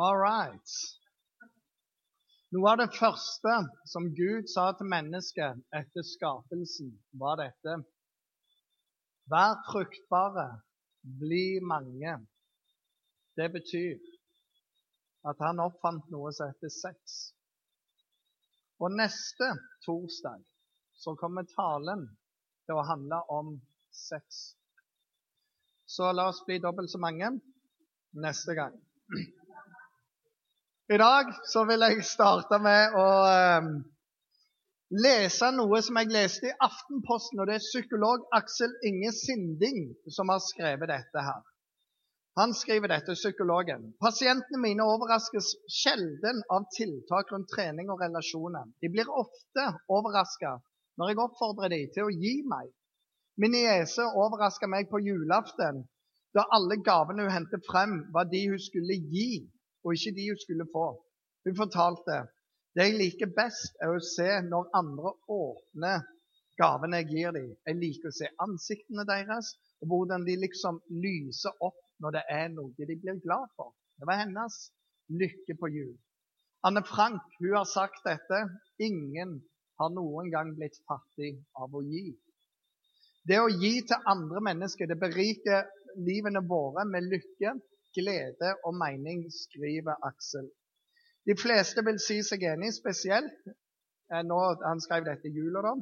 All 0.00 0.16
right. 0.16 0.70
Noe 2.54 2.70
av 2.70 2.76
det 2.78 2.92
første 2.94 3.54
som 3.90 4.04
Gud 4.14 4.46
sa 4.46 4.68
til 4.78 4.86
mennesket 4.86 5.58
etter 5.74 6.04
skapelsen, 6.06 6.92
var 7.18 7.40
dette. 7.40 7.72
Vær 9.26 9.56
fruktbare, 9.66 10.44
bli 11.18 11.58
mange. 11.66 12.12
Det 13.34 13.48
betyr 13.56 13.98
at 15.26 15.42
han 15.42 15.64
oppfant 15.66 16.06
noe 16.14 16.30
som 16.36 16.52
heter 16.52 16.70
sex. 16.70 17.18
Og 18.78 18.94
neste 18.94 19.48
torsdag 19.82 20.44
så 20.94 21.16
kommer 21.18 21.48
talen 21.56 22.06
til 22.68 22.78
å 22.78 22.86
handle 22.86 23.18
om 23.34 23.50
sex. 23.90 24.52
Så 25.90 26.12
la 26.14 26.28
oss 26.30 26.44
bli 26.46 26.60
dobbelt 26.62 26.94
så 26.94 27.02
mange 27.02 27.32
neste 28.14 28.54
gang. 28.54 28.78
I 30.88 30.96
dag 30.96 31.26
så 31.44 31.66
vil 31.68 31.82
jeg 31.84 32.04
starte 32.08 32.56
med 32.64 32.94
å 32.96 33.08
eh, 33.28 33.66
lese 35.04 35.50
noe 35.52 35.82
som 35.84 35.98
jeg 36.00 36.08
leste 36.14 36.48
i 36.48 36.54
Aftenposten. 36.64 37.42
og 37.42 37.50
Det 37.50 37.58
er 37.58 37.64
psykolog 37.64 38.24
Aksel 38.38 38.72
Inge 38.88 39.10
Sinding 39.12 39.82
som 40.16 40.32
har 40.32 40.40
skrevet 40.40 40.88
dette 40.88 41.24
her. 41.26 41.42
Han 42.40 42.54
skriver 42.56 42.88
dette, 42.88 43.18
psykologen. 43.18 43.84
Pasientene 44.00 44.62
mine 44.62 44.86
overraskes 44.88 45.50
sjelden 45.68 46.40
av 46.56 46.64
tiltak 46.72 47.34
rundt 47.34 47.52
trening 47.52 47.92
og 47.92 48.00
relasjoner. 48.00 48.64
De 48.80 48.88
blir 48.88 49.12
ofte 49.12 49.66
overraska 49.92 50.54
når 50.96 51.12
jeg 51.12 51.22
oppfordrer 51.26 51.74
dem 51.74 51.92
til 51.92 52.08
å 52.08 52.16
gi 52.16 52.34
meg. 52.48 52.72
Min 53.36 53.52
niese 53.58 54.08
overraska 54.08 54.70
meg 54.72 54.88
på 54.88 55.04
julaften 55.04 55.84
da 56.32 56.48
alle 56.48 56.80
gavene 56.80 57.28
hun 57.28 57.36
hentet 57.42 57.68
frem, 57.68 58.06
var 58.16 58.32
de 58.32 58.46
hun 58.54 58.66
skulle 58.70 58.96
gi 59.12 59.44
og 59.84 59.94
ikke 59.94 60.14
de 60.16 60.28
hun 60.30 60.42
skulle 60.42 60.66
få. 60.72 60.86
Hun 61.46 61.56
fortalte 61.56 62.22
det 62.76 62.84
jeg 62.84 62.98
liker 62.98 63.30
best, 63.34 63.74
er 63.82 63.90
å 63.90 64.02
se 64.04 64.28
når 64.46 64.68
andre 64.76 65.10
åpner 65.34 66.04
gavene 66.60 67.00
jeg 67.00 67.08
gir 67.10 67.34
dem. 67.34 67.48
Jeg 67.66 67.78
liker 67.80 68.10
å 68.10 68.16
se 68.18 68.28
ansiktene 68.44 69.06
deres, 69.08 69.54
og 69.82 69.92
hvordan 69.92 70.26
de 70.26 70.36
liksom 70.38 70.80
lyser 71.02 71.54
opp 71.64 71.78
når 72.02 72.18
det 72.18 72.24
er 72.34 72.52
noe 72.52 72.74
de 72.78 72.98
blir 72.98 73.18
glad 73.24 73.50
for. 73.56 73.72
Det 73.98 74.06
var 74.06 74.20
hennes 74.20 74.58
lykke 75.10 75.56
på 75.58 75.70
jul. 75.74 75.96
Anne 76.66 76.82
Frank 76.86 77.22
hun 77.38 77.54
har 77.56 77.66
sagt 77.70 78.02
dette. 78.06 78.44
Ingen 78.82 79.38
har 79.78 79.90
noen 79.94 80.30
gang 80.30 80.54
blitt 80.58 80.78
fattig 80.90 81.36
av 81.58 81.74
å 81.74 81.82
gi. 81.86 82.10
Det 83.28 83.38
å 83.42 83.50
gi 83.50 83.74
til 83.86 84.10
andre 84.10 84.42
mennesker 84.42 84.88
det 84.90 84.98
beriker 84.98 85.66
livene 86.06 86.42
våre 86.46 86.84
med 86.88 87.06
lykke, 87.10 87.54
glede 87.96 88.54
og 88.64 88.74
mening, 88.74 89.26
skriver 89.32 89.96
Aksel. 90.08 90.48
De 91.28 91.36
fleste 91.36 91.84
vil 91.84 92.00
si 92.00 92.18
seg 92.24 92.44
enig, 92.52 92.72
spesielt 92.76 93.48
eh, 93.48 94.24
nå 94.24 94.40
han 94.64 94.80
skrev 94.84 95.06
dette 95.08 95.28
i 95.28 95.36
jula. 95.36 95.62
da. 95.68 95.74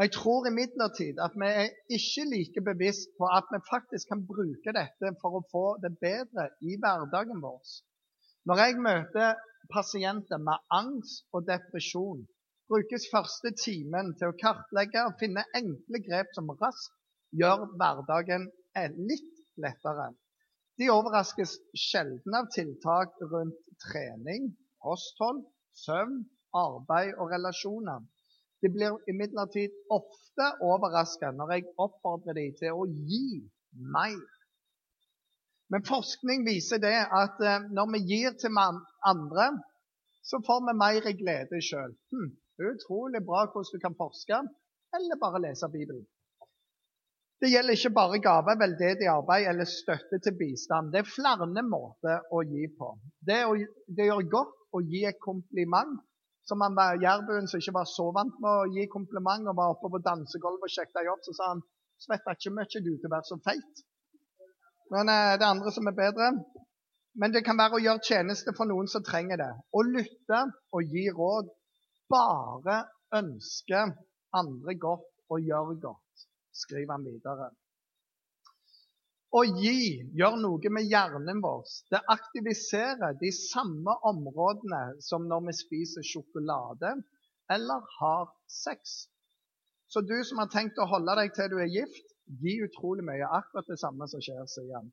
Jeg 0.00 0.12
tror 0.16 0.46
imidlertid 0.48 1.18
at 1.20 1.34
vi 1.36 1.48
er 1.62 1.66
ikke 1.96 2.22
like 2.30 2.60
bevisst 2.64 3.10
på 3.18 3.28
at 3.38 3.50
vi 3.52 3.58
faktisk 3.68 4.08
kan 4.08 4.22
bruke 4.30 4.72
dette 4.72 5.10
for 5.20 5.36
å 5.36 5.46
få 5.52 5.64
det 5.84 5.92
bedre 6.00 6.46
i 6.64 6.78
hverdagen 6.80 7.42
vår. 7.44 7.74
Når 8.48 8.62
jeg 8.62 8.78
møter 8.86 9.34
pasienter 9.74 10.40
med 10.48 10.64
angst 10.80 11.26
og 11.36 11.44
depresjon, 11.50 12.24
brukes 12.72 13.04
første 13.12 13.52
timen 13.64 14.14
til 14.16 14.32
å 14.32 14.38
kartlegge 14.40 15.04
og 15.10 15.20
finne 15.20 15.44
enkle 15.60 16.00
grep 16.08 16.32
som 16.38 16.48
raskt 16.62 16.96
gjør 17.36 17.68
hverdagen 17.76 18.48
litt 18.96 19.32
lettere. 19.60 20.08
De 20.80 20.88
overraskes 20.92 21.56
sjelden 21.76 22.36
av 22.38 22.48
tiltak 22.54 23.16
rundt 23.32 23.58
trening, 23.84 24.52
kosthold, 24.82 25.42
søvn, 25.84 26.22
arbeid 26.56 27.16
og 27.20 27.32
relasjoner. 27.32 28.04
De 28.62 28.70
blir 28.70 28.96
imidlertid 29.10 29.74
ofte 29.90 30.46
overrasket 30.62 31.34
når 31.36 31.56
jeg 31.56 31.68
oppfordrer 31.82 32.38
dem 32.38 32.54
til 32.60 32.78
å 32.78 32.86
gi 32.86 33.42
mer. 33.96 34.22
Men 35.72 35.84
forskning 35.88 36.44
viser 36.46 36.80
det 36.82 36.94
at 37.20 37.40
eh, 37.40 37.68
når 37.76 37.92
vi 37.94 38.02
gir 38.12 38.34
til 38.40 38.58
andre, 38.60 39.46
så 40.22 40.40
får 40.46 40.66
vi 40.68 40.74
mer 40.78 41.08
glede 41.20 41.60
sjøl. 41.64 41.94
Hm, 42.12 42.32
utrolig 42.70 43.22
bra 43.26 43.46
hvordan 43.48 43.72
du 43.72 43.82
kan 43.82 43.96
forske, 43.98 44.40
eller 44.96 45.20
bare 45.20 45.40
lese 45.46 45.70
Bibelen. 45.72 46.04
Det 47.42 47.50
gjelder 47.50 47.74
ikke 47.74 47.90
bare 47.96 48.18
gave, 48.22 48.52
veldedig 48.60 49.08
arbeid 49.10 49.48
eller 49.50 49.66
støtte 49.66 50.18
til 50.22 50.34
bistand. 50.38 50.92
Det 50.92 51.00
er 51.00 51.08
flere 51.10 51.62
måter 51.66 52.20
å 52.30 52.42
gi 52.46 52.68
på. 52.78 52.92
Det, 53.18 53.40
å, 53.50 53.56
det 53.96 54.06
gjør 54.06 54.28
godt 54.36 54.52
å 54.78 54.82
gi 54.86 55.00
et 55.10 55.18
kompliment. 55.24 55.96
Som 56.46 56.62
han 56.62 56.74
var 56.78 57.00
jærbuen 57.02 57.48
som 57.50 57.58
ikke 57.58 57.74
var 57.74 57.88
så 57.90 58.08
vant 58.14 58.38
med 58.42 58.50
å 58.50 58.70
gi 58.74 58.86
kompliment, 58.90 59.46
og 59.50 59.58
var 59.58 59.74
oppe 59.74 59.90
på 59.90 60.00
dansegulvet 60.06 60.68
og 60.68 60.74
sjekket 60.74 61.06
jobb, 61.06 61.20
så 61.26 61.34
sa 61.38 61.48
han 61.52 61.62
'Svetta 62.02 62.34
ikke 62.34 62.54
mye 62.54 62.82
du 62.82 62.92
til 62.98 63.08
å 63.10 63.14
være 63.14 63.28
så 63.28 63.38
feit. 63.46 63.82
Men 64.94 65.10
eh, 65.10 65.34
det 65.38 65.46
er 65.46 65.54
andre 65.54 65.74
som 65.74 65.86
er 65.90 65.98
bedre. 65.98 66.30
Men 67.14 67.34
det 67.34 67.44
kan 67.46 67.58
være 67.58 67.78
å 67.78 67.82
gjøre 67.84 68.06
tjeneste 68.06 68.54
for 68.56 68.70
noen 68.70 68.90
som 68.90 69.04
trenger 69.06 69.38
det. 69.42 69.50
Å 69.78 69.80
lytte 69.86 70.40
og 70.74 70.94
gi 70.94 71.04
råd. 71.14 71.50
Bare 72.10 72.78
ønske 73.18 73.82
andre 74.42 74.78
godt 74.86 75.10
og 75.30 75.46
gjøre 75.46 75.78
godt 75.86 76.01
skriver 76.52 76.94
han 76.94 77.04
videre. 77.06 77.50
Å 79.32 79.42
gi 79.48 80.02
gjør 80.12 80.36
noe 80.42 80.70
med 80.76 80.90
hjernen 80.90 81.40
vår. 81.40 81.64
Det 81.88 82.02
aktiviserer 82.12 83.16
de 83.20 83.30
samme 83.32 83.94
områdene 84.08 84.82
som 85.00 85.24
når 85.28 85.46
vi 85.46 85.54
spiser 85.56 86.04
sjokolade 86.04 86.92
eller 87.52 87.86
har 87.98 88.28
sex. 88.48 89.06
Så 89.88 90.04
du 90.04 90.18
som 90.24 90.40
har 90.42 90.50
tenkt 90.52 90.80
å 90.80 90.88
holde 90.88 91.16
deg 91.16 91.32
til 91.36 91.48
du 91.52 91.58
er 91.60 91.72
gift, 91.72 92.12
gi 92.44 92.58
utrolig 92.64 93.04
mye. 93.08 93.28
Akkurat 93.40 93.68
det 93.68 93.80
samme 93.80 94.08
som 94.08 94.20
skjer, 94.24 94.44
sier 94.48 94.76
han. 94.76 94.92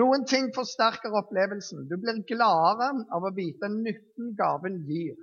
Noen 0.00 0.24
ting 0.28 0.50
forsterker 0.54 1.14
opplevelsen. 1.20 1.86
Du 1.90 1.96
blir 2.00 2.20
gladere 2.28 3.04
av 3.12 3.26
å 3.26 3.34
vite 3.36 3.68
nytten 3.72 4.34
gaven 4.38 4.80
gir 4.88 5.16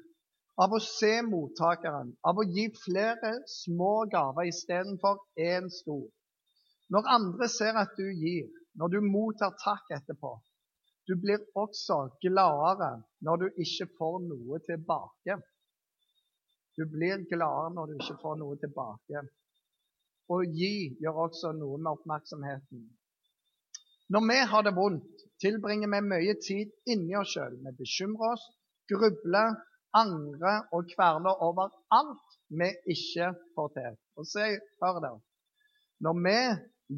av 0.58 0.74
å 0.74 0.80
se 0.82 1.14
mottakeren, 1.22 2.16
av 2.26 2.40
å 2.42 2.46
gi 2.50 2.68
flere 2.82 3.34
små 3.52 4.08
gaver 4.12 4.50
istedenfor 4.50 5.20
én 5.38 5.70
stor. 5.74 6.08
Når 6.94 7.10
andre 7.14 7.50
ser 7.52 7.78
at 7.78 7.94
du 8.00 8.08
gir, 8.10 8.48
når 8.80 8.94
du 8.96 9.00
mottar 9.06 9.54
takk 9.64 9.92
etterpå, 10.00 10.34
du 11.08 11.16
blir 11.22 11.44
også 11.56 12.00
gladere 12.24 12.98
når 13.24 13.44
du 13.44 13.62
ikke 13.64 13.88
får 14.00 14.18
noe 14.26 14.60
tilbake. 14.66 15.38
Du 16.76 16.84
blir 16.90 17.24
gladere 17.30 17.74
når 17.76 17.92
du 17.92 17.98
ikke 18.02 18.18
får 18.22 18.40
noe 18.42 18.58
tilbake. 18.62 19.24
Å 20.28 20.38
gi 20.44 20.74
gjør 21.00 21.22
også 21.28 21.54
noe 21.56 21.78
med 21.80 21.94
oppmerksomheten. 21.94 22.84
Når 24.12 24.28
vi 24.28 24.38
har 24.52 24.64
det 24.64 24.76
vondt, 24.76 25.24
tilbringer 25.44 25.92
vi 25.94 26.04
mye 26.10 26.36
tid 26.44 26.92
inni 26.92 27.16
oss 27.20 27.34
sjøl. 27.36 27.56
Vi 27.64 27.74
bekymrer 27.80 28.36
oss, 28.36 28.44
grubler, 28.92 29.56
angre 30.02 30.54
og 30.76 30.90
kverne 30.94 31.34
over 31.48 31.72
alt 32.00 32.38
vi 32.60 32.70
ikke 32.94 33.32
får 33.56 33.70
til. 33.78 33.98
Og 34.18 34.28
se, 34.34 34.48
hør 34.84 35.00
der. 35.06 35.20
Når 36.06 36.16
vi 36.26 36.40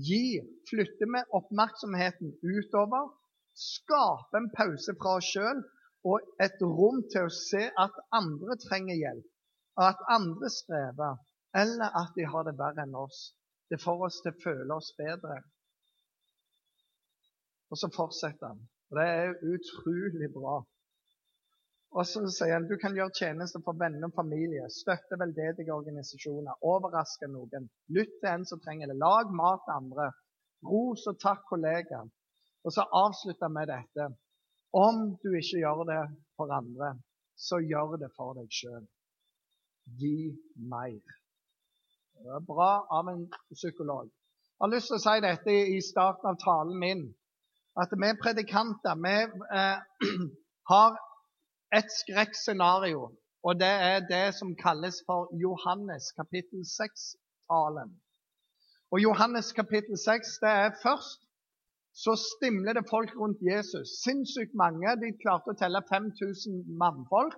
gir, 0.10 0.46
flytter 0.70 1.12
vi 1.14 1.22
oppmerksomheten 1.40 2.36
utover, 2.54 3.10
skaper 3.56 4.40
en 4.40 4.52
pause 4.58 4.96
fra 5.02 5.18
oss 5.20 5.32
sjøl 5.34 5.62
og 6.10 6.44
et 6.46 6.62
rom 6.64 7.02
til 7.12 7.28
å 7.28 7.36
se 7.36 7.66
at 7.86 7.96
andre 8.16 8.56
trenger 8.68 9.00
hjelp, 9.00 9.28
at 9.90 10.04
andre 10.16 10.52
strever, 10.54 11.20
eller 11.64 11.96
at 12.02 12.16
de 12.16 12.28
har 12.32 12.46
det 12.48 12.56
verre 12.60 12.86
enn 12.86 12.96
oss. 12.96 13.20
Det 13.70 13.82
får 13.84 14.06
oss 14.08 14.20
til 14.24 14.34
å 14.34 14.42
føle 14.44 14.76
oss 14.76 14.94
bedre. 14.98 15.40
Og 17.70 17.78
så 17.78 17.90
fortsetter 17.94 18.54
han. 18.54 18.62
Og 18.90 18.98
det 18.98 19.08
er 19.08 19.36
utrolig 19.54 20.32
bra. 20.34 20.56
Og 21.98 22.06
så 22.06 22.22
sier 22.30 22.54
han 22.54 22.68
du 22.70 22.76
kan 22.78 22.94
gjøre 22.94 23.16
tjenester 23.18 23.64
for 23.66 23.78
venner 23.80 24.06
og 24.06 24.14
familie, 24.14 24.68
støtte 24.70 25.18
veldedige 25.18 25.74
organisasjoner, 25.74 26.60
overraske 26.62 27.30
noen, 27.32 27.66
lytt 27.96 28.20
til 28.22 28.30
en 28.30 28.46
som 28.46 28.62
trenger 28.62 28.92
det, 28.92 28.98
lag 29.02 29.32
mat 29.34 29.64
til 29.66 29.78
andre, 29.80 30.12
ros 30.70 31.08
og 31.10 31.18
takk 31.24 31.48
kollegaer. 31.50 32.10
Og 32.68 32.76
så 32.76 32.86
avslutter 32.94 33.50
vi 33.56 33.66
dette. 33.72 34.10
Om 34.76 35.16
du 35.24 35.32
ikke 35.34 35.64
gjør 35.64 35.86
det 35.90 36.02
for 36.38 36.54
andre, 36.54 36.92
så 37.40 37.58
gjør 37.64 37.98
det 38.04 38.12
for 38.18 38.38
deg 38.38 38.52
sjøl. 38.54 38.86
Gi 39.98 40.30
mer. 40.70 41.00
Det 42.20 42.36
er 42.36 42.46
bra 42.46 42.72
av 43.00 43.10
en 43.10 43.24
psykolog. 43.56 44.12
Jeg 44.12 44.66
har 44.66 44.74
lyst 44.76 44.92
til 44.92 45.00
å 45.00 45.04
si 45.06 45.22
dette 45.24 45.56
i 45.74 45.80
starten 45.82 46.30
av 46.34 46.38
talen 46.44 46.78
min. 46.78 47.06
At 47.80 47.94
vi 47.96 48.10
predikanter 48.22 49.00
vi 49.00 49.16
eh, 49.56 50.10
har 50.74 51.00
et 51.78 51.90
skrekkscenario, 52.02 53.02
og 53.44 53.60
det 53.62 53.74
er 53.92 54.00
det 54.10 54.28
som 54.40 54.56
kalles 54.66 55.04
for 55.08 55.30
Johannes 55.44 56.12
kapittel 56.20 56.62
6-talen. 56.78 57.92
Og 58.92 58.98
Johannes 59.06 59.52
kapittel 59.54 59.98
6 59.98 60.40
det 60.44 60.54
er 60.66 60.80
først 60.84 61.20
så 62.04 62.14
stimler 62.30 62.74
det 62.74 62.90
folk 62.90 63.12
rundt 63.22 63.40
Jesus. 63.52 63.88
Sinnssykt 64.06 64.54
mange. 64.64 64.90
De 65.04 65.10
klarte 65.24 65.54
å 65.54 65.60
telle 65.62 65.82
5000 65.90 66.62
mannfolk. 66.82 67.36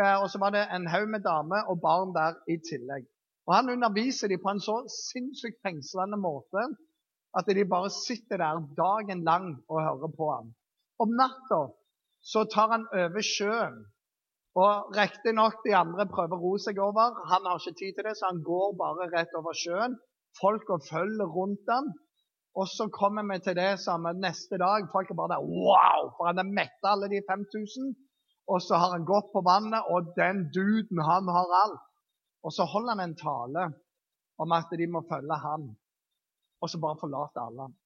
Eh, 0.00 0.16
og 0.22 0.26
så 0.32 0.40
var 0.42 0.54
det 0.54 0.64
en 0.74 0.88
haug 0.92 1.08
med 1.14 1.24
damer 1.24 1.68
og 1.70 1.80
barn 1.84 2.14
der 2.16 2.38
i 2.50 2.58
tillegg. 2.70 3.06
Og 3.46 3.54
Han 3.56 3.70
underviser 3.74 4.28
dem 4.28 4.42
på 4.42 4.52
en 4.52 4.62
så 4.62 4.76
sinnssykt 4.92 5.60
fengslende 5.66 6.18
måte 6.20 6.66
at 7.38 7.48
de 7.48 7.64
bare 7.64 7.90
sitter 7.90 8.42
der 8.42 8.60
dagen 8.76 9.24
lang 9.24 9.46
og 9.68 9.80
hører 9.86 10.10
på 10.18 10.28
ham. 10.34 10.52
Om 11.02 11.14
natta 11.16 11.60
så 12.22 12.44
tar 12.54 12.70
han 12.74 12.86
over 13.04 13.24
sjøen. 13.26 13.82
Og 14.62 14.94
Riktignok 14.96 15.62
de 15.64 15.74
andre 15.76 16.06
prøver 16.12 16.36
å 16.36 16.42
ro 16.44 16.54
seg 16.60 16.78
over. 16.82 17.16
Han 17.32 17.46
har 17.48 17.60
ikke 17.60 17.78
tid 17.80 17.96
til 17.96 18.06
det, 18.08 18.16
så 18.18 18.30
han 18.30 18.42
går 18.46 18.74
bare 18.80 19.08
rett 19.14 19.32
over 19.38 19.56
sjøen. 19.56 19.96
Folka 20.40 20.76
følger 20.90 21.28
rundt 21.36 21.72
ham. 21.72 21.88
Og 22.60 22.68
så 22.68 22.84
kommer 22.92 23.24
vi 23.30 23.38
til 23.40 23.56
det 23.56 23.80
samme 23.80 24.12
neste 24.20 24.58
dag. 24.60 24.84
Folk 24.92 25.10
er 25.10 25.18
bare 25.18 25.34
der 25.34 25.46
Wow! 25.64 26.12
For 26.16 26.28
han 26.28 26.40
har 26.40 26.48
metta 26.58 26.92
alle 26.92 27.08
de 27.08 27.22
5000. 27.28 27.94
Og 28.52 28.60
så 28.60 28.76
har 28.80 28.92
han 28.92 29.08
gått 29.08 29.30
på 29.32 29.40
vannet, 29.46 29.86
og 29.92 30.12
den 30.18 30.44
duden, 30.52 31.00
han 31.00 31.30
har 31.36 31.48
alt. 31.62 31.80
Og 32.44 32.52
så 32.52 32.66
holder 32.68 32.98
han 32.98 33.04
en 33.06 33.16
tale 33.16 33.64
om 34.42 34.52
at 34.52 34.72
de 34.80 34.86
må 34.90 35.00
følge 35.12 35.38
han. 35.48 35.68
Og 36.60 36.70
så 36.70 36.80
bare 36.82 37.00
forlater 37.00 37.40
alle 37.46 37.68
han. 37.68 37.76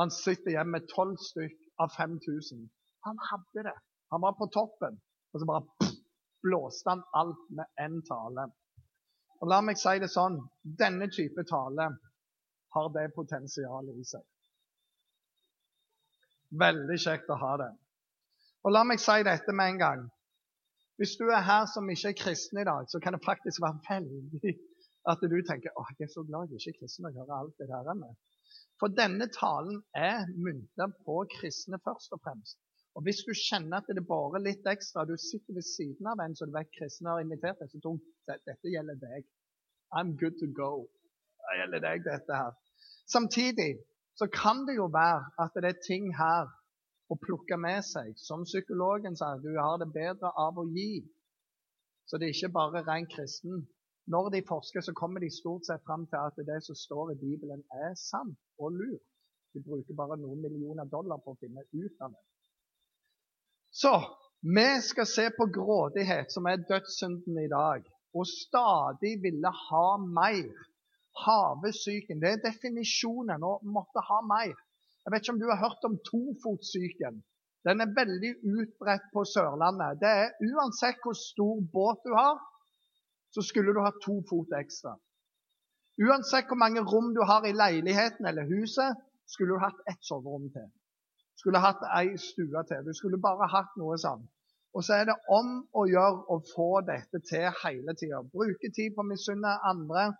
Han 0.00 0.10
sitter 0.14 0.54
hjemme 0.54 0.78
med 0.78 0.88
tolv 0.94 1.18
stykk 1.20 1.58
av 1.82 1.92
5000. 1.96 2.62
Han 3.06 3.20
hadde 3.30 3.64
det. 3.68 3.76
Han 4.10 4.20
var 4.20 4.36
på 4.38 4.48
toppen. 4.52 5.00
Og 5.32 5.40
så 5.40 5.46
bare 5.46 5.90
blåste 6.42 6.90
han 6.90 7.02
alt 7.20 7.44
med 7.56 7.66
én 7.84 8.00
tale. 8.08 8.48
Og 9.40 9.48
La 9.48 9.60
meg 9.64 9.78
si 9.80 9.96
det 10.02 10.10
sånn 10.12 10.36
denne 10.82 11.08
type 11.12 11.44
tale 11.48 11.88
har 12.76 12.88
det 12.96 13.06
potensialet 13.16 14.00
i 14.00 14.06
seg. 14.12 14.24
Veldig 16.60 16.98
kjekt 17.00 17.30
å 17.30 17.38
ha 17.40 17.52
det. 17.62 17.70
Og 18.66 18.74
La 18.74 18.82
meg 18.84 19.00
si 19.00 19.22
dette 19.26 19.54
med 19.56 19.74
en 19.74 19.84
gang. 19.84 20.08
Hvis 21.00 21.14
du 21.16 21.30
er 21.32 21.46
her 21.46 21.64
som 21.72 21.88
ikke 21.88 22.10
er 22.12 22.18
kristen 22.18 22.60
i 22.60 22.66
dag, 22.68 22.88
så 22.92 23.00
kan 23.00 23.16
det 23.16 23.24
faktisk 23.24 23.62
være 23.64 23.80
veldig 23.88 24.56
at 25.08 25.22
du 25.32 25.38
tenker 25.48 25.72
å, 25.80 25.86
jeg 25.96 26.10
er 26.10 26.12
så 26.12 26.26
glad 26.28 26.50
jeg 26.52 26.60
ikke 26.60 26.74
er 26.74 26.80
kristen 26.82 27.08
og 27.08 27.14
hører 27.16 27.38
alt 27.38 27.62
det 27.62 27.70
der. 27.70 28.10
For 28.80 28.92
denne 28.92 29.30
talen 29.32 29.80
er 29.96 30.26
myntet 30.36 30.98
på 31.06 31.16
kristne 31.38 31.80
først 31.86 32.12
og 32.12 32.20
fremst. 32.26 32.58
Og 32.98 33.04
Hvis 33.06 33.20
du 33.26 33.32
kjenner 33.48 33.78
at 33.78 33.88
det 33.88 34.02
er 34.02 34.06
bare 34.08 34.40
litt 34.42 34.66
ekstra, 34.66 35.04
du 35.06 35.14
sitter 35.16 35.54
ved 35.58 35.66
siden 35.66 36.08
av 36.10 36.22
en 36.24 36.34
som 36.36 36.50
du 36.50 36.56
vet 36.56 36.72
kristen 36.74 37.06
har 37.10 37.20
invitert 37.22 37.60
deg, 37.62 37.70
så 37.70 37.82
tungt, 37.84 38.06
dette 38.30 38.72
gjelder 38.74 38.98
deg. 39.02 39.28
I'm 39.94 40.16
good 40.18 40.36
to 40.42 40.48
go. 40.62 40.72
Det 41.46 41.60
gjelder 41.60 41.84
deg, 41.86 42.02
dette 42.06 42.40
her. 42.40 42.56
Samtidig 43.14 43.72
så 44.18 44.26
kan 44.34 44.66
det 44.66 44.76
jo 44.76 44.86
være 44.92 45.22
at 45.42 45.54
det 45.62 45.70
er 45.70 45.84
ting 45.86 46.10
her 46.18 46.50
å 47.10 47.16
plukke 47.18 47.58
med 47.58 47.82
seg. 47.86 48.12
Som 48.18 48.46
psykologen 48.46 49.16
sa, 49.18 49.32
du 49.42 49.50
har 49.56 49.78
det 49.82 49.90
bedre 49.94 50.30
av 50.38 50.58
å 50.58 50.66
gi. 50.74 51.02
Så 52.06 52.18
det 52.18 52.28
er 52.28 52.36
ikke 52.36 52.56
bare 52.58 52.84
ren 52.86 53.06
kristen. 53.10 53.64
Når 54.10 54.30
de 54.34 54.42
forsker, 54.48 54.82
så 54.82 54.94
kommer 54.98 55.22
de 55.22 55.30
stort 55.30 55.66
sett 55.66 55.82
fram 55.86 56.06
til 56.10 56.18
at 56.18 56.38
det 56.50 56.58
som 56.66 56.78
står 56.78 57.14
i 57.14 57.20
Bibelen, 57.22 57.62
er 57.84 57.94
sant 57.98 58.38
og 58.58 58.74
lurt. 58.78 59.06
De 59.54 59.62
bruker 59.62 59.98
bare 59.98 60.18
noen 60.18 60.42
millioner 60.42 60.86
dollar 60.90 61.22
på 61.22 61.34
å 61.34 61.40
finne 61.42 61.62
ut 61.74 62.04
av 62.04 62.14
det. 62.14 62.22
Så 63.70 63.94
vi 64.42 64.80
skal 64.82 65.06
se 65.06 65.30
på 65.38 65.46
grådighet, 65.54 66.32
som 66.32 66.46
er 66.46 66.64
dødssynden 66.70 67.38
i 67.44 67.48
dag, 67.48 67.84
og 68.14 68.26
stadig 68.26 69.14
ville 69.22 69.52
ha 69.66 69.88
mer. 70.20 70.66
Havesyken. 71.20 72.20
Det 72.22 72.30
er 72.30 72.44
definisjonen 72.44 73.42
å 73.44 73.56
måtte 73.76 74.02
ha 74.06 74.20
mer. 74.24 74.54
Jeg 75.04 75.12
vet 75.12 75.24
ikke 75.24 75.34
om 75.34 75.40
du 75.42 75.48
har 75.50 75.60
hørt 75.60 75.86
om 75.88 75.98
tofotsyken. 76.06 77.18
Den 77.66 77.82
er 77.84 77.92
veldig 77.96 78.30
utbredt 78.56 79.10
på 79.12 79.24
Sørlandet. 79.28 79.98
Det 80.00 80.12
er 80.22 80.30
Uansett 80.48 81.02
hvor 81.04 81.18
stor 81.18 81.60
båt 81.74 82.06
du 82.06 82.14
har, 82.16 82.38
så 83.34 83.44
skulle 83.44 83.74
du 83.74 83.82
ha 83.84 83.92
to 84.04 84.20
fot 84.30 84.54
ekstra. 84.56 84.94
Uansett 86.00 86.48
hvor 86.48 86.60
mange 86.62 86.82
rom 86.92 87.12
du 87.14 87.20
har 87.26 87.44
i 87.44 87.52
leiligheten 87.52 88.26
eller 88.26 88.48
huset, 88.48 88.96
skulle 89.28 89.54
du 89.54 89.62
hatt 89.62 89.82
ett 89.90 90.00
soverom 90.06 90.48
til. 90.54 90.70
Skulle 91.40 91.62
hatt 91.64 91.82
ei 91.96 92.16
stue 92.20 92.62
til. 92.68 92.84
Du 92.86 92.92
skulle 92.96 93.20
bare 93.22 93.48
hatt 93.48 93.76
noe 93.80 93.96
sånn. 94.00 94.26
Og 94.76 94.84
så 94.86 95.00
er 95.00 95.08
det 95.08 95.16
om 95.32 95.54
å 95.74 95.86
gjøre 95.90 96.26
å 96.30 96.36
få 96.52 96.68
dette 96.86 97.20
til 97.26 97.46
hele 97.62 97.94
tida. 97.98 98.20
Bruke 98.34 98.70
tid 98.76 98.94
på 98.94 99.02
å 99.02 99.08
misunne 99.08 99.54
andre, 99.66 100.10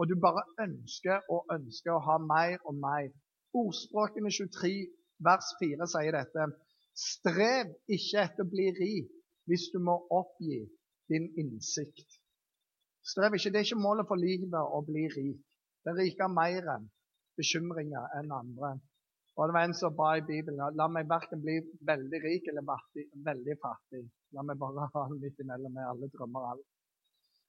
og 0.00 0.08
du 0.08 0.16
bare 0.24 0.46
ønsker 0.64 1.28
og 1.30 1.52
ønsker 1.54 1.94
å 1.94 2.02
ha 2.08 2.16
mer 2.24 2.56
og 2.64 2.78
mer. 2.80 3.10
Ordspråkene 3.60 4.32
23 4.32 4.72
vers 5.26 5.52
4 5.60 5.88
sier 5.94 6.16
dette. 6.16 6.48
Strev 6.96 7.70
ikke 7.96 8.24
etter 8.24 8.46
å 8.46 8.50
bli 8.50 8.70
rik 8.80 9.12
hvis 9.50 9.68
du 9.74 9.78
må 9.84 9.96
oppgi 10.16 10.62
din 11.12 11.28
innsikt. 11.42 12.18
Strev 13.06 13.36
ikke. 13.36 13.52
Det 13.52 13.60
er 13.60 13.68
ikke 13.68 13.84
målet 13.84 14.08
for 14.08 14.20
livet 14.20 14.58
å 14.58 14.80
bli 14.86 15.06
rik. 15.12 15.40
Det 15.84 15.94
riker 15.96 16.32
mer 16.32 16.66
enn 16.76 16.88
bekymringer 17.40 18.18
enn 18.18 18.32
andre. 18.36 18.74
Og 19.40 19.48
det 19.48 19.54
var 19.56 19.64
en 19.64 19.74
som 19.74 19.94
ba 19.96 20.10
i 20.18 20.24
Bibelen 20.28 20.74
la 20.76 20.86
meg 20.92 21.06
verken 21.08 21.40
bli 21.40 21.54
veldig 21.88 22.18
rik 22.26 22.48
eller 22.50 22.66
veldig 23.24 23.54
fattig. 23.62 24.02
La 24.36 24.44
meg 24.44 24.58
bare 24.60 24.90
ha 24.92 25.04
midt 25.14 25.40
imellom 25.40 25.72
med 25.72 25.86
alle 25.88 26.10
drømmer 26.12 26.50
alt. 26.50 26.66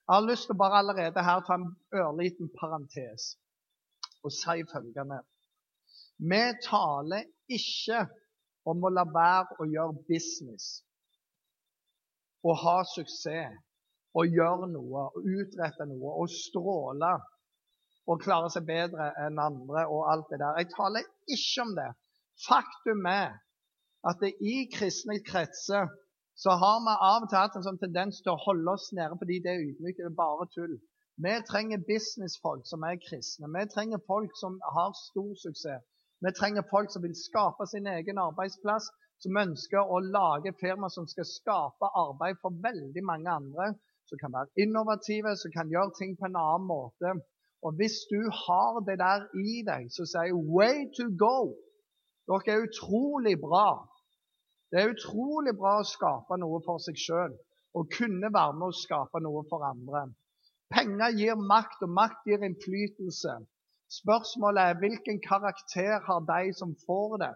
Jeg 0.08 0.16
har 0.16 0.24
lyst 0.24 0.48
til 0.48 0.56
å 0.56 0.62
bare 0.62 0.80
allerede 0.80 1.24
her 1.28 1.44
ta 1.48 1.58
en 1.60 1.68
ørliten 2.00 2.48
parentes 2.56 3.26
og 4.24 4.32
si 4.32 4.64
følgende. 4.72 5.20
Vi 6.32 6.42
taler 6.64 7.28
ikke 7.52 8.06
om 8.72 8.88
å 8.88 8.94
la 8.94 9.04
være 9.12 9.60
å 9.60 9.68
gjøre 9.68 10.06
business 10.08 10.70
og 12.48 12.56
ha 12.64 12.78
suksess 12.88 13.60
og 14.16 14.32
gjøre 14.40 14.72
noe 14.72 15.10
og 15.12 15.28
utrette 15.28 15.92
noe 15.92 16.16
og 16.24 16.32
stråle 16.32 17.12
og 18.12 18.22
klare 18.24 18.50
seg 18.52 18.68
bedre 18.68 19.12
enn 19.26 19.40
andre 19.40 19.86
og 19.88 20.10
alt 20.12 20.30
det 20.32 20.42
der. 20.42 20.60
Jeg 20.60 20.72
taler 20.76 21.08
ikke 21.36 21.66
om 21.66 21.74
det. 21.78 21.90
Faktum 22.48 23.06
er 23.10 23.38
at 24.10 24.22
det 24.24 24.34
i 24.42 24.66
kristne 24.74 25.20
kretser 25.24 25.92
så 26.42 26.56
har 26.58 26.80
vi 26.86 26.94
av 26.96 27.26
og 27.26 27.30
til 27.30 27.38
hatt 27.38 27.58
en 27.60 27.66
sånn 27.68 27.82
tendens 27.82 28.22
til 28.24 28.34
å 28.34 28.42
holde 28.46 28.74
oss 28.74 28.90
nede 28.98 29.18
fordi 29.20 29.38
det 29.44 29.52
er 29.52 29.66
ydmykt. 29.68 30.00
Det 30.00 30.10
er 30.10 30.18
bare 30.18 30.48
tull. 30.56 30.74
Vi 31.22 31.34
trenger 31.46 31.84
businessfolk 31.86 32.66
som 32.66 32.84
er 32.88 32.98
kristne. 33.04 33.50
Vi 33.54 33.66
trenger 33.74 34.02
folk 34.08 34.34
som 34.40 34.58
har 34.76 34.96
stor 34.98 35.36
suksess. 35.44 35.84
Vi 36.22 36.32
trenger 36.38 36.66
folk 36.70 36.90
som 36.94 37.04
vil 37.06 37.14
skape 37.18 37.66
sin 37.70 37.88
egen 37.90 38.20
arbeidsplass, 38.22 38.88
som 39.22 39.38
ønsker 39.38 39.86
å 39.86 40.00
lage 40.02 40.54
firma 40.60 40.90
som 40.90 41.08
skal 41.10 41.28
skape 41.30 41.90
arbeid 41.98 42.40
for 42.42 42.58
veldig 42.64 43.04
mange 43.06 43.30
andre, 43.30 43.72
som 44.10 44.22
kan 44.22 44.34
være 44.34 44.66
innovative, 44.66 45.36
som 45.38 45.54
kan 45.54 45.70
gjøre 45.70 45.94
ting 45.98 46.16
på 46.18 46.30
en 46.30 46.40
annen 46.42 46.68
måte. 46.70 47.14
Og 47.62 47.76
hvis 47.78 47.98
du 48.10 48.22
har 48.44 48.80
det 48.88 48.98
der 49.00 49.28
i 49.38 49.62
deg, 49.68 49.90
så 49.96 50.06
sier 50.10 50.30
jeg 50.30 50.46
'way 50.56 50.78
to 50.98 51.06
go'. 51.26 51.54
Dere 52.28 52.54
er 52.56 52.66
utrolig 52.68 53.36
bra. 53.42 53.70
Det 54.72 54.80
er 54.82 54.94
utrolig 54.96 55.54
bra 55.62 55.74
å 55.80 55.90
skape 55.96 56.38
noe 56.42 56.62
for 56.66 56.78
seg 56.86 56.98
sjøl 57.06 57.34
og 57.78 57.92
kunne 57.98 58.34
være 58.38 58.54
med 58.60 58.68
å 58.72 58.80
skape 58.86 59.20
noe 59.26 59.44
for 59.50 59.64
andre. 59.74 60.02
Penger 60.76 61.18
gir 61.20 61.36
makt, 61.54 61.80
og 61.86 61.92
makt 62.00 62.28
gir 62.28 62.44
innflytelse. 62.48 63.34
Spørsmålet 64.02 64.62
er 64.64 64.80
hvilken 64.80 65.20
karakter 65.30 66.00
har 66.08 66.22
de 66.34 66.54
som 66.60 66.76
får 66.86 67.18
det? 67.24 67.34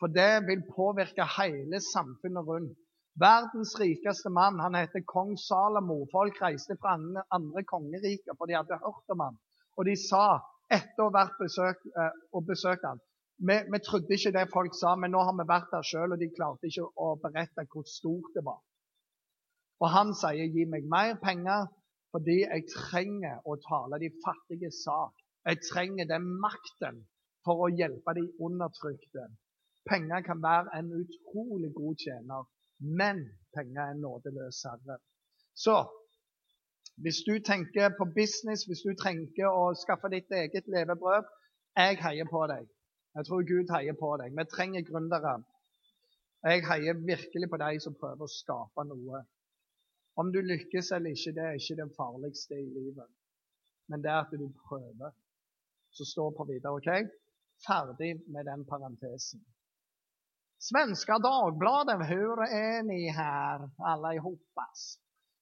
For 0.00 0.12
det 0.18 0.46
vil 0.48 0.66
påvirke 0.76 1.24
hele 1.38 1.80
samfunnet 1.94 2.48
rundt. 2.50 2.78
Verdens 3.26 3.72
rikeste 3.80 4.30
mann 4.38 4.58
han 4.60 4.74
heter 4.76 5.06
kong 5.14 5.36
Salomo. 5.40 6.02
Folk 6.12 6.42
reiste 6.42 6.76
fra 6.80 6.98
andre 7.38 7.62
kongeriker, 7.64 8.34
for 8.36 8.46
de 8.46 8.58
hadde 8.58 8.82
hørt 8.82 9.14
om 9.14 9.22
ham. 9.24 9.38
Og 9.76 9.88
de 9.88 9.96
sa, 10.00 10.40
etter 10.72 11.02
å 11.04 11.10
ha 11.10 11.16
vært 11.20 11.36
besøkt, 11.40 11.84
eh, 11.92 12.16
og 12.32 12.46
besøkt 12.48 12.86
ham 12.88 13.02
vi, 13.38 13.56
vi, 13.72 13.78
trodde 13.84 14.16
ikke 14.16 14.32
det 14.32 14.46
folk 14.52 14.74
sa, 14.80 14.94
men 14.96 15.12
nå 15.12 15.20
har 15.28 15.34
vi 15.36 15.44
vært 15.48 15.72
der 15.72 15.84
sjøl, 15.84 16.14
og 16.14 16.20
de 16.20 16.30
klarte 16.32 16.70
ikke 16.70 16.86
å 17.04 17.08
berette 17.20 17.66
hvor 17.72 17.84
stort 17.90 18.30
det 18.36 18.44
var. 18.46 18.62
Og 19.84 19.90
han 19.92 20.14
sier, 20.16 20.48
'Gi 20.48 20.64
meg 20.72 20.88
mer 20.88 21.18
penger, 21.20 21.66
fordi 22.12 22.38
jeg 22.42 22.64
trenger 22.72 23.44
å 23.44 23.58
tale 23.68 24.00
de 24.00 24.10
fattige 24.24 24.72
sak.' 24.72 25.22
Jeg 25.46 25.60
trenger 25.62 26.08
den 26.10 26.24
makten 26.42 27.04
for 27.44 27.60
å 27.66 27.68
hjelpe 27.70 28.14
de 28.16 28.24
undertrykte. 28.42 29.28
Penger 29.86 30.24
kan 30.26 30.40
være 30.42 30.72
en 30.78 30.88
utrolig 30.96 31.70
god 31.74 32.00
tjener, 32.02 32.48
men 32.80 33.20
penger 33.54 33.82
er 33.84 34.00
nådeløs 34.00 34.64
herre. 34.66 34.96
Så 35.54 35.76
hvis 37.02 37.18
du 37.26 37.34
tenker 37.44 37.88
på 37.98 38.04
business, 38.04 38.64
hvis 38.64 38.84
du 38.86 38.94
trenger 38.96 39.50
å 39.50 39.74
skaffe 39.76 40.08
ditt 40.12 40.30
eget 40.32 40.68
levebrød 40.72 41.28
Jeg 41.76 41.98
heier 42.00 42.28
på 42.30 42.40
deg. 42.48 42.68
Jeg 43.16 43.26
tror 43.28 43.42
Gud 43.48 43.72
heier 43.74 43.96
på 44.00 44.14
deg. 44.16 44.32
Vi 44.32 44.44
trenger 44.48 44.84
gründere. 44.88 45.34
Jeg 46.44 46.64
heier 46.64 46.96
virkelig 47.10 47.50
på 47.52 47.58
de 47.60 47.80
som 47.84 47.96
prøver 48.00 48.24
å 48.24 48.32
skape 48.32 48.84
noe. 48.88 49.20
Om 50.16 50.32
du 50.32 50.40
lykkes 50.40 50.90
eller 50.96 51.12
ikke, 51.12 51.34
det 51.36 51.44
er 51.44 51.60
ikke 51.60 51.76
det 51.82 51.88
farligste 51.98 52.56
i 52.56 52.64
livet. 52.64 53.10
Men 53.92 54.00
det 54.00 54.10
er 54.10 54.22
at 54.24 54.32
du 54.32 54.48
prøver 54.68 55.12
så 55.92 56.04
stå 56.04 56.30
på 56.36 56.48
videre. 56.48 56.72
ok? 56.72 57.12
Ferdig 57.66 58.12
med 58.32 58.48
den 58.48 58.64
parentesen. 58.64 59.44
Svenska 60.58 61.18
Dagbladet, 61.18 62.08
hur 62.08 62.42
är 62.42 62.82
ni 62.82 63.08
här 63.08 63.70
allihopas? 63.78 64.98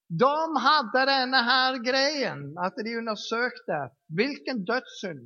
De 0.09 0.61
hadde 0.61 1.07
denne 1.09 1.41
her 1.47 1.79
greien 1.85 2.43
at 2.61 2.77
de 2.77 2.99
undersøkte 2.99 3.79
hvilken 4.13 4.65
dødssynd 4.69 5.23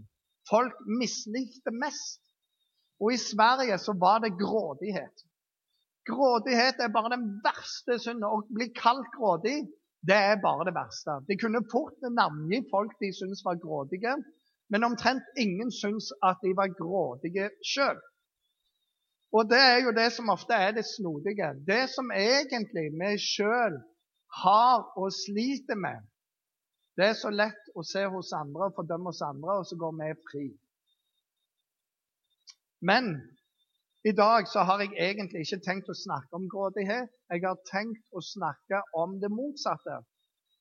folk 0.50 0.76
mislikte 1.00 1.74
mest. 1.74 2.22
Og 3.02 3.12
i 3.14 3.18
Sverige 3.18 3.78
så 3.78 3.94
var 3.98 4.22
det 4.22 4.38
grådighet. 4.38 5.24
Grådighet 6.08 6.80
er 6.80 6.94
bare 6.94 7.12
den 7.16 7.26
verste 7.44 7.98
synden. 7.98 8.24
Å 8.24 8.40
bli 8.54 8.70
kalt 8.74 9.10
grådig, 9.18 9.58
det 10.06 10.16
er 10.16 10.40
bare 10.42 10.68
det 10.68 10.74
verste. 10.78 11.18
De 11.28 11.36
kunne 11.38 11.66
fort 11.72 11.98
navngi 12.02 12.62
folk 12.70 12.94
de 13.02 13.10
syntes 13.14 13.42
var 13.44 13.58
grådige, 13.60 14.14
men 14.70 14.86
omtrent 14.86 15.26
ingen 15.36 15.70
syntes 15.74 16.10
at 16.24 16.40
de 16.44 16.54
var 16.56 16.72
grådige 16.78 17.50
sjøl. 17.66 17.98
Og 19.36 19.50
det 19.50 19.60
er 19.60 19.82
jo 19.84 19.92
det 19.92 20.08
som 20.14 20.30
ofte 20.32 20.56
er 20.56 20.72
det 20.72 20.86
snodige. 20.88 21.52
Det 21.66 21.84
som 21.92 22.08
egentlig 22.14 22.88
vi 22.94 23.14
sjøl 23.20 23.76
har 24.42 24.84
og 24.96 25.12
sliter 25.12 25.78
med, 25.78 26.04
det 26.98 27.06
er 27.06 27.16
så 27.18 27.30
lett 27.30 27.68
å 27.78 27.84
se 27.86 28.02
hos 28.10 28.32
andre 28.34 28.68
og 28.68 28.76
fordømme 28.76 29.12
hos 29.12 29.22
andre, 29.22 29.60
og 29.60 29.66
så 29.68 29.76
går 29.78 29.92
vi 30.00 30.08
fri. 30.26 30.46
Men 32.90 33.12
i 34.06 34.12
dag 34.12 34.48
så 34.50 34.64
har 34.66 34.82
jeg 34.82 34.94
egentlig 35.10 35.44
ikke 35.44 35.64
tenkt 35.64 35.90
å 35.90 35.96
snakke 35.98 36.38
om 36.38 36.48
grådighet. 36.50 37.10
Jeg 37.30 37.42
har 37.44 37.58
tenkt 37.70 38.02
å 38.14 38.22
snakke 38.22 38.82
om 38.98 39.18
det 39.22 39.30
motsatte. 39.30 40.00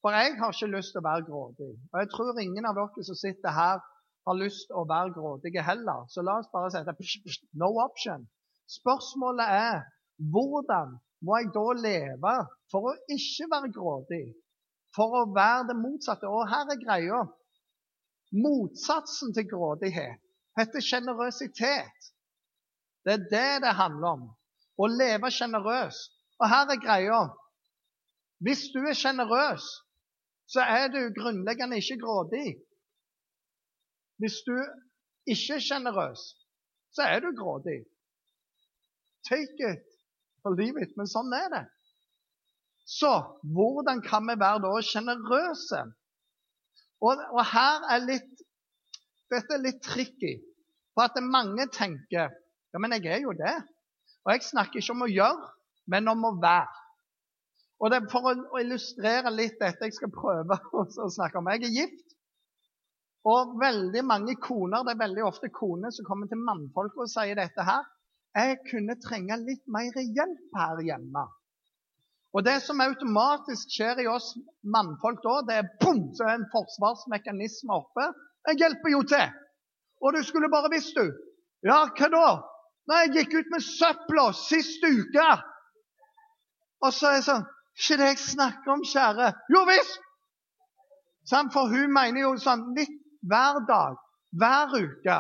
For 0.02 0.14
jeg 0.14 0.38
har 0.40 0.54
ikke 0.54 0.72
lyst 0.74 0.94
til 0.94 1.02
å 1.02 1.08
være 1.08 1.26
grådig. 1.30 1.70
Og 1.92 2.00
jeg 2.02 2.10
tror 2.14 2.42
ingen 2.42 2.70
av 2.70 2.78
dere 2.78 3.06
som 3.06 3.18
sitter 3.18 3.54
her, 3.54 3.82
har 4.28 4.36
lyst 4.36 4.68
til 4.68 4.82
å 4.82 4.88
være 4.90 5.14
grådige 5.16 5.64
heller. 5.64 6.06
Så 6.12 6.22
la 6.26 6.38
oss 6.42 6.50
bare 6.54 6.72
si 6.74 6.82
det. 6.86 6.96
No 7.62 7.70
option. 7.82 8.26
Spørsmålet 8.68 9.54
er 9.58 9.86
hvordan 10.34 10.98
må 11.26 11.40
jeg 11.40 11.50
da 11.56 11.66
leve 11.80 12.36
for 12.72 12.92
å 12.92 12.94
ikke 13.14 13.48
være 13.54 13.72
grådig? 13.74 14.26
For 14.96 15.16
å 15.22 15.24
være 15.34 15.70
det 15.72 15.78
motsatte. 15.80 16.30
Og 16.30 16.48
her 16.50 16.70
er 16.74 16.82
greia. 16.82 17.24
Motsatsen 18.38 19.34
til 19.36 19.48
grådighet 19.50 20.22
heter 20.58 20.84
sjenerøsitet. 20.84 22.12
Det 23.06 23.14
er 23.14 23.26
det 23.32 23.52
det 23.64 23.76
handler 23.78 24.18
om. 24.18 24.24
Å 24.78 24.90
leve 24.92 25.32
sjenerøst. 25.34 26.14
Og 26.38 26.50
her 26.52 26.74
er 26.74 26.82
greia. 26.82 27.22
Hvis 28.44 28.68
du 28.74 28.84
er 28.86 28.98
sjenerøs, 28.98 29.66
så 30.48 30.62
er 30.62 30.92
du 30.94 31.00
grunnleggende 31.16 31.80
ikke 31.82 31.98
grådig. 32.04 32.50
Hvis 34.22 34.38
du 34.46 34.54
ikke 35.26 35.58
er 35.58 35.64
sjenerøs, 35.66 36.26
så 36.94 37.08
er 37.10 37.24
du 37.26 37.32
grådig. 37.38 37.80
Take 39.28 39.72
it 39.74 39.87
for 40.48 40.58
livet. 40.58 40.96
Men 40.98 41.10
sånn 41.12 41.34
er 41.36 41.51
det. 41.54 41.63
Så 42.88 43.12
hvordan 43.56 44.01
kan 44.06 44.27
vi 44.30 44.38
være 44.39 44.63
da 44.63 44.74
sjenerøse? 44.86 45.84
Og, 47.04 47.20
og, 47.20 47.42
her 47.46 47.88
er 47.94 48.06
litt 48.06 48.34
Dette 49.27 49.58
er 49.58 49.60
litt 49.60 49.82
tricky. 49.84 50.38
For 50.96 51.10
at 51.10 51.18
mange 51.20 51.68
tenker 51.75 52.32
ja, 52.32 52.80
men 52.80 52.96
jeg 52.96 53.10
er 53.12 53.25
jo 53.25 53.34
det. 53.36 53.56
Og 54.24 54.32
jeg 54.32 54.46
snakker 54.48 54.80
ikke 54.80 54.94
om 54.96 55.04
å 55.04 55.10
gjøre, 55.12 55.50
men 55.92 56.08
om 56.12 56.24
å 56.30 56.32
være. 56.39 56.84
Og 57.84 57.92
det, 57.92 58.00
er 58.00 58.12
For 58.12 58.30
å 58.32 58.62
illustrere 58.62 59.32
litt 59.36 59.60
dette 59.60 59.88
jeg 59.88 59.98
skal 59.98 60.13
prøve 60.16 60.58
å 60.80 61.10
snakke 61.12 61.42
om 61.42 61.51
Jeg 61.51 61.68
er 61.68 61.75
gift. 61.75 62.16
Og 63.27 63.58
veldig 63.60 64.04
mange 64.08 64.38
koner, 64.39 64.86
det 64.88 64.96
er 64.96 65.04
veldig 65.04 65.25
ofte 65.27 65.51
koner 65.51 65.92
som 65.92 66.08
kommer 66.08 66.32
til 66.32 66.39
mannfolk 66.39 66.96
og 66.96 67.12
sier 67.12 67.36
dette 67.36 67.66
her. 67.68 67.84
Jeg 68.38 68.60
kunne 68.70 68.96
trenge 69.01 69.39
litt 69.41 69.63
mer 69.72 69.96
hjelp 69.98 70.58
her 70.60 70.82
hjemme. 70.86 71.24
Og 72.38 72.44
det 72.46 72.60
som 72.62 72.82
automatisk 72.84 73.72
skjer 73.74 74.03
i 74.03 74.10
oss 74.12 74.34
mannfolk 74.62 75.24
da, 75.24 75.38
det 75.48 75.56
er 75.58 75.70
bom, 75.82 76.03
så 76.13 76.27
er 76.27 76.36
en 76.36 76.50
forsvarsmekanisme 76.51 77.74
oppe. 77.74 78.12
Jeg 78.50 78.60
hjelper 78.62 78.94
jo 78.94 79.01
til! 79.10 79.32
Og 80.06 80.13
du 80.13 80.22
skulle 80.22 80.51
bare 80.53 80.70
visst, 80.70 80.94
du. 80.94 81.10
Ja, 81.65 81.79
hva 81.98 82.10
da? 82.13 82.27
Nei, 82.91 83.00
jeg 83.08 83.13
gikk 83.15 83.39
ut 83.39 83.50
med 83.56 83.63
søpla 83.65 84.27
sist 84.38 84.84
uke 84.86 85.24
Og 86.86 86.94
så 86.94 87.10
er 87.10 87.15
jeg 87.17 87.25
sånn 87.25 87.41
Ikke 87.75 87.98
det 88.00 88.06
jeg 88.12 88.20
snakker 88.22 88.74
om, 88.75 88.84
kjære. 88.86 89.32
Jo 89.51 89.63
visst! 89.67 89.98
For 91.27 91.74
hun 91.74 91.91
mener 91.91 92.22
jo 92.22 92.36
sånn 92.39 92.70
litt 92.77 92.94
hver 93.27 93.60
dag, 93.67 93.98
hver 94.39 94.77
uke, 94.77 95.17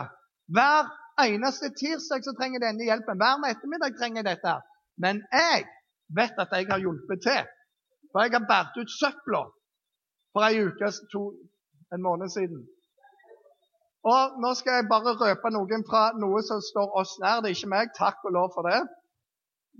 hver 0.55 0.93
eneste 1.25 1.71
tirsdag 1.81 2.23
så 2.23 2.33
trenger 2.37 2.63
denne 2.63 2.87
hjelpen. 2.87 3.19
Hver 3.21 3.49
ettermiddag 3.51 3.97
trenger 3.99 4.21
jeg 4.21 4.29
dette. 4.31 4.55
Men 4.97 5.21
jeg 5.33 5.65
vet 6.19 6.41
at 6.43 6.53
jeg 6.55 6.69
har 6.71 6.81
hjulpet 6.83 7.23
til. 7.25 7.43
For 8.11 8.23
jeg 8.23 8.33
har 8.37 8.45
båret 8.49 8.79
ut 8.81 8.91
søpla 9.01 9.43
for 10.33 10.45
ei 10.45 10.61
uke, 10.63 10.89
to, 11.11 11.23
en 11.93 12.03
måned 12.05 12.29
siden. 12.29 12.61
Og 14.13 14.37
Nå 14.41 14.53
skal 14.59 14.77
jeg 14.77 14.89
bare 14.91 15.15
røpe 15.19 15.49
noen 15.51 15.83
fra 15.89 16.03
noe 16.21 16.43
som 16.45 16.61
står 16.63 16.93
oss 17.01 17.17
nær. 17.23 17.41
Det 17.41 17.51
er 17.51 17.57
ikke 17.57 17.73
meg. 17.73 17.91
Takk 17.97 18.23
og 18.29 18.35
lov 18.37 18.53
for 18.55 18.69
det. 18.69 18.79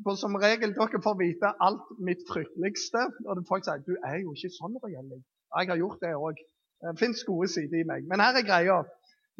For 0.05 0.19
som 0.19 0.35
regel 0.41 0.75
dere 0.77 1.01
får 1.05 1.15
vite 1.21 1.53
alt 1.67 1.93
mitt 2.09 2.25
frykteligste. 2.29 3.05
Og 3.25 3.45
folk 3.49 3.65
sier 3.65 3.85
du 3.85 3.95
er 4.01 4.19
jo 4.23 4.35
ikke 4.35 4.53
sånn, 4.57 4.75
Røyelling. 4.83 5.23
Jeg 5.57 5.71
har 5.71 5.79
gjort 5.79 6.03
det 6.03 6.13
òg. 6.17 6.41
Det 6.83 6.97
fins 6.99 7.23
gode 7.25 7.47
sider 7.49 7.81
i 7.81 7.87
meg. 7.87 8.05
Men 8.09 8.21
her 8.21 8.37
er 8.37 8.45
greia. 8.45 8.81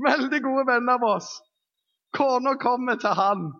Veldig 0.08 0.40
gode 0.46 0.64
venner 0.70 0.98
av 0.98 1.06
oss. 1.18 1.30
Kona 2.16 2.54
kommer 2.62 2.96
til 3.02 3.14
han, 3.18 3.52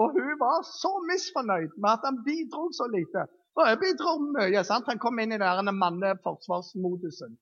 og 0.00 0.16
hun 0.16 0.32
var 0.40 0.64
så 0.64 0.92
misfornøyd 1.10 1.76
med 1.82 1.90
at 1.96 2.06
han 2.08 2.22
bidro 2.24 2.70
så 2.72 2.86
lite. 2.96 3.26
Og 3.58 3.68
jeg 3.68 3.78
bidro 3.84 4.12
mye. 4.36 4.64
sant? 4.64 4.88
Han 4.88 5.02
kom 5.02 5.18
inn 5.18 5.34
i 5.36 5.40
den 5.42 5.70
manneforsvarsmodusen. 5.82 7.36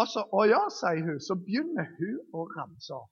Og 0.00 0.06
så, 0.08 0.24
å 0.32 0.44
ja, 0.48 0.62
sier 0.72 1.02
hun, 1.04 1.18
så 1.20 1.36
begynner 1.36 1.90
hun 1.98 2.20
å 2.32 2.46
ramse 2.56 2.94
opp. 2.96 3.10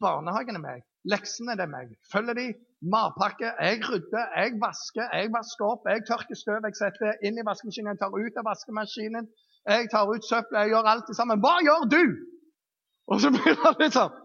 Barnehagen 0.00 0.56
er 0.58 0.62
meg, 0.62 0.84
leksene 1.10 1.56
er 1.58 1.70
meg. 1.70 1.92
Følger 2.12 2.38
de, 2.38 2.46
matpakke, 2.92 3.50
jeg 3.60 3.80
rydder, 3.84 4.26
jeg 4.40 4.56
vasker, 4.62 5.06
jeg 5.18 5.30
vasker 5.34 5.66
opp, 5.68 5.88
jeg 5.90 6.04
tørker 6.08 6.38
støv, 6.38 6.66
jeg 6.68 6.78
setter 6.80 7.26
inn 7.26 7.40
i 7.40 7.46
vaskemaskinen, 7.46 7.94
jeg 7.94 8.02
tar 8.02 8.16
ut 8.16 8.40
av 8.40 8.48
vaskemaskinen, 8.48 9.28
jeg 9.68 9.90
tar 9.92 10.10
ut 10.10 10.28
søpla, 10.28 10.64
jeg 10.64 10.74
gjør 10.74 10.90
alt 10.92 11.08
det 11.08 11.16
sammen. 11.18 11.42
Hva 11.44 11.54
gjør 11.64 11.88
du? 11.92 12.02
Og 13.12 13.20
så 13.20 13.32
blir 13.34 13.58
han 13.64 13.80
litt 13.80 13.96
sånn 13.96 14.12
«Øh, 14.12 14.23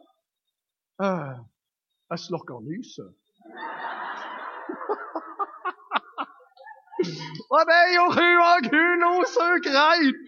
Jeg 1.00 2.20
slukker 2.20 2.60
lyset. 2.68 3.16
og 7.56 7.62
det 7.70 7.82
gjorde 7.96 8.16
hun 8.20 8.40
òg! 8.52 8.64
Hun 8.74 9.00
lo 9.06 9.14
så 9.32 9.48
greit! 9.64 10.20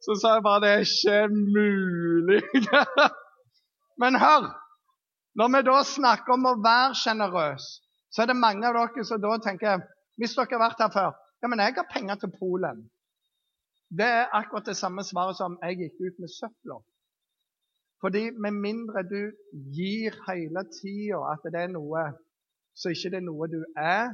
Så 0.00 0.10
sa 0.20 0.28
jeg 0.38 0.44
bare 0.46 0.62
det 0.64 0.70
er 0.72 0.80
ikke 0.86 1.18
mulig. 1.34 2.42
Men 4.00 4.12
hør! 4.22 4.42
Når 5.38 5.48
vi 5.54 5.60
da 5.68 5.76
snakker 5.86 6.30
om 6.34 6.44
å 6.48 6.60
være 6.64 6.96
sjenerøs, 6.98 7.64
så 8.10 8.16
er 8.22 8.26
det 8.30 8.40
mange 8.40 8.66
av 8.66 8.74
dere 8.78 9.02
som 9.04 9.20
da 9.22 9.30
tenker 9.44 9.72
Hvis 10.18 10.36
dere 10.38 10.54
har 10.56 10.64
vært 10.64 10.82
her 10.82 10.92
før 10.94 11.10
Ja, 11.42 11.46
men 11.46 11.60
jeg 11.62 11.76
har 11.76 11.92
penger 11.92 12.16
til 12.18 12.30
Polen. 12.34 12.90
Det 13.98 14.06
er 14.06 14.34
akkurat 14.34 14.66
det 14.66 14.76
samme 14.76 15.02
svaret 15.06 15.36
som 15.38 15.58
jeg 15.62 15.76
gikk 15.78 15.96
ut 16.00 16.16
med 16.24 16.30
søpla. 16.32 16.76
Fordi 18.00 18.30
med 18.30 18.54
mindre 18.54 19.02
du 19.02 19.20
gir 19.74 20.14
hele 20.28 20.62
tida 20.70 21.18
at 21.32 21.46
det 21.50 21.62
er 21.64 21.72
noe, 21.72 22.04
så 22.78 22.92
ikke 22.94 23.10
det 23.10 23.18
er 23.18 23.26
noe 23.26 23.48
du 23.50 23.58
er, 23.74 24.12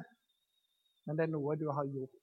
men 1.05 1.19
det 1.19 1.27
er 1.27 1.35
noe 1.35 1.57
du 1.61 1.67
har 1.69 1.89
gjort. 1.93 2.21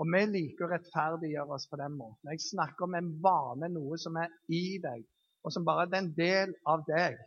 Og 0.00 0.08
vi 0.08 0.22
liker 0.30 0.64
å 0.64 0.70
rettferdiggjøre 0.70 1.56
oss 1.56 1.68
på 1.68 1.76
den 1.76 1.98
måten. 1.98 2.30
Jeg 2.32 2.40
snakker 2.46 2.86
om 2.86 2.96
en 2.96 3.10
vane, 3.20 3.68
noe 3.74 3.98
som 4.00 4.16
er 4.16 4.32
i 4.48 4.78
deg, 4.80 5.04
og 5.44 5.52
som 5.52 5.66
bare 5.66 5.84
er 5.90 5.98
en 5.98 6.12
del 6.16 6.54
av 6.72 6.86
deg. 6.88 7.18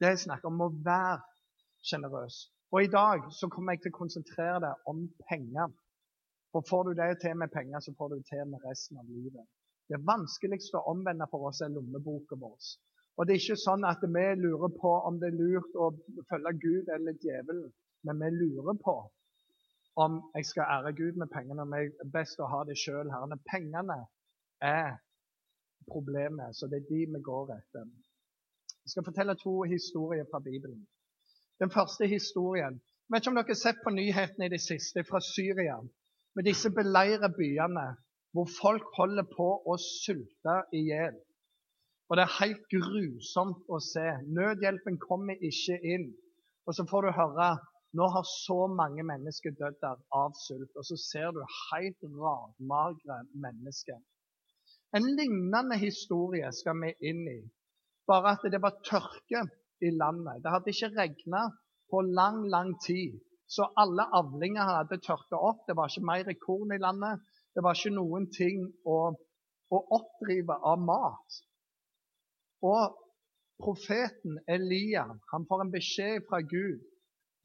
Det 0.00 0.14
jeg 0.14 0.22
snakker 0.24 0.48
om 0.48 0.64
å 0.64 0.72
være 0.86 1.20
sjenerøs. 1.84 2.38
Og 2.72 2.86
i 2.86 2.90
dag 2.90 3.28
så 3.36 3.50
kommer 3.52 3.76
jeg 3.76 3.84
til 3.84 3.92
å 3.92 3.98
konsentrere 3.98 4.62
deg 4.64 4.88
om 4.90 5.04
penger. 5.28 5.76
For 6.54 6.64
får 6.70 6.88
du 6.88 6.96
det 6.96 7.10
til 7.20 7.36
med 7.36 7.52
penger, 7.52 7.84
så 7.84 7.92
får 7.98 8.14
du 8.14 8.16
det 8.16 8.26
til 8.32 8.48
med 8.48 8.64
resten 8.64 8.98
av 9.02 9.12
livet. 9.12 9.44
Det 9.92 10.00
vanskeligste 10.08 10.80
å 10.80 10.94
omvende 10.94 11.28
for 11.28 11.50
oss 11.50 11.60
er 11.60 11.72
lommeboka 11.74 12.38
vår. 12.40 12.56
Og 13.16 13.26
det 13.26 13.34
er 13.34 13.42
ikke 13.42 13.62
sånn 13.62 13.84
at 13.86 14.02
vi 14.02 14.24
lurer 14.40 14.72
på 14.80 14.92
om 15.08 15.18
det 15.22 15.30
er 15.30 15.38
lurt 15.38 15.76
å 15.78 15.90
følge 16.30 16.52
Gud 16.64 16.88
eller 16.96 17.18
djevelen, 17.22 17.68
men 18.06 18.22
vi 18.22 18.30
lurer 18.40 18.78
på 18.82 18.96
om 20.02 20.16
jeg 20.34 20.48
skal 20.48 20.70
ære 20.76 20.92
Gud 20.98 21.20
med 21.22 21.30
pengene, 21.30 21.62
om 21.62 21.74
jeg 21.78 21.92
er 22.02 22.10
best 22.10 22.40
å 22.42 22.48
ha 22.50 22.64
det 22.66 22.74
sjøl. 22.80 23.12
Pengene 23.46 24.00
er 24.58 24.96
problemet, 25.86 26.56
så 26.58 26.66
det 26.66 26.80
er 26.82 26.88
de 26.88 27.04
vi 27.14 27.20
går 27.22 27.52
etter. 27.54 27.86
Jeg 28.84 28.90
skal 28.92 29.06
fortelle 29.06 29.36
to 29.38 29.62
historier 29.70 30.26
fra 30.30 30.40
Bibelen. 30.42 30.82
Den 31.62 31.70
første 31.70 32.06
historien 32.10 32.80
Jeg 33.04 33.12
vet 33.12 33.22
ikke 33.22 33.30
om 33.30 33.36
dere 33.36 33.52
har 33.52 33.56
sett 33.60 33.80
på 33.84 33.90
nyhetene 33.92 34.46
i 34.46 34.52
det 34.54 34.62
siste 34.64 35.02
fra 35.04 35.20
Syria, 35.20 35.74
med 36.34 36.46
disse 36.48 36.70
beleire 36.72 37.28
byene 37.36 37.82
hvor 38.32 38.48
folk 38.48 38.86
holder 38.96 39.26
på 39.28 39.48
å 39.68 39.76
sulte 39.78 40.54
i 40.72 40.80
hjel. 40.88 41.18
Og 42.14 42.18
det 42.18 42.28
er 42.28 42.34
helt 42.38 42.66
grusomt 42.70 43.64
å 43.74 43.80
se. 43.82 44.02
Nødhjelpen 44.36 45.00
kommer 45.02 45.40
ikke 45.42 45.80
inn. 45.82 46.04
Og 46.62 46.76
så 46.76 46.84
får 46.86 47.08
du 47.08 47.16
høre 47.16 47.46
nå 47.98 48.06
har 48.14 48.26
så 48.30 48.68
mange 48.70 49.02
mennesker 49.02 49.56
dødd 49.58 49.80
der 49.82 49.96
av 50.14 50.36
sult. 50.38 50.70
Og 50.78 50.86
så 50.86 50.94
ser 51.02 51.32
du 51.34 51.40
helt 51.42 52.04
radmagre 52.06 53.16
mennesker. 53.44 53.98
En 54.94 55.08
lignende 55.18 55.74
historie 55.82 56.52
skal 56.54 56.78
vi 56.84 56.92
inn 57.10 57.24
i. 57.32 57.40
Bare 58.06 58.36
at 58.36 58.46
det 58.54 58.60
var 58.62 58.78
tørke 58.86 59.42
i 59.82 59.90
landet. 59.90 60.38
Det 60.44 60.52
hadde 60.54 60.70
ikke 60.70 60.92
regna 60.94 61.40
på 61.90 62.02
lang, 62.20 62.44
lang 62.46 62.70
tid. 62.84 63.16
Så 63.50 63.66
alle 63.74 64.06
avlinger 64.20 64.70
hadde 64.70 65.00
tørka 65.02 65.42
opp. 65.50 65.66
Det 65.66 65.74
var 65.74 65.90
ikke 65.90 66.06
mer 66.12 66.30
korn 66.46 66.78
i 66.78 66.78
landet. 66.78 67.26
Det 67.58 67.66
var 67.66 67.74
ikke 67.74 67.96
noen 67.98 68.30
ting 68.38 68.62
å, 68.86 69.00
å 69.74 69.82
oppdrive 69.98 70.60
av 70.62 70.86
mat. 70.92 71.42
Og 72.64 72.94
profeten 73.62 74.38
Elia 74.48 75.04
han 75.32 75.46
får 75.48 75.64
en 75.64 75.72
beskjed 75.74 76.24
fra 76.28 76.40
Gud. 76.54 76.80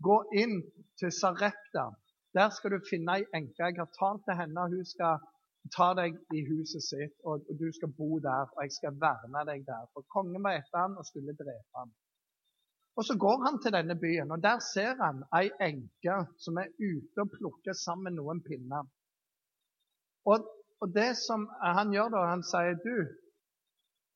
Gå 0.07 0.17
inn 0.41 0.61
til 0.99 1.11
Sarepta. 1.11 1.89
Der 2.38 2.53
skal 2.55 2.75
du 2.75 2.85
finne 2.89 3.19
ei 3.19 3.25
enke. 3.35 3.65
Jeg 3.65 3.79
har 3.81 3.89
talt 3.97 4.23
til 4.27 4.38
henne, 4.39 4.67
hun 4.71 4.85
skal 4.85 5.19
ta 5.75 5.89
deg 5.97 6.15
i 6.35 6.43
huset 6.47 6.85
sitt, 6.85 7.15
og 7.27 7.47
du 7.59 7.67
skal 7.75 7.91
bo 7.97 8.19
der, 8.23 8.47
og 8.55 8.61
jeg 8.63 8.75
skal 8.77 8.99
verne 9.01 9.43
deg 9.49 9.65
der. 9.67 9.89
For 9.93 10.07
kongen 10.13 10.45
var 10.45 10.59
etter 10.59 10.85
han 10.85 10.95
og 10.97 11.07
skulle 11.09 11.35
drepe 11.38 11.81
han. 11.81 11.91
Og 12.99 13.05
Så 13.05 13.15
går 13.17 13.43
han 13.45 13.61
til 13.63 13.71
denne 13.71 13.95
byen, 13.95 14.31
og 14.31 14.43
der 14.43 14.59
ser 14.73 14.95
han 14.99 15.21
ei 15.39 15.49
enke 15.63 16.15
som 16.43 16.57
er 16.59 16.71
ute 16.79 17.23
og 17.23 17.31
plukker 17.35 17.75
sammen 17.85 18.17
noen 18.19 18.41
pinner. 18.43 18.88
Og, 20.27 20.47
og, 20.81 20.88
det 20.95 21.13
som 21.17 21.45
han 21.63 21.93
gjør 21.95 22.11
da, 22.15 22.25
han 22.33 22.43
sier 22.43 22.75
du, 22.83 22.95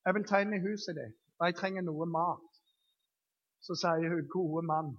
jeg 0.05 0.15
vil 0.15 0.25
ta 0.27 0.41
inn 0.43 0.55
i 0.55 0.63
huset 0.63 0.97
ditt, 0.99 1.17
og 1.39 1.47
jeg 1.47 1.57
trenger 1.59 1.85
noe 1.87 2.07
mat. 2.09 2.61
Så 3.63 3.75
sier 3.79 4.11
hun, 4.11 4.27
gode 4.31 4.63
mann, 4.67 4.91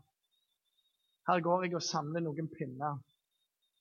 her 1.28 1.40
går 1.40 1.66
jeg 1.66 1.76
og 1.78 1.84
samler 1.84 2.24
noen 2.24 2.48
pinner. 2.52 3.00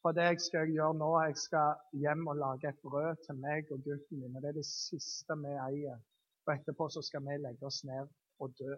For 0.03 0.15
det 0.15 0.25
jeg 0.27 0.39
skal 0.43 0.71
gjøre 0.71 0.95
nå, 0.99 1.09
jeg 1.23 1.35
skal 1.39 1.99
hjem 2.03 2.27
og 2.31 2.39
lage 2.39 2.69
et 2.69 2.79
brød 2.83 3.21
til 3.25 3.37
meg 3.39 3.71
og 3.71 3.83
gutten 3.85 4.19
min. 4.19 4.35
og 4.35 4.41
Det 4.43 4.49
er 4.49 4.57
det 4.59 4.65
siste 4.67 5.37
vi 5.39 5.51
eier. 5.65 5.99
Og 6.45 6.53
etterpå 6.53 6.89
så 6.91 7.03
skal 7.07 7.23
vi 7.23 7.37
legge 7.39 7.67
oss 7.67 7.83
ned 7.87 8.09
og 8.43 8.55
dø. 8.59 8.75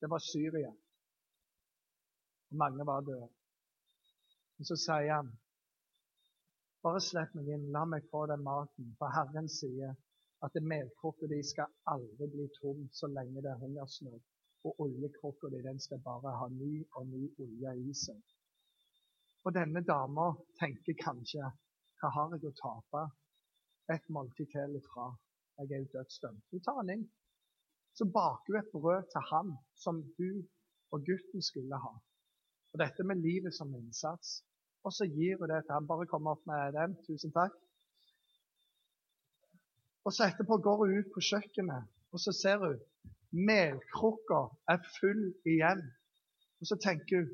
Det 0.00 0.10
var 0.10 0.22
Syria. 0.22 0.70
Og 2.50 2.58
mange 2.62 2.86
var 2.86 3.02
døde. 3.06 3.28
Men 4.58 4.70
så 4.70 4.78
sier 4.78 5.14
han 5.14 5.32
bare 6.82 7.02
slipp 7.02 7.34
meg 7.38 7.50
inn, 7.54 7.70
la 7.74 7.84
meg 7.86 8.06
få 8.10 8.24
den 8.30 8.42
maten. 8.46 8.94
For 8.98 9.10
Herren 9.14 9.50
sier 9.50 9.94
at 10.46 10.58
melkrukka 10.72 11.26
di 11.30 11.40
skal 11.46 11.70
aldri 11.94 12.26
bli 12.34 12.46
tom 12.58 12.86
så 12.98 13.06
lenge 13.16 13.42
det 13.42 13.50
er 13.50 13.60
hungersnød. 13.62 14.20
Og 14.66 14.80
oljekrukka 14.84 15.50
di 15.50 15.62
den 15.62 15.80
skal 15.80 16.00
bare 16.04 16.36
ha 16.40 16.48
ny 16.48 16.74
og 16.98 17.06
ny 17.06 17.22
olje 17.44 17.74
i 17.88 17.94
seg. 18.04 18.22
Og 19.44 19.54
denne 19.54 19.82
dama 19.92 20.28
tenker 20.60 20.98
kanskje 21.06 21.50
hva 22.00 22.10
har 22.16 22.34
jeg 22.34 22.50
å 22.50 22.58
tape? 22.58 23.02
Et 23.94 24.08
måltid 24.14 24.50
til 24.54 24.78
ifra. 24.78 25.08
Jeg 25.58 25.70
er 25.70 25.82
jo 25.82 25.90
dødsdømt. 25.94 26.44
Hun 26.50 26.62
tar 26.66 26.78
han 26.80 26.92
inn. 26.94 27.04
Så 27.94 28.06
baker 28.16 28.54
hun 28.54 28.60
et 28.60 28.72
brød 28.74 29.10
til 29.12 29.26
han 29.30 29.52
som 29.84 30.00
hun 30.16 30.40
og 30.94 31.04
gutten 31.06 31.42
skulle 31.50 31.78
ha. 31.84 31.92
Og 32.72 32.80
dette 32.82 33.06
med 33.06 33.22
livet 33.26 33.54
som 33.54 33.74
innsats. 33.78 34.40
Og 34.82 34.94
så 34.96 35.06
gir 35.06 35.38
hun 35.38 35.50
det 35.50 35.62
til 35.66 35.76
ham. 35.76 35.86
Bare 35.90 36.06
kom 36.10 36.26
opp 36.26 36.42
med 36.50 36.74
den. 36.78 36.96
Tusen 37.06 37.34
takk. 37.34 37.54
Og 40.04 40.14
så 40.14 40.26
etterpå 40.26 40.58
går 40.66 40.80
hun 40.80 40.96
ut 40.98 41.10
på 41.14 41.22
kjøkkenet, 41.30 41.88
og 42.12 42.20
så 42.20 42.34
ser 42.34 42.58
hun 42.64 42.80
melkrukka 43.32 44.40
er 44.72 44.82
full 44.98 45.22
igjen. 45.48 45.82
Og 46.60 46.68
så 46.68 46.78
tenker 46.82 47.22
hun 47.22 47.30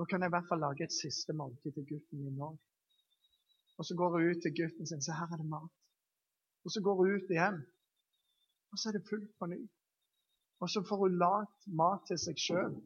nå 0.00 0.06
kan 0.08 0.22
jeg 0.22 0.30
i 0.30 0.32
hvert 0.32 0.46
fall 0.48 0.62
lage 0.64 0.86
et 0.86 0.94
siste 0.96 1.34
måltid 1.36 1.74
til 1.76 1.84
gutten 1.90 2.22
min 2.24 2.38
òg. 2.40 2.54
Og 3.76 3.84
så 3.84 3.96
går 3.98 4.14
hun 4.14 4.30
ut 4.30 4.38
til 4.40 4.54
gutten 4.56 4.86
sin 4.88 5.02
så 5.04 5.12
her 5.18 5.34
er 5.34 5.42
det 5.42 5.48
mat. 5.50 5.74
Og 6.64 6.72
så 6.72 6.80
går 6.84 6.94
hun 7.00 7.10
ut 7.16 7.34
igjen, 7.34 7.58
og 8.72 8.80
så 8.80 8.88
er 8.88 8.96
det 8.96 9.08
fullt 9.10 9.34
på 9.38 9.48
ny. 9.52 9.60
Og 10.60 10.72
så 10.72 10.80
får 10.88 11.02
hun 11.02 11.18
lagd 11.20 11.68
mat 11.82 12.06
til 12.08 12.20
seg 12.24 12.40
sjøl. 12.40 12.78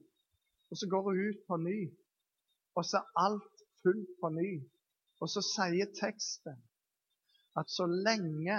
Og 0.70 0.80
så 0.80 0.88
går 0.90 1.06
hun 1.06 1.20
ut 1.28 1.40
på 1.46 1.58
ny, 1.62 1.78
og 2.74 2.82
så 2.88 2.98
er 2.98 3.22
alt 3.26 3.64
fullt 3.82 4.12
på 4.20 4.32
ny. 4.34 4.50
Og 5.22 5.30
så 5.30 5.42
sier 5.46 5.94
teksten 6.00 6.58
at 7.60 7.70
så 7.70 7.86
lenge 7.86 8.58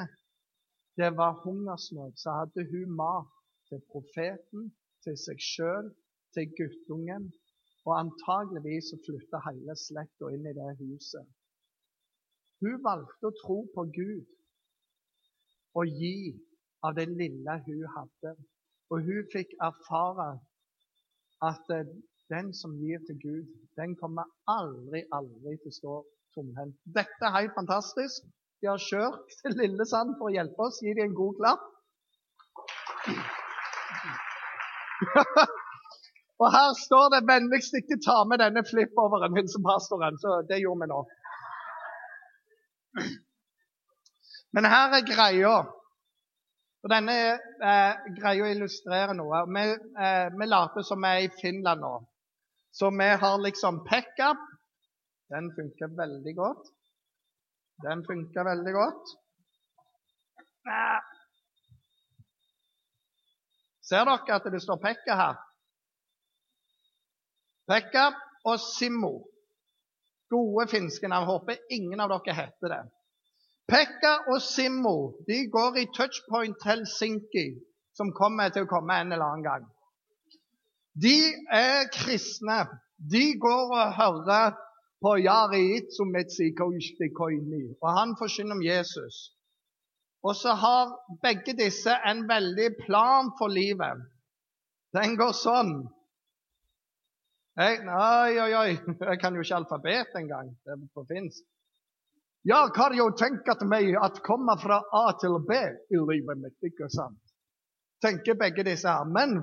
det 0.97 1.10
var 1.17 1.41
hungersnød, 1.43 2.12
så 2.23 2.31
hadde 2.39 2.62
hun 2.71 2.95
mat 2.95 3.31
til 3.69 3.81
profeten, 3.91 4.69
til 5.03 5.17
seg 5.25 5.41
sjøl, 5.51 5.89
til 6.34 6.51
guttungen. 6.58 7.31
Og 7.86 7.93
antageligvis 7.99 8.88
så 8.89 8.97
flytta 9.05 9.41
hele 9.45 9.75
slekta 9.77 10.31
inn 10.34 10.47
i 10.49 10.53
det 10.58 10.71
huset. 10.79 11.27
Hun 12.63 12.79
valgte 12.88 13.29
å 13.29 13.38
tro 13.41 13.58
på 13.75 13.84
Gud 13.97 14.31
og 15.77 15.91
gi 15.99 16.34
av 16.88 16.95
det 16.97 17.05
lille 17.12 17.58
hun 17.67 17.86
hadde. 17.97 18.34
Og 18.89 19.05
hun 19.05 19.29
fikk 19.34 19.53
erfare 19.67 20.31
at 21.45 21.69
den 22.34 22.53
som 22.58 22.73
gir 22.81 23.03
til 23.05 23.19
Gud, 23.21 23.53
den 23.77 23.93
kommer 24.01 24.25
aldri, 24.49 25.03
aldri 25.13 25.58
til 25.62 25.73
å 25.73 25.77
stå 25.79 25.95
tomhendt. 26.38 26.79
Dette 26.97 27.27
er 27.27 27.38
helt 27.39 27.58
fantastisk. 27.60 28.25
De 28.61 28.67
har 28.71 28.81
kjørt 28.81 29.35
til 29.41 29.57
Lillesand 29.61 30.15
for 30.19 30.25
å 30.29 30.35
hjelpe 30.35 30.67
oss. 30.67 30.81
Gi 30.83 30.93
dem 30.95 31.09
en 31.09 31.19
god 31.19 31.33
klapp. 31.41 31.63
Og 36.43 36.47
her 36.51 36.73
står 36.75 37.05
det 37.13 37.21
'vennligst 37.27 37.77
ikke 37.79 38.03
ta 38.05 38.17
med 38.27 38.37
denne 38.43 38.63
flip-overen 38.69 39.33
min 39.33 39.47
som 39.47 39.63
pastoren'. 39.63 40.19
Så 40.23 40.29
det 40.49 40.59
gjorde 40.63 40.81
vi 40.81 40.87
nå. 40.91 40.99
Men 44.55 44.65
her 44.73 44.97
er 44.97 45.07
greia. 45.13 45.55
Og 46.83 46.91
Denne 46.93 47.15
eh, 47.71 47.93
greia 48.19 48.43
å 48.45 48.51
illustrere 48.51 49.15
noe. 49.17 49.41
Vi, 49.55 49.63
eh, 50.05 50.27
vi 50.39 50.45
later 50.51 50.85
som 50.85 51.01
vi 51.01 51.13
er 51.13 51.23
i 51.25 51.33
Finland 51.41 51.81
nå. 51.81 51.95
Så 52.75 52.91
vi 52.91 53.09
har 53.23 53.37
liksom 53.41 53.81
pickup. 53.87 54.43
Den 55.33 55.49
funker 55.55 55.95
veldig 55.97 56.35
godt. 56.37 56.74
Den 57.83 58.03
funker 58.07 58.47
veldig 58.47 58.73
godt. 58.73 59.13
Ser 63.85 64.07
dere 64.07 64.38
at 64.39 64.47
det 64.53 64.61
står 64.63 64.79
Pekka 64.81 65.17
her? 65.19 65.35
Pekka 67.69 68.05
og 68.45 68.59
Simmo. 68.61 69.13
Gode 70.29 70.67
finske 70.71 71.09
navn. 71.09 71.27
Håper 71.29 71.61
ingen 71.73 72.01
av 72.01 72.13
dere 72.13 72.38
heter 72.39 72.73
det. 72.73 72.81
Pekka 73.69 74.13
og 74.31 74.41
Simmo 74.45 74.97
de 75.27 75.43
går 75.53 75.79
i 75.81 75.88
Touchpoint 75.93 76.65
Helsinki, 76.65 77.47
som 77.97 78.13
kommer 78.13 78.53
til 78.53 78.65
å 78.65 78.69
komme 78.69 78.97
en 79.01 79.13
eller 79.13 79.25
annen 79.25 79.45
gang. 79.45 79.65
De 80.93 81.17
er 81.53 81.89
kristne. 81.93 82.63
De 82.97 83.33
går 83.41 83.73
og 83.75 83.95
hører 83.97 84.53
på 85.05 85.11
Itzumetsikoishikoini, 85.77 87.63
og 87.81 87.89
han 87.99 88.15
forsyner 88.19 88.55
om 88.57 88.63
Jesus. 88.63 89.15
Og 90.25 90.35
så 90.35 90.53
har 90.57 90.95
begge 91.21 91.53
disse 91.53 91.93
en 92.09 92.23
veldig 92.29 92.69
plan 92.85 93.29
for 93.37 93.47
livet. 93.53 94.01
Den 94.97 95.17
går 95.19 95.33
sånn. 95.37 95.75
Jeg, 97.59 97.83
oi, 97.87 98.31
oi, 98.41 98.53
oi, 98.61 98.71
jeg 99.09 99.19
kan 99.21 99.35
jo 99.35 99.43
ikke 99.45 99.59
alfabet 99.59 100.17
engang. 100.17 100.49
Det 100.65 100.73
er 100.73 100.81
på 100.95 101.05
finsk. 101.11 101.45
Jeg 102.45 102.73
har 102.77 102.93
jo 102.93 103.09
tenkt 103.17 103.61
meg 103.69 103.95
at 104.01 104.19
komme 104.25 104.57
fra 104.61 104.81
A 104.93 105.05
til 105.21 105.37
B 105.45 105.51
i 105.57 106.01
livet 106.09 106.41
mitt, 106.41 106.57
ikke 106.65 106.89
sant? 106.93 107.21
Tenker 108.01 108.37
begge 108.37 108.65
disse 108.65 108.89
her. 108.89 109.05
Men 109.05 109.39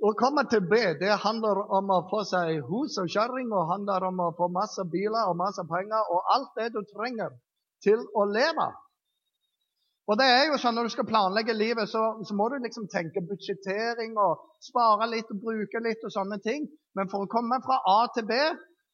å 0.00 0.12
komme 0.16 0.46
til 0.48 0.62
B 0.64 0.78
det 1.00 1.16
handler 1.24 1.60
om 1.76 1.90
å 1.92 2.04
få 2.10 2.22
seg 2.28 2.62
hus 2.68 2.96
og 3.02 3.10
kjerring, 3.12 3.50
og 3.52 3.68
handler 3.68 4.06
om 4.08 4.22
å 4.24 4.30
få 4.36 4.48
masse 4.52 4.84
biler 4.92 5.28
og 5.28 5.36
masse 5.40 5.64
penger 5.68 6.12
og 6.14 6.30
alt 6.34 6.54
det 6.56 6.70
du 6.76 6.80
trenger 6.92 7.34
til 7.84 8.00
å 8.16 8.24
leve. 8.28 8.70
Og 10.10 10.16
det 10.18 10.26
er 10.26 10.48
jo 10.48 10.58
sånn 10.58 10.74
Når 10.74 10.88
du 10.88 10.92
skal 10.96 11.06
planlegge 11.06 11.54
livet, 11.54 11.86
så, 11.90 12.00
så 12.26 12.34
må 12.34 12.48
du 12.50 12.56
liksom 12.58 12.88
tenke 12.90 13.22
budsjettering 13.28 14.16
og 14.18 14.40
spare 14.64 15.06
litt 15.12 15.28
og 15.30 15.42
bruke 15.44 15.82
litt 15.84 16.02
og 16.02 16.14
sånne 16.14 16.40
ting. 16.42 16.66
Men 16.98 17.10
for 17.12 17.24
å 17.24 17.30
komme 17.30 17.60
fra 17.62 17.78
A 17.86 18.00
til 18.16 18.26
B, 18.26 18.38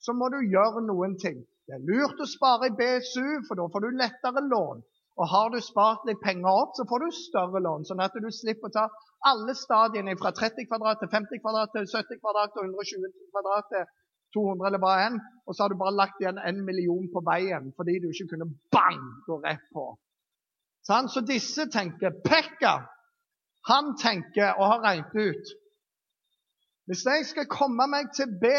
så 0.02 0.12
må 0.12 0.28
du 0.34 0.42
gjøre 0.44 0.84
noen 0.84 1.16
ting. 1.22 1.38
Det 1.66 1.78
er 1.78 1.86
lurt 1.88 2.20
å 2.20 2.28
spare 2.28 2.68
i 2.68 2.76
BSU, 2.76 3.46
for 3.48 3.58
da 3.58 3.64
får 3.72 3.86
du 3.86 3.96
lettere 3.96 4.44
lån. 4.44 4.84
Og 5.16 5.28
har 5.32 5.52
du 5.52 5.60
spart 5.64 6.04
litt 6.08 6.20
penger 6.20 6.48
opp, 6.50 6.74
så 6.76 6.84
får 6.88 7.02
du 7.04 7.14
større 7.16 7.62
lån, 7.64 7.86
sånn 7.88 8.02
at 8.04 8.16
du 8.20 8.28
slipper 8.34 8.68
å 8.68 8.74
ta 8.74 8.86
alle 9.30 9.54
stadiene 9.56 10.16
fra 10.20 10.32
30 10.36 10.68
kvadrat 10.68 11.00
til 11.00 11.10
50 11.12 11.40
kvadrat 11.40 11.72
til 11.72 11.86
70 11.88 12.20
kvadrat 12.20 12.52
til 12.52 12.66
120 12.68 13.14
kvadrat 13.32 13.70
til 13.72 13.86
200 14.36 14.68
eller 14.68 14.82
hva 14.82 14.96
enn, 15.06 15.16
og 15.46 15.54
så 15.54 15.64
har 15.64 15.72
du 15.72 15.78
bare 15.80 15.96
lagt 15.96 16.20
igjen 16.20 16.40
en 16.42 16.60
million 16.66 17.06
på 17.12 17.22
veien 17.24 17.70
fordi 17.78 17.96
du 18.02 18.10
ikke 18.10 18.34
kunne 18.34 18.50
bang 18.74 19.00
gå 19.28 19.38
rett 19.46 19.64
på. 19.72 19.86
Sånn? 20.86 21.08
Så 21.10 21.24
disse 21.26 21.66
tenker 21.72 22.20
Pekka, 22.26 22.76
Han 23.66 23.96
tenker 23.98 24.52
og 24.60 24.68
har 24.70 24.82
regnet 24.84 25.16
ut 25.16 25.48
Hvis 26.86 27.00
jeg 27.02 27.24
skal 27.26 27.48
komme 27.50 27.88
meg 27.90 28.12
til 28.14 28.30
B, 28.38 28.52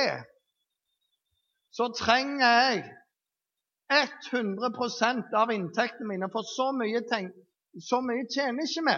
så 1.72 1.88
trenger 1.96 2.44
jeg 2.44 2.82
100% 3.94 5.34
av 5.36 5.52
inntektene 5.52 6.08
mine, 6.08 6.30
for 6.32 6.48
så 6.48 6.72
mye, 6.76 7.02
tenk, 7.10 7.36
så 7.82 8.02
mye 8.04 8.26
tjener 8.34 8.68
ikke 8.68 8.84
vi. 8.88 8.98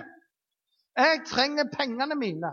Jeg 0.99 1.21
trenger 1.29 1.69
pengene 1.73 2.17
mine 2.19 2.51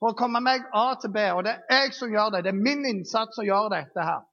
for 0.00 0.12
å 0.12 0.18
komme 0.18 0.40
meg 0.44 0.64
A 0.76 0.88
til 1.00 1.12
B, 1.12 1.22
og 1.32 1.44
det 1.46 1.56
er 1.70 1.84
jeg 1.86 1.94
som 1.96 2.12
gjør 2.12 2.32
det. 2.34 2.44
Det 2.46 2.52
er 2.52 2.64
min 2.68 2.84
innsats 2.88 3.36
som 3.36 3.46
gjør 3.46 3.70
dette 3.72 4.06
her. 4.08 4.24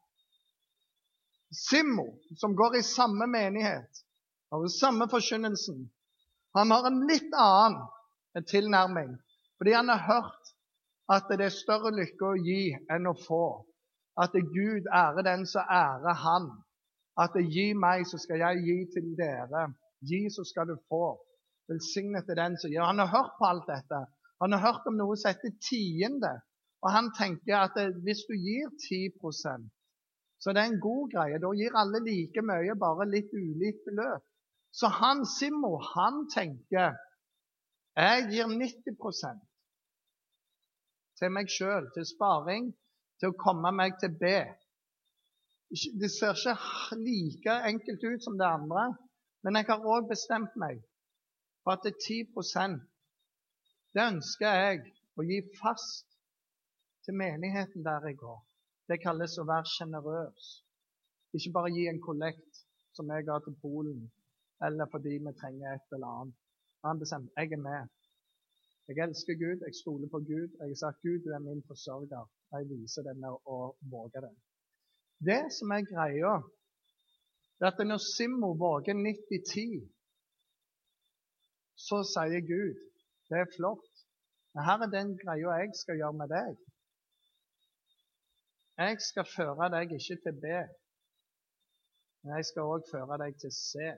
Simmo, 1.53 2.07
som 2.39 2.55
går 2.57 2.79
i 2.79 2.85
samme 2.87 3.27
menighet, 3.29 4.01
har 4.51 4.63
den 4.63 4.73
samme 4.73 5.07
forkynnelsen, 5.09 5.85
han 6.53 6.71
har 6.71 6.87
en 6.87 7.03
litt 7.09 7.33
annen 7.37 8.43
tilnærming, 8.49 9.13
fordi 9.57 9.73
han 9.73 9.89
har 9.89 10.03
hørt 10.07 10.51
at 11.13 11.29
det 11.29 11.47
er 11.47 11.53
større 11.53 11.91
lykke 11.93 12.29
å 12.29 12.39
gi 12.39 12.73
enn 12.93 13.09
å 13.09 13.15
få. 13.17 13.45
At 14.21 14.33
Gud 14.33 14.85
ærer 14.93 15.25
den 15.25 15.47
som 15.49 15.65
ærer 15.65 16.13
Han. 16.21 16.51
At 17.19 17.35
gi 17.37 17.73
meg, 17.77 18.07
så 18.09 18.17
skal 18.17 18.41
jeg 18.41 18.63
gi 18.65 18.77
til 18.95 19.11
dere. 19.19 19.67
Gi, 20.01 20.25
så 20.33 20.45
skal 20.47 20.71
du 20.71 20.77
få. 20.89 21.05
Velsignet 21.69 22.29
er 22.29 22.39
den 22.41 22.57
som 22.57 22.71
gir. 22.73 22.81
Han 22.83 22.99
har 22.99 23.11
hørt 23.13 23.37
på 23.37 23.49
alt 23.51 23.69
dette. 23.69 24.01
Han 24.41 24.55
har 24.55 24.63
hørt 24.65 24.89
om 24.89 24.97
noe 24.97 25.15
som 25.19 25.31
heter 25.31 25.53
tiende. 25.69 26.33
Og 26.83 26.91
han 26.91 27.13
tenker 27.15 27.61
at 27.61 27.77
hvis 28.03 28.25
du 28.27 28.35
gir 28.35 28.67
10% 28.89 29.69
så 30.43 30.51
det 30.51 30.59
er 30.59 30.73
en 30.73 30.81
god 30.89 31.11
greie. 31.13 31.39
Da 31.39 31.49
gir 31.55 31.75
alle 31.79 31.99
like 32.03 32.41
mye, 32.43 32.73
bare 32.75 33.07
litt 33.07 33.31
ulikt 33.31 33.85
beløp. 33.87 34.23
Så 34.75 34.89
han 34.91 35.23
Simmo, 35.29 35.77
han 35.93 36.25
tenker 36.33 36.97
jeg 37.93 38.25
gir 38.31 38.49
90 38.49 39.41
til 41.19 41.29
meg 41.31 41.51
sjøl, 41.55 41.87
til 41.93 42.07
sparing, 42.09 42.71
til 43.21 43.29
å 43.29 43.37
komme 43.37 43.71
meg 43.71 43.99
til 44.01 44.15
B. 44.19 44.31
Det 45.73 46.09
ser 46.13 46.37
ikke 46.37 46.97
like 47.01 47.53
enkelt 47.69 48.03
ut 48.05 48.23
som 48.23 48.37
det 48.37 48.45
andre, 48.45 48.83
men 49.43 49.57
jeg 49.57 49.65
har 49.69 49.87
òg 49.93 50.09
bestemt 50.09 50.53
meg 50.63 50.83
for 51.63 51.73
at 51.73 51.85
det 51.85 51.93
er 51.95 52.03
10 52.05 52.75
det 53.93 54.03
ønsker 54.09 54.55
jeg 54.57 54.79
å 55.17 55.23
gi 55.25 55.39
fast 55.59 56.15
til 57.05 57.17
menigheten 57.19 57.83
der 57.85 58.07
jeg 58.09 58.17
går. 58.21 58.39
Det 58.89 58.97
kalles 59.03 59.35
å 59.37 59.45
være 59.49 59.69
sjenerøs. 59.69 60.47
Ikke 61.37 61.51
bare 61.57 61.73
gi 61.75 61.83
en 61.89 62.01
kollekt 62.07 62.63
som 62.97 63.11
jeg 63.13 63.27
ga 63.27 63.35
til 63.45 63.53
Polen, 63.61 64.01
eller 64.65 64.89
fordi 64.93 65.17
vi 65.25 65.35
trenger 65.41 65.75
et 65.75 65.93
eller 65.97 66.21
annet. 66.21 66.39
Han 66.85 67.01
bestemte 67.03 67.33
jeg 67.37 67.53
er 67.57 67.61
med. 67.65 67.93
Jeg 68.89 69.03
elsker 69.05 69.37
Gud, 69.43 69.61
jeg 69.61 69.77
stoler 69.81 70.09
på 70.11 70.19
Gud. 70.29 70.49
Jeg 70.59 70.73
har 70.73 70.79
sagt 70.81 71.05
Gud, 71.05 71.21
du 71.25 71.29
er 71.31 71.45
min 71.45 71.61
forsørger. 71.69 72.25
Jeg 72.57 72.69
viser 72.73 73.05
det 73.07 73.15
med 73.21 73.37
å 73.55 73.59
våge 73.93 74.25
det. 74.25 74.33
Det 75.25 75.43
som 75.55 75.71
er 75.71 75.85
greia, 75.87 76.35
det 77.59 77.67
er 77.67 77.71
at 77.71 77.87
når 77.87 78.01
Simmo 78.03 78.49
våger 78.59 78.97
90-10, 78.97 79.83
så 81.87 82.01
sier 82.07 82.43
Gud 82.47 82.79
det 83.29 83.39
er 83.39 83.51
flott. 83.55 83.89
Men 84.53 84.65
her 84.67 84.83
er 84.85 84.91
den 84.91 85.13
greia 85.17 85.53
jeg 85.61 85.71
skal 85.79 85.97
gjøre 86.01 86.17
med 86.19 86.31
deg. 86.33 86.57
Jeg 88.83 88.99
skal 89.05 89.29
føre 89.35 89.69
deg 89.73 89.93
ikke 89.95 90.17
til 90.25 90.35
B, 90.43 90.51
men 92.21 92.35
jeg 92.37 92.49
skal 92.49 92.73
òg 92.73 92.89
føre 92.91 93.17
deg 93.21 93.37
til 93.41 93.53
C. 93.53 93.93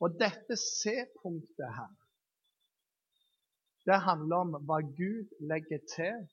Og 0.00 0.14
dette 0.20 0.56
C-punktet 0.58 1.74
her, 1.78 1.90
det 3.88 3.98
handler 4.04 4.44
om 4.44 4.58
hva 4.68 4.80
Gud 4.84 5.32
legger 5.50 5.82
til, 5.94 6.26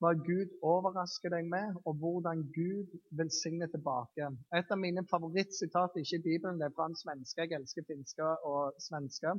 hva 0.00 0.10
Gud 0.16 0.52
overrasker 0.64 1.32
deg 1.34 1.48
med, 1.54 1.76
og 1.86 1.98
hvordan 2.00 2.42
Gud 2.56 2.92
velsigner 3.20 3.68
tilbake. 3.72 4.28
Et 4.56 4.72
av 4.74 4.78
mine 4.80 5.04
favorittsitater, 5.12 6.00
ikke 6.00 6.20
i 6.20 6.26
Bibelen, 6.28 6.60
det 6.60 6.70
er 6.70 6.76
fra 6.76 6.88
en 6.88 6.96
svenske. 6.96 7.44
Jeg 7.44 7.58
elsker 7.60 7.84
finske 7.90 8.28
og 8.50 8.80
svenske. 8.88 9.34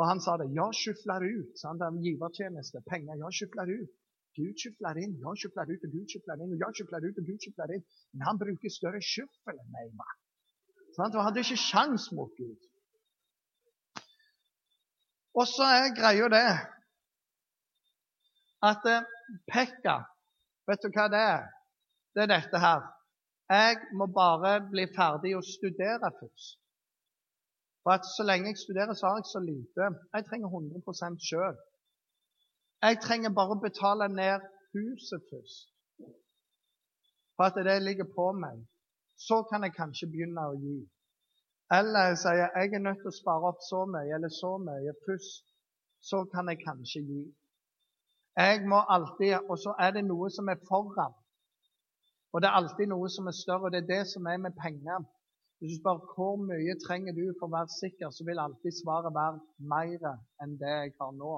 Og 0.00 0.04
han 0.10 0.22
sa 0.24 0.38
det. 0.40 0.48
Jeg 0.56 0.78
skyfler 0.80 1.26
ut. 1.34 1.52
Sant? 1.60 1.78
Det 1.80 1.86
er 1.86 1.92
en 1.94 2.06
givertjeneste. 2.06 2.82
Penger. 2.90 3.20
Jeg 3.22 3.38
skyfler 3.38 3.74
ut. 3.78 3.92
Gud 4.38 4.54
skyfler 4.62 5.00
inn. 5.04 5.14
Jeg 5.24 5.40
skyfler 5.42 5.72
ut, 5.72 5.84
og 5.86 5.90
Gud 5.94 6.06
skyfler 6.10 6.42
inn. 6.42 6.54
Og 6.54 6.62
jeg 6.64 6.78
skyfler 6.78 7.08
ut, 7.08 7.18
og 7.20 7.26
Gud 7.28 7.40
skyfler 7.44 7.74
inn. 7.76 7.84
Men 8.14 8.28
han 8.28 8.40
bruker 8.44 8.76
større 8.78 9.02
skyffel 9.12 9.60
enn 9.60 9.74
meg. 10.00 10.14
Sant? 10.96 11.14
Han 11.14 11.26
hadde 11.28 11.44
ikke 11.44 11.60
sjans 11.60 12.08
mot 12.16 12.32
Gud. 12.40 12.70
Og 15.34 15.46
så 15.50 15.66
er 15.76 15.94
greia 15.98 16.30
det 16.30 16.48
at 18.70 18.90
eh, 18.90 19.06
Pekka 19.52 20.00
Vet 20.68 20.80
du 20.80 20.88
hva 20.96 21.08
det 21.12 21.20
er? 21.20 21.42
Det 22.16 22.22
er 22.24 22.30
dette 22.30 22.60
her. 22.60 22.84
Jeg 23.52 23.76
må 23.98 24.06
bare 24.16 24.54
bli 24.70 24.86
ferdig 24.96 25.34
å 25.36 25.42
studere 25.44 26.08
først. 26.20 26.54
For 27.84 27.98
at 27.98 28.08
Så 28.08 28.24
lenge 28.24 28.48
jeg 28.48 28.62
studerer, 28.62 28.94
så 28.96 29.10
har 29.10 29.18
jeg 29.20 29.28
så 29.28 29.42
lite. 29.44 29.90
Jeg 30.14 30.24
trenger 30.28 30.48
100% 30.48 31.26
sjøl. 31.28 31.58
Jeg 32.86 33.00
trenger 33.04 33.36
bare 33.36 33.56
å 33.56 33.60
betale 33.60 34.08
ned 34.08 34.46
huset 34.72 35.28
først. 35.28 35.68
For 37.36 37.50
at 37.50 37.60
det 37.68 37.82
ligger 37.82 38.08
på 38.16 38.30
meg. 38.32 38.64
Så 39.16 39.42
kan 39.50 39.62
jeg 39.68 39.76
kanskje 39.76 40.08
begynne 40.08 40.48
å 40.48 40.56
gi. 40.64 40.78
Eller 41.76 42.10
jeg 42.10 42.20
sier 42.22 42.40
jeg 42.40 42.72
er 42.72 42.86
nødt 42.86 43.04
til 43.04 43.12
å 43.12 43.18
spare 43.20 43.52
opp 43.52 43.60
så 43.68 43.84
mye 43.92 44.16
eller 44.16 44.32
så 44.32 44.56
mye 44.64 44.96
først. 45.04 45.44
Så 46.00 46.24
kan 46.32 46.48
jeg 46.48 46.64
kanskje 46.64 47.04
gi. 47.04 47.22
Jeg 48.36 48.66
må 48.66 48.78
alltid, 48.94 49.34
Og 49.50 49.58
så 49.58 49.74
er 49.78 49.90
det 49.94 50.04
noe 50.04 50.30
som 50.30 50.48
er 50.48 50.58
foran. 50.68 51.14
Og 52.32 52.42
det 52.42 52.48
er 52.48 52.58
alltid 52.60 52.88
noe 52.90 53.08
som 53.16 53.26
er 53.30 53.36
større. 53.42 53.66
og 53.66 53.72
Det 53.72 53.82
er 53.82 53.92
det 53.94 54.06
som 54.12 54.26
er 54.26 54.38
med 54.46 54.56
penger. 54.64 55.04
Hvis 55.58 55.74
du 55.74 55.80
spør 55.80 56.00
hvor 56.14 56.34
mye 56.50 56.74
trenger 56.86 57.12
du 57.14 57.26
for 57.38 57.46
å 57.46 57.54
være 57.58 57.76
sikker, 57.80 58.10
så 58.10 58.24
vil 58.26 58.42
alltid 58.42 58.74
svaret 58.80 59.14
være 59.14 59.38
mer 59.72 60.08
enn 60.42 60.56
det 60.62 60.72
jeg 60.80 60.94
har 61.00 61.12
nå. 61.20 61.34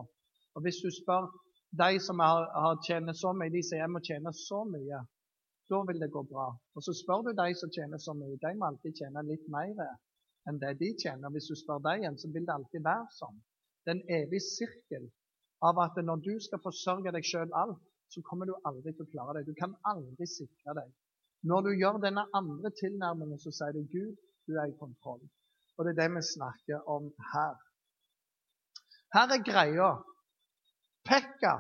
Og 0.55 0.63
Hvis 0.65 0.81
du 0.85 0.89
spør 0.91 1.29
de 1.83 2.01
som 2.07 2.19
har, 2.25 2.49
har 2.65 2.81
tjener 2.87 3.13
så 3.13 3.35
mye, 3.37 3.53
de 3.53 3.63
sier 3.63 3.85
jeg 3.85 3.93
må 3.93 4.01
tjene 4.09 4.33
så 4.33 4.63
mye, 4.65 5.03
da 5.69 5.83
vil 5.91 6.01
det 6.01 6.11
gå 6.17 6.23
bra. 6.33 6.49
Og 6.75 6.83
Så 6.83 6.97
spør 7.03 7.29
du 7.29 7.31
de 7.43 7.49
som 7.61 7.71
tjener 7.77 8.01
så 8.01 8.17
mye, 8.17 8.41
de 8.41 8.55
må 8.57 8.71
alltid 8.71 8.97
tjene 9.03 9.27
litt 9.29 9.47
mer 9.53 9.85
enn 10.49 10.63
det 10.65 10.73
de 10.81 10.91
tjener. 11.03 11.29
Hvis 11.35 11.51
du 11.53 11.55
spør 11.61 11.85
dem 11.85 12.01
igjen, 12.01 12.19
så 12.19 12.33
vil 12.33 12.49
det 12.49 12.57
alltid 12.57 12.89
være 12.89 13.07
sånn. 13.21 13.39
Det 13.85 13.93
er 13.93 13.99
en 14.01 14.09
evig 14.23 14.41
sirkel 14.49 15.11
av 15.69 15.81
at 15.83 15.99
når 16.05 16.23
du 16.25 16.35
skal 16.43 16.63
forsørge 16.63 17.13
deg 17.15 17.27
sjøl 17.27 17.53
alt, 17.63 17.83
så 18.13 18.23
kommer 18.27 18.49
du 18.49 18.55
aldri 18.69 18.93
til 18.95 19.07
å 19.07 19.11
klare 19.11 19.41
det. 19.41 19.51
Du 19.51 19.59
kan 19.59 19.75
aldri 19.91 20.29
sikre 20.31 20.77
deg. 20.79 20.91
Når 21.47 21.67
du 21.67 21.71
gjør 21.75 21.99
denne 22.03 22.27
andre 22.39 22.71
tilnærmingen, 22.81 23.39
så 23.43 23.53
sier 23.55 23.75
du 23.75 23.83
Gud, 23.93 24.15
du 24.47 24.55
er 24.55 24.71
i 24.71 24.77
kontroll. 24.79 25.23
Og 25.77 25.85
det 25.85 25.95
er 25.95 26.03
det 26.05 26.11
vi 26.15 26.23
snakker 26.31 26.87
om 26.91 27.09
her. 27.33 27.57
Her 29.15 29.35
er 29.35 29.43
greia. 29.45 29.91
Pekka 31.07 31.57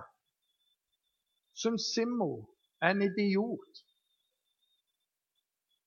som 1.57 1.77
Simmo 1.79 2.31
en 2.85 3.03
idiot 3.03 3.83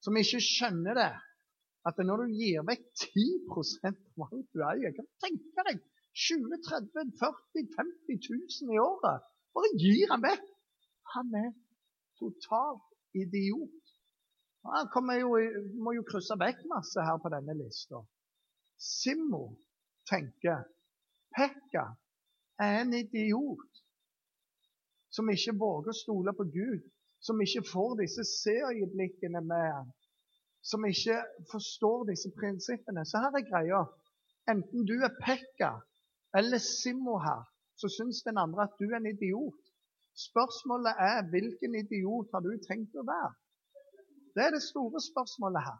som 0.03 0.15
ikke 0.17 0.39
skjønner 0.41 0.95
det 0.97 1.11
at 1.89 1.99
når 2.03 2.23
du 2.23 2.37
gir 2.39 2.63
vekk 2.67 2.85
10% 3.03 3.99
av 4.19 4.25
alt 4.29 4.47
du 4.55 4.63
eier 4.63 4.95
Kan 4.95 5.07
du 5.07 5.25
tenke 5.25 5.65
deg 5.67 5.81
20 6.27 6.59
30 6.67 7.11
40 7.19 7.65
50 7.77 8.19
000 8.65 8.75
i 8.75 8.79
året? 8.83 9.27
Bare 9.55 9.71
gir 9.79 10.11
han 10.11 10.23
vekk. 10.23 10.47
Han 11.15 11.35
er 11.39 11.51
totalt 12.19 12.87
idiot. 13.17 13.93
Han 14.67 15.13
jo, 15.15 15.31
må 15.83 15.93
jo 15.95 16.05
krysse 16.09 16.35
vekk 16.39 16.65
masse 16.71 17.03
her 17.07 17.19
på 17.23 17.31
denne 17.33 17.55
lista. 17.61 18.01
Simmo 18.79 19.45
tenker 20.09 20.65
Pekka 21.35 21.85
er 22.59 22.81
en 22.81 22.93
idiot 22.97 23.83
som 25.13 25.29
ikke 25.31 25.55
våger 25.57 25.93
å 25.93 25.97
stole 25.97 26.33
på 26.37 26.45
Gud, 26.53 26.83
som 27.23 27.39
ikke 27.41 27.63
får 27.71 27.95
disse 28.01 28.25
serieblikkene 28.27 29.41
med 29.45 29.95
som 30.61 30.83
ikke 30.85 31.17
forstår 31.51 32.09
disse 32.11 32.29
prinsippene. 32.35 33.05
Så 33.07 33.21
her 33.23 33.35
er 33.39 33.47
greia. 33.47 33.83
Enten 34.51 34.85
du 34.87 34.97
er 35.05 35.15
Pekka 35.23 35.77
eller 36.37 36.61
Simmo 36.61 37.17
her, 37.17 37.43
så 37.79 37.89
syns 37.89 38.23
den 38.25 38.37
andre 38.37 38.67
at 38.67 38.77
du 38.79 38.85
er 38.89 38.97
en 38.99 39.09
idiot. 39.09 39.61
Spørsmålet 40.27 40.93
er 41.09 41.27
hvilken 41.31 41.75
idiot 41.79 42.33
har 42.33 42.43
du 42.43 42.51
tenkt 42.67 42.97
å 42.99 43.05
være? 43.07 43.31
Det 44.35 44.45
er 44.45 44.55
det 44.55 44.63
store 44.65 45.01
spørsmålet 45.01 45.63
her. 45.65 45.77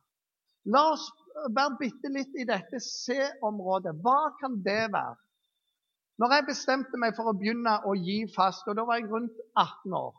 La 0.74 0.84
oss 0.94 1.06
være 1.56 1.78
bitte 1.80 2.12
litt 2.12 2.34
i 2.40 2.46
dette 2.48 2.80
C-området. 2.84 3.96
Hva 4.04 4.32
kan 4.40 4.58
det 4.66 4.82
være? 4.94 5.18
Når 6.20 6.34
jeg 6.36 6.48
bestemte 6.50 7.00
meg 7.00 7.16
for 7.16 7.32
å 7.32 7.36
begynne 7.40 7.78
å 7.88 7.94
gi 7.96 8.26
fast, 8.34 8.68
og 8.68 8.76
da 8.76 8.84
var 8.88 9.00
jeg 9.00 9.08
rundt 9.12 9.38
18 9.56 9.94
år 9.96 10.18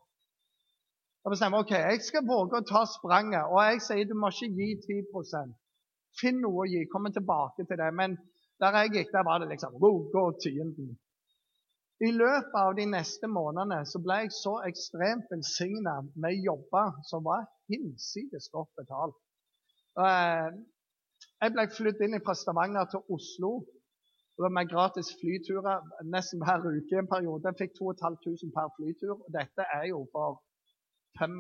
Jeg 1.21 1.33
bestemmer 1.35 1.61
ok, 1.61 1.73
jeg 1.77 2.05
skal 2.07 2.25
våge 2.25 2.57
å 2.57 2.65
ta 2.65 2.87
spranget. 2.89 3.51
Og 3.53 3.61
jeg 3.61 3.83
sier 3.85 4.07
du 4.09 4.15
må 4.17 4.31
ikke 4.33 4.49
gi 4.57 4.69
10 5.05 5.51
Finn 6.17 6.41
noe 6.41 6.65
å 6.65 6.69
gi. 6.69 6.87
Kommer 6.89 7.13
tilbake 7.13 7.67
til 7.69 7.77
det. 7.77 7.91
Men 7.93 8.17
Der 8.61 8.77
jeg 8.77 8.93
gikk, 8.95 9.13
der 9.13 9.25
var 9.25 9.41
det 9.41 9.49
liksom 9.49 9.77
wow, 9.83 10.03
gå 10.13 10.25
tienden. 10.45 10.99
I 12.01 12.11
løpet 12.17 12.57
av 12.57 12.75
de 12.77 12.87
neste 12.89 13.29
månedene 13.29 13.83
så 13.89 14.01
ble 14.05 14.23
jeg 14.23 14.33
så 14.37 14.55
ekstremt 14.69 15.29
velsigna 15.33 15.99
med 16.17 16.39
jobber 16.45 16.95
som 17.09 17.25
var 17.25 17.45
hinsides 17.73 18.49
godt 18.53 18.73
betalt. 18.81 19.19
Eh, 20.01 20.49
jeg 21.43 21.53
ble 21.57 21.67
flyttet 21.77 22.07
inn 22.07 22.23
fra 22.25 22.37
Stavanger 22.37 22.89
til 22.93 23.05
Oslo 23.17 23.53
med 24.57 24.71
gratis 24.73 25.11
flyturer 25.21 25.83
nesten 26.15 26.41
hver 26.45 26.65
uke 26.65 26.95
i 26.95 27.01
en 27.01 27.11
periode. 27.15 27.45
Jeg 27.51 27.59
fikk 27.61 27.75
2500 27.79 28.55
per 28.57 28.71
flytur. 28.77 29.17
og 29.25 29.29
Dette 29.37 29.67
er 29.77 29.85
jo 29.91 30.07
for 30.15 30.41
fem, 31.21 31.37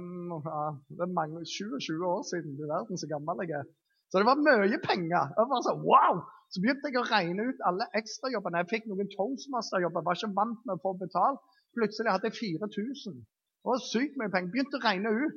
ja, 0.48 0.64
det 0.96 1.04
er 1.06 1.18
mange, 1.20 1.40
27 1.46 2.04
år 2.14 2.22
siden. 2.30 2.58
Du 2.58 2.66
verden 2.74 3.00
så 3.00 3.08
gammel 3.14 3.40
jeg 3.46 3.56
er. 3.62 3.66
Så 4.10 4.20
det 4.20 4.28
var 4.28 4.44
mye 4.44 4.80
penger. 4.90 5.24
Jeg 5.38 5.46
var 5.52 5.60
så, 5.64 5.72
wow! 5.88 6.20
Så 6.50 6.62
begynte 6.62 6.90
jeg 6.90 6.98
å 6.98 7.06
regne 7.06 7.46
ut 7.46 7.60
alle 7.68 7.86
ekstrajobbene. 7.98 8.62
Jeg 8.64 8.70
fikk 8.72 8.86
noen 8.90 9.10
toastmasterjobber, 9.12 10.02
var 10.06 10.18
ikke 10.18 10.34
vant 10.34 10.64
med 10.66 10.76
å 10.76 10.82
få 10.82 10.96
betalt. 10.98 11.42
Plutselig 11.78 12.10
hadde 12.10 12.30
jeg 12.30 12.38
4000. 12.40 13.20
Det 13.20 13.70
var 13.70 13.84
sykt 13.84 14.16
mye 14.18 14.32
penger. 14.34 14.50
Begynte 14.54 14.80
å 14.80 14.82
regne 14.82 15.12
ut. 15.14 15.36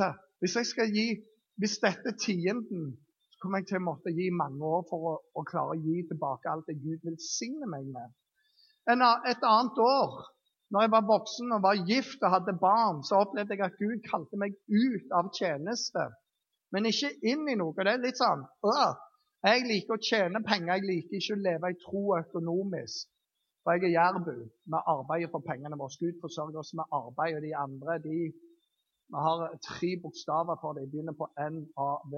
Så, 0.00 0.08
hvis, 0.40 0.56
jeg 0.56 0.70
skal 0.70 0.94
gi, 0.96 1.08
hvis 1.60 1.76
dette 1.82 2.14
tienden, 2.22 2.94
så 3.34 3.42
kommer 3.42 3.60
jeg 3.60 3.68
til 3.70 3.82
å 3.82 3.86
måtte 3.90 4.14
gi 4.16 4.30
mange 4.32 4.64
år 4.64 4.86
for 4.88 5.10
å, 5.10 5.14
å 5.36 5.44
klare 5.46 5.76
å 5.76 5.82
gi 5.82 6.06
tilbake 6.08 6.48
alt 6.50 6.70
det 6.70 6.78
Gud 6.80 7.04
velsigner 7.04 7.68
meg 7.70 7.92
med. 7.92 8.16
En, 8.88 9.04
et 9.28 9.44
annet 9.44 9.80
år, 9.82 10.16
når 10.72 10.86
jeg 10.86 10.92
var 10.96 11.08
voksen 11.10 11.52
og 11.52 11.64
var 11.66 11.84
gift 11.90 12.24
og 12.24 12.32
hadde 12.32 12.56
barn, 12.62 13.02
så 13.04 13.20
opplevde 13.26 13.54
jeg 13.54 13.66
at 13.66 13.76
Gud 13.82 14.00
kalte 14.08 14.40
meg 14.40 14.56
ut 14.72 15.12
av 15.14 15.28
tjeneste, 15.36 16.08
men 16.72 16.88
ikke 16.88 17.12
inn 17.28 17.44
i 17.50 17.58
noe. 17.58 17.76
Det 17.76 17.92
er 17.92 18.02
litt 18.02 18.18
sånn 18.18 18.46
jeg 19.46 19.66
liker 19.68 19.96
å 19.96 20.02
tjene 20.10 20.42
penger, 20.46 20.72
jeg 20.74 20.88
liker 20.90 21.18
ikke 21.20 21.36
å 21.36 21.44
leve 21.48 21.70
i 21.70 21.78
tro 21.84 22.02
økonomisk. 22.18 23.10
For 23.66 23.74
jeg 23.74 23.88
er 23.88 23.96
jærbu. 23.98 24.34
Vi 24.72 24.80
arbeider 24.94 25.30
for 25.32 25.42
pengene 25.46 25.78
våre. 25.80 25.98
Gud 26.02 26.20
forsørger 26.22 26.58
oss 26.62 26.74
med 26.78 26.92
arbeid. 27.00 27.36
Og 27.36 27.42
de 27.42 27.54
andre 27.66 27.98
de, 28.04 28.18
Vi 29.12 29.22
har 29.26 29.42
tre 29.68 29.90
bokstaver 30.02 30.56
for 30.60 30.74
det. 30.74 30.84
De 30.84 30.90
begynner 30.92 31.16
på 31.18 31.26
NAV. 31.38 32.14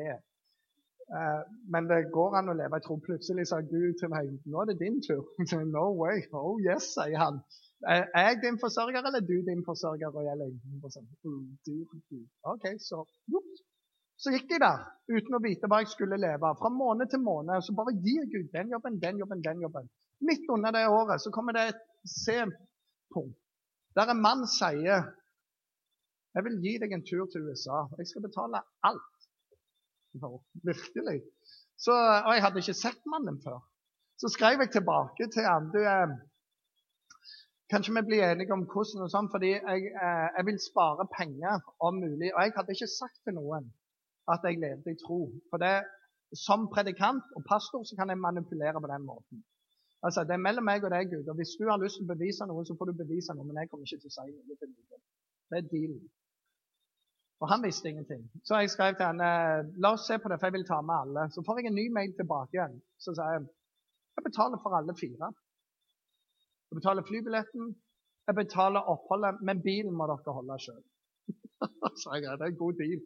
Eh, 1.16 1.42
men 1.72 1.88
det 1.90 2.12
går 2.16 2.36
an 2.38 2.52
å 2.52 2.56
leve 2.60 2.80
i 2.80 2.84
tro. 2.84 2.98
Plutselig 3.08 3.46
sa 3.48 3.60
Gud 3.72 3.96
til 4.00 4.12
meg 4.12 4.28
nå 4.44 4.60
er 4.60 4.70
det 4.70 4.78
din 4.84 5.00
tur. 5.08 5.24
no 5.76 5.86
way. 6.02 6.20
Oh 6.32 6.60
yes, 6.68 6.92
sier 6.96 7.20
han. 7.24 7.40
Er 7.88 8.24
jeg 8.28 8.42
din 8.44 8.60
forsørger, 8.64 9.00
eller 9.00 9.22
er 9.22 9.28
du 9.32 9.36
din 9.48 9.64
forsørger? 9.68 10.12
Og 10.12 10.24
jeg 10.28 10.36
legger 10.40 10.94
sånn, 10.96 11.08
OK, 12.52 12.64
så 12.88 13.04
whoops. 13.30 13.67
Så 14.18 14.32
gikk 14.34 14.48
de 14.50 14.58
der 14.62 14.86
uten 15.08 15.36
å 15.38 15.42
vite 15.42 15.70
hva 15.70 15.82
jeg 15.82 15.92
skulle 15.92 16.18
leve 16.18 16.42
av. 16.42 16.58
Fra 16.58 16.70
måned 16.74 17.10
til 17.12 17.22
måned 17.22 17.62
så 17.64 17.74
bare 17.78 17.94
gir 18.02 18.26
Gud 18.32 18.48
den 18.54 18.72
jobben, 18.74 18.98
den 19.02 19.20
jobben, 19.22 19.42
den 19.44 19.62
jobben. 19.62 19.90
Midt 20.26 20.48
under 20.50 20.74
det 20.74 20.88
året 20.90 21.22
så 21.22 21.30
kommer 21.34 21.54
det 21.54 21.68
et 21.70 21.84
C-punkt 22.10 23.38
der 23.98 24.12
en 24.12 24.22
mann 24.22 24.44
sier 24.46 25.08
jeg 26.36 26.44
vil 26.46 26.58
gi 26.62 26.74
deg 26.78 26.92
en 26.94 27.04
tur 27.08 27.24
til 27.32 27.46
USA. 27.48 27.80
Jeg 27.98 28.06
skal 28.10 28.22
betale 28.22 28.60
alt. 28.86 29.24
Virkelig. 30.68 31.22
Så, 31.84 31.94
og 31.94 32.30
jeg 32.34 32.44
hadde 32.44 32.62
ikke 32.62 32.76
sett 32.78 33.08
mannen 33.10 33.40
før. 33.42 33.58
Så 34.20 34.30
skrev 34.34 34.62
jeg 34.62 34.70
tilbake 34.74 35.26
til 35.34 35.48
ham. 35.48 35.70
Du, 35.74 35.80
eh, 35.82 36.12
Kanskje 37.72 37.94
vi 37.96 38.02
blir 38.06 38.22
enige 38.24 38.54
om 38.54 38.62
hvordan 38.64 39.02
og 39.04 39.10
sånn, 39.12 39.26
fordi 39.32 39.50
jeg, 39.56 39.90
eh, 40.04 40.28
jeg 40.36 40.46
vil 40.48 40.60
spare 40.62 41.08
penger 41.16 41.66
om 41.84 41.98
mulig. 42.04 42.30
Og 42.30 42.40
jeg 42.44 42.54
hadde 42.56 42.76
ikke 42.76 42.90
sagt 42.92 43.18
til 43.24 43.36
noen 43.40 43.66
at 44.32 44.44
jeg 44.46 44.60
levde 44.64 44.92
i 44.92 45.00
tro. 45.04 45.20
For 45.50 45.58
det, 45.64 45.76
Som 46.46 46.66
predikant 46.74 47.24
og 47.36 47.42
pastor 47.48 47.80
så 47.88 47.96
kan 47.96 48.10
jeg 48.12 48.18
manipulere 48.20 48.80
på 48.84 48.90
den 48.92 49.04
måten. 49.10 49.38
Altså, 50.04 50.20
Det 50.28 50.34
er 50.34 50.46
mellom 50.46 50.64
meg 50.64 50.84
og 50.84 50.90
deg, 50.90 51.08
Gud. 51.12 51.28
og 51.30 51.36
Hvis 51.38 51.56
du 51.60 51.64
har 51.70 51.80
lyst 51.80 51.96
til 51.96 52.04
å 52.06 52.12
bevise 52.14 52.46
noe, 52.46 52.64
så 52.68 52.76
får 52.78 52.86
du 52.90 53.02
bevise 53.02 53.32
noe. 53.34 53.46
Men 53.48 53.56
jeg 53.60 53.70
kommer 53.70 53.86
ikke 53.86 54.02
til 54.02 54.12
å 54.12 54.16
si 54.16 54.26
noe 54.34 54.56
til 54.60 54.68
noen. 54.68 55.02
Det 55.50 55.56
er 55.58 55.70
dealen. 55.72 56.04
Og 57.40 57.46
han 57.52 57.64
visste 57.66 57.88
ingenting. 57.88 58.22
Så 58.44 58.60
jeg 58.60 58.70
skrev 58.74 58.92
til 58.96 59.06
han 59.10 59.20
eh, 59.30 59.66
la 59.82 59.92
oss 59.96 60.06
se 60.10 60.18
på 60.18 60.28
det, 60.28 60.38
for 60.38 60.46
jeg 60.48 60.56
vil 60.58 60.68
ta 60.68 60.80
med 60.82 60.96
alle. 61.02 61.22
Så 61.32 61.44
får 61.46 61.60
jeg 61.60 61.70
en 61.70 61.78
ny 61.80 61.86
mail 61.98 62.12
tilbake 62.20 62.58
igjen. 62.58 62.76
Så 63.04 63.14
sier 63.16 63.36
jeg 63.36 63.46
jeg 64.18 64.24
betaler 64.30 64.58
for 64.62 64.74
alle 64.74 64.94
fire. 65.02 65.26
Jeg 66.68 66.76
betaler 66.78 67.04
flybilletten, 67.10 67.68
jeg 68.26 68.34
betaler 68.34 68.88
oppholdet, 68.92 69.38
men 69.46 69.62
bilen 69.68 69.94
må 69.98 70.08
dere 70.10 70.34
holde 70.38 70.56
sjøl. 70.64 70.82
så 72.00 72.16
jeg, 72.16 72.24
det 72.26 72.46
er 72.46 72.50
en 72.52 72.62
god 72.64 72.80
deal. 72.82 73.04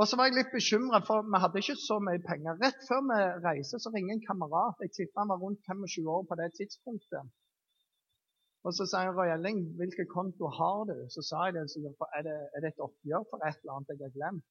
Og 0.00 0.08
så 0.10 0.16
var 0.18 0.26
jeg 0.26 0.38
litt 0.40 0.50
bekymra, 0.50 0.98
for 1.06 1.22
vi 1.22 1.38
hadde 1.42 1.60
ikke 1.62 1.76
så 1.78 2.00
mye 2.02 2.22
penger. 2.22 2.56
Rett 2.62 2.80
før 2.88 3.02
vi 3.10 3.18
reiser, 3.44 3.78
så 3.82 3.92
ringer 3.94 4.16
en 4.16 4.24
kamerat. 4.26 4.80
Jeg 4.82 4.90
tipper 4.96 5.22
han 5.22 5.30
var 5.30 5.42
rundt 5.44 5.60
25 5.70 6.08
år 6.16 6.24
på 6.30 6.38
det 6.40 6.48
tidspunktet. 6.58 7.30
Og 8.64 8.74
så 8.74 8.88
sier 8.90 9.12
Roy 9.14 9.30
Elling, 9.30 9.60
hvilken 9.78 10.08
konto 10.10 10.48
har 10.58 10.80
du? 10.88 10.96
Så 11.14 11.22
sa 11.28 11.46
jeg 11.46 11.58
det, 11.58 11.64
så 11.70 12.08
er 12.18 12.26
det, 12.26 12.36
er 12.56 12.64
det 12.64 12.72
et 12.72 12.84
oppgjør 12.86 13.26
for 13.30 13.46
et 13.46 13.60
eller 13.60 13.76
annet 13.76 13.92
jeg 13.92 14.02
har 14.02 14.14
glemt? 14.18 14.46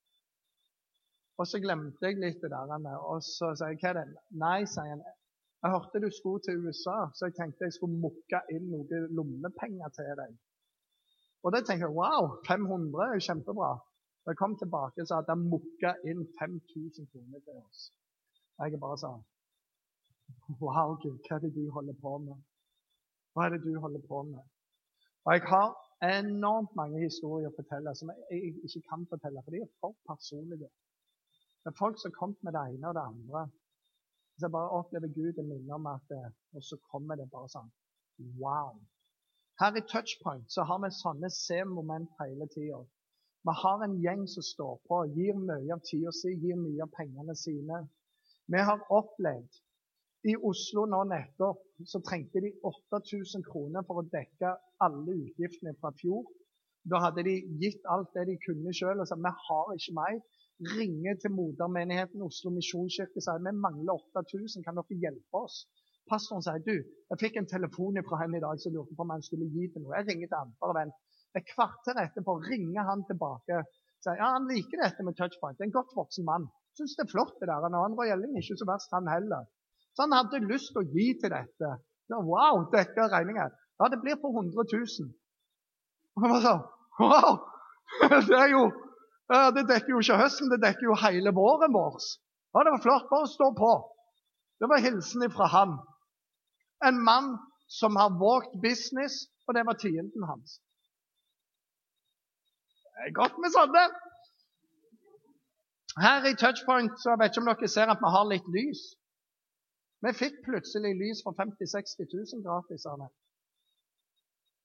Og 1.41 1.49
så 1.49 1.59
glemte 1.59 2.07
jeg 2.07 2.21
litt 2.21 2.41
det 2.45 2.51
der. 2.53 2.87
Og 3.11 3.19
så 3.25 3.51
sier 3.57 3.73
jeg, 3.73 3.81
hva 3.81 3.91
er 3.91 3.99
det? 3.99 4.23
Nei, 4.45 4.59
sier 4.69 4.91
han. 4.93 5.03
Jeg 5.63 5.71
hørte 5.73 6.03
du 6.03 6.09
skulle 6.11 6.43
til 6.45 6.59
USA, 6.63 6.97
så 7.15 7.27
jeg 7.27 7.35
tenkte 7.39 7.67
jeg 7.67 7.75
skulle 7.75 7.99
mukke 8.05 8.43
inn 8.53 8.69
noen 8.71 9.09
lommepenger 9.17 9.91
til 9.95 10.11
deg. 10.19 10.35
Og 11.43 11.55
da 11.55 11.63
tenkte 11.63 11.87
jeg 11.87 11.95
wow, 11.97 12.35
500 12.47 13.03
er 13.07 13.17
jo 13.17 13.25
kjempebra. 13.27 13.71
Da 14.23 14.31
jeg 14.31 14.39
kom 14.39 14.55
tilbake, 14.57 15.05
så 15.05 15.19
hadde 15.19 15.35
han 15.35 15.49
mukka 15.51 15.93
inn 16.09 16.23
5000 16.39 17.09
kroner 17.11 17.39
til 17.43 17.57
oss. 17.59 17.79
Og 18.57 18.71
jeg 18.71 18.79
bare 18.79 18.97
sa 19.03 19.11
Wow, 20.61 20.95
Gud, 21.03 21.17
hva 21.25 21.35
er 21.35 21.41
det 21.43 21.53
du 21.55 21.63
holder 21.75 21.95
på 22.01 22.17
med? 22.27 22.37
Hva 23.33 23.45
er 23.45 23.55
det 23.55 23.63
du 23.65 23.73
holder 23.83 24.03
på 24.07 24.21
med? 24.29 24.45
Og 25.25 25.33
jeg 25.35 25.43
har 25.49 25.69
enormt 26.19 26.73
mange 26.79 27.01
historier 27.03 27.49
å 27.49 27.57
fortelle 27.57 27.93
som 27.95 28.11
jeg 28.11 28.53
ikke 28.67 28.81
kan 28.89 29.05
fortelle, 29.11 29.43
for 29.43 29.55
de 29.55 29.61
er 29.63 29.75
for 29.83 29.95
personlige. 30.09 30.71
Det 31.63 31.71
er 31.71 31.79
folk 31.79 31.99
som 31.99 32.11
har 32.11 32.17
kommet 32.19 32.41
med 32.43 32.55
det 32.55 32.63
ene 32.71 32.89
og 32.89 32.97
det 32.97 33.05
andre. 33.11 33.43
Så 34.35 34.47
jeg 34.47 34.55
bare 34.55 34.79
opplever 34.79 35.13
Gud 35.19 35.39
og 35.43 35.45
minner 35.47 35.75
om 35.77 35.87
at 35.87 36.11
eh, 36.11 36.31
Og 36.57 36.63
så 36.63 36.77
kommer 36.91 37.15
det 37.19 37.29
bare 37.31 37.51
sånn 37.53 37.69
Wow! 38.41 38.79
Her 39.61 39.77
i 39.77 39.83
Touchpoint 39.91 40.51
så 40.51 40.65
har 40.69 40.79
vi 40.81 40.89
sånne 40.91 41.29
se-moment 41.31 42.09
hele 42.19 42.47
tida. 42.55 42.79
Vi 43.43 43.53
har 43.59 43.81
en 43.83 43.95
gjeng 43.99 44.23
som 44.31 44.43
står 44.47 44.77
på, 44.87 44.97
gir 45.15 45.35
mye 45.35 45.75
av 45.75 45.81
tida 45.83 46.11
si, 46.15 46.31
gir 46.39 46.55
mye 46.55 46.85
av 46.85 46.91
pengene 46.95 47.35
sine. 47.35 47.81
Vi 48.47 48.61
har 48.69 48.85
opplevd 48.97 49.57
I 50.31 50.35
Oslo 50.49 50.85
nå 50.87 51.01
nettopp 51.09 51.59
så 51.91 51.99
trengte 52.07 52.39
de 52.45 52.53
8000 52.69 53.43
kroner 53.43 53.83
for 53.87 53.99
å 53.99 54.05
dekke 54.13 54.53
alle 54.85 55.17
utgiftene 55.25 55.75
fra 55.81 55.91
fjor. 55.99 56.23
Da 56.87 57.01
hadde 57.03 57.25
de 57.27 57.35
gitt 57.59 57.83
alt 57.91 58.15
det 58.15 58.29
de 58.31 58.37
kunne 58.45 58.71
sjøl 58.75 59.03
og 59.03 59.09
sa 59.09 59.19
vi 59.19 59.33
har 59.47 59.75
ikke 59.75 59.97
mer. 59.99 60.21
Ringer 60.77 61.19
til 61.19 61.35
modermenigheten 61.35 62.23
Oslo 62.23 62.53
misjonskirke 62.55 63.19
og 63.19 63.25
sier 63.27 63.43
vi 63.43 63.55
mangler 63.59 63.99
8000, 64.15 64.63
kan 64.63 64.79
dere 64.79 65.01
hjelpe 65.03 65.43
oss? 65.43 65.65
Pastoren 66.07 66.43
sier 66.45 66.63
du, 66.63 66.75
jeg 67.11 67.19
fikk 67.19 67.39
en 67.39 67.51
telefon 67.51 67.99
fra 68.07 68.23
henne 68.23 68.39
i 68.39 68.43
dag 68.43 68.59
som 68.63 68.71
lurte 68.75 68.95
på 68.95 69.03
om 69.03 69.11
han 69.15 69.23
skulle 69.27 69.51
gi 69.51 69.67
til 69.71 69.83
noe. 69.83 69.97
Jeg 69.99 70.13
ringer 70.13 70.31
til. 70.31 70.55
Bare 70.63 70.79
vent. 70.79 70.95
Et 71.37 71.45
kvarter 71.49 71.97
etterpå 71.97 72.37
ringer 72.45 72.85
han 72.89 73.01
tilbake 73.09 73.63
sier 74.03 74.19
ja, 74.19 74.33
han 74.35 74.47
liker 74.49 74.81
dette 74.83 75.05
med 75.05 75.15
touchpoint. 75.17 75.61
En 75.63 75.73
godt 75.73 75.95
voksen 75.97 76.27
mann. 76.27 76.47
Syns 76.77 76.95
det 76.97 77.05
er 77.05 77.11
flott. 77.11 77.35
det 77.39 77.49
der. 77.49 77.67
Han 77.71 77.97
var 77.97 78.11
Elling 78.11 78.35
er 78.35 78.43
ikke 78.43 78.59
så 78.59 78.67
verst, 78.69 78.93
han 78.95 79.09
heller. 79.09 79.45
Så 79.93 80.05
han 80.05 80.15
hadde 80.17 80.43
lyst 80.49 80.73
til 80.73 80.81
å 80.83 80.89
gi 80.95 81.07
til 81.21 81.33
dette. 81.33 81.73
Ja, 82.11 82.19
wow, 82.19 82.65
dekker 82.73 83.11
regningen. 83.13 83.53
Ja, 83.79 83.89
det 83.89 84.01
blir 84.03 84.19
på 84.21 84.31
100 84.33 84.65
000. 84.73 85.11
Og 86.17 86.27
han 86.27 86.43
sånn 86.47 86.63
Wow! 86.99 87.39
Det 88.29 88.37
er 88.37 88.51
jo 88.53 88.67
det 89.55 89.63
dekker 89.65 89.95
jo 89.95 90.01
ikke 90.03 90.17
høsten, 90.19 90.49
det 90.51 90.59
dekker 90.61 90.85
jo 90.85 90.95
hele 90.99 91.31
våren 91.33 91.71
vår. 91.73 91.95
Ja, 92.53 92.63
det 92.65 92.73
var 92.75 92.81
flott. 92.83 93.07
Bare 93.09 93.29
stå 93.31 93.47
på. 93.57 93.71
Det 94.61 94.69
var 94.69 94.83
hilsen 94.83 95.25
fra 95.33 95.47
han. 95.49 95.77
En 96.85 96.99
mann 97.01 97.31
som 97.71 97.97
har 97.97 98.13
våget 98.19 98.53
business, 98.61 99.23
og 99.47 99.55
det 99.57 99.63
var 99.65 99.79
tienden 99.81 100.27
hans. 100.27 100.59
Det 102.93 103.09
er 103.09 103.15
godt 103.21 103.37
med 103.43 103.53
sånne. 103.57 103.83
Her 106.05 106.25
i 106.29 106.35
Touchpoint 106.41 106.95
så 107.03 107.15
vet 107.19 107.33
ikke 107.33 107.43
om 107.43 107.49
dere 107.51 107.69
ser 107.75 107.91
at 107.93 108.01
vi 108.01 108.11
har 108.15 108.29
litt 108.29 108.47
lys. 108.55 108.83
Vi 110.03 110.11
fikk 110.21 110.39
plutselig 110.45 110.93
lys 110.99 111.21
for 111.25 111.37
50 111.37 111.69
000-60 111.73 112.07
000 112.37 112.45
gratis 112.47 112.85
Han. 112.91 113.11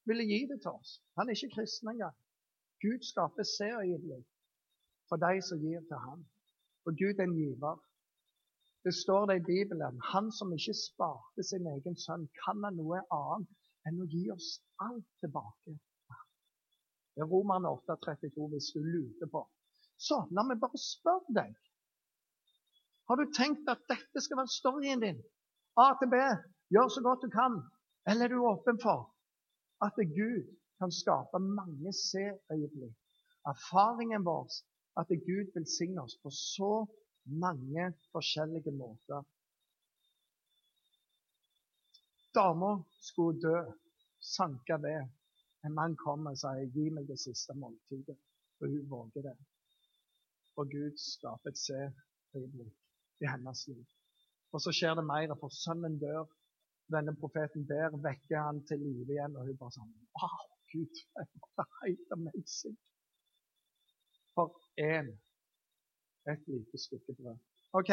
Ville 0.08 0.24
gi 0.30 0.40
det 0.50 0.58
til 0.64 0.72
oss. 0.72 0.96
Han 1.18 1.28
er 1.28 1.36
ikke 1.36 1.54
kristen 1.58 1.92
engang. 1.92 2.16
Gud 2.84 3.04
skaper 3.10 3.46
serielig 3.58 4.22
for 5.08 5.20
de 5.24 5.42
som 5.48 5.60
gir 5.64 5.82
til 5.90 6.00
ham. 6.06 6.24
For 6.84 6.96
Gud 7.00 7.20
er 7.20 7.28
en 7.28 7.36
giver. 7.36 7.76
Det 8.84 8.94
står 8.94 9.26
det 9.26 9.36
i 9.40 9.46
Bibelen. 9.52 10.00
Han 10.12 10.32
som 10.38 10.52
ikke 10.52 10.76
sparte 10.86 11.42
sin 11.50 11.66
egen 11.74 11.96
sønn, 12.04 12.28
kan 12.44 12.64
ha 12.64 12.70
noe 12.72 13.02
annet 13.18 13.88
enn 13.88 14.00
å 14.04 14.08
gi 14.14 14.24
oss 14.34 14.48
alt 14.84 15.08
tilbake. 15.24 15.76
Er 17.18 17.26
Romerne 17.26 17.70
8,32 17.74 18.48
hvis 18.52 18.70
du 18.74 18.82
lurer 18.84 19.30
på. 19.32 19.42
Så 19.98 20.20
la 20.30 20.44
meg 20.46 20.60
bare 20.62 20.78
spørre 20.78 21.34
deg. 21.40 21.54
Har 23.08 23.18
du 23.18 23.32
tenkt 23.34 23.68
at 23.72 23.82
dette 23.90 24.22
skal 24.22 24.38
være 24.42 24.54
storyen 24.54 25.02
din? 25.02 25.18
A 25.80 25.90
til 25.98 26.10
B. 26.12 26.20
Gjør 26.74 26.90
så 26.92 27.02
godt 27.02 27.24
du 27.24 27.30
kan. 27.32 27.58
Eller 28.08 28.28
er 28.28 28.34
du 28.34 28.46
åpen 28.46 28.78
for 28.82 29.08
at 29.84 29.98
Gud 30.14 30.46
kan 30.78 30.92
skape 30.94 31.40
mange 31.42 31.92
se-øyeblikk? 31.96 32.94
Erfaringen 33.48 34.24
vår 34.26 34.46
at 35.00 35.10
Gud 35.26 35.50
velsigner 35.54 36.04
oss 36.04 36.18
på 36.22 36.30
så 36.30 36.72
mange 37.24 37.92
forskjellige 38.12 38.72
måter. 38.76 39.24
Dama 42.34 42.72
skulle 43.00 43.40
dø, 43.40 43.56
sanke 44.20 44.76
ved. 44.82 45.08
En 45.66 45.74
mann 45.74 45.96
kommer 45.96 46.34
og 46.34 46.40
sier 46.42 46.66
'gi 46.74 46.90
meg 46.96 47.08
det 47.08 47.18
siste 47.20 47.54
måltidet', 47.62 48.18
og 48.60 48.66
hun 48.72 48.90
våger 48.90 49.22
det. 49.28 49.36
Og 50.58 50.64
Gud 50.74 50.96
skaper 51.12 51.50
et 51.50 51.62
se-øyeblikk 51.66 52.76
i 53.22 53.30
hennes 53.32 53.60
liv. 53.68 53.86
Og 54.52 54.60
så 54.64 54.72
skjer 54.78 54.94
det 54.98 55.06
mer, 55.12 55.34
for 55.40 55.50
sønnen 55.64 55.98
dør. 56.04 56.24
Denne 56.94 57.14
profeten 57.20 57.66
ber, 57.72 57.98
vekker 58.08 58.38
han 58.46 58.62
til 58.68 58.78
live 58.84 59.12
igjen, 59.14 59.36
og 59.36 59.46
hun 59.46 59.58
bare 59.60 59.76
sånn 59.76 59.92
Wow, 60.18 60.44
Gud, 60.72 61.02
det 61.16 61.42
var 61.58 61.68
helt 61.82 62.14
amazing. 62.16 62.78
For 64.34 64.54
én 64.94 65.12
et 66.32 66.48
lite 66.54 66.78
stykke 66.86 67.12
brød. 67.18 67.38
Ok, 67.80 67.92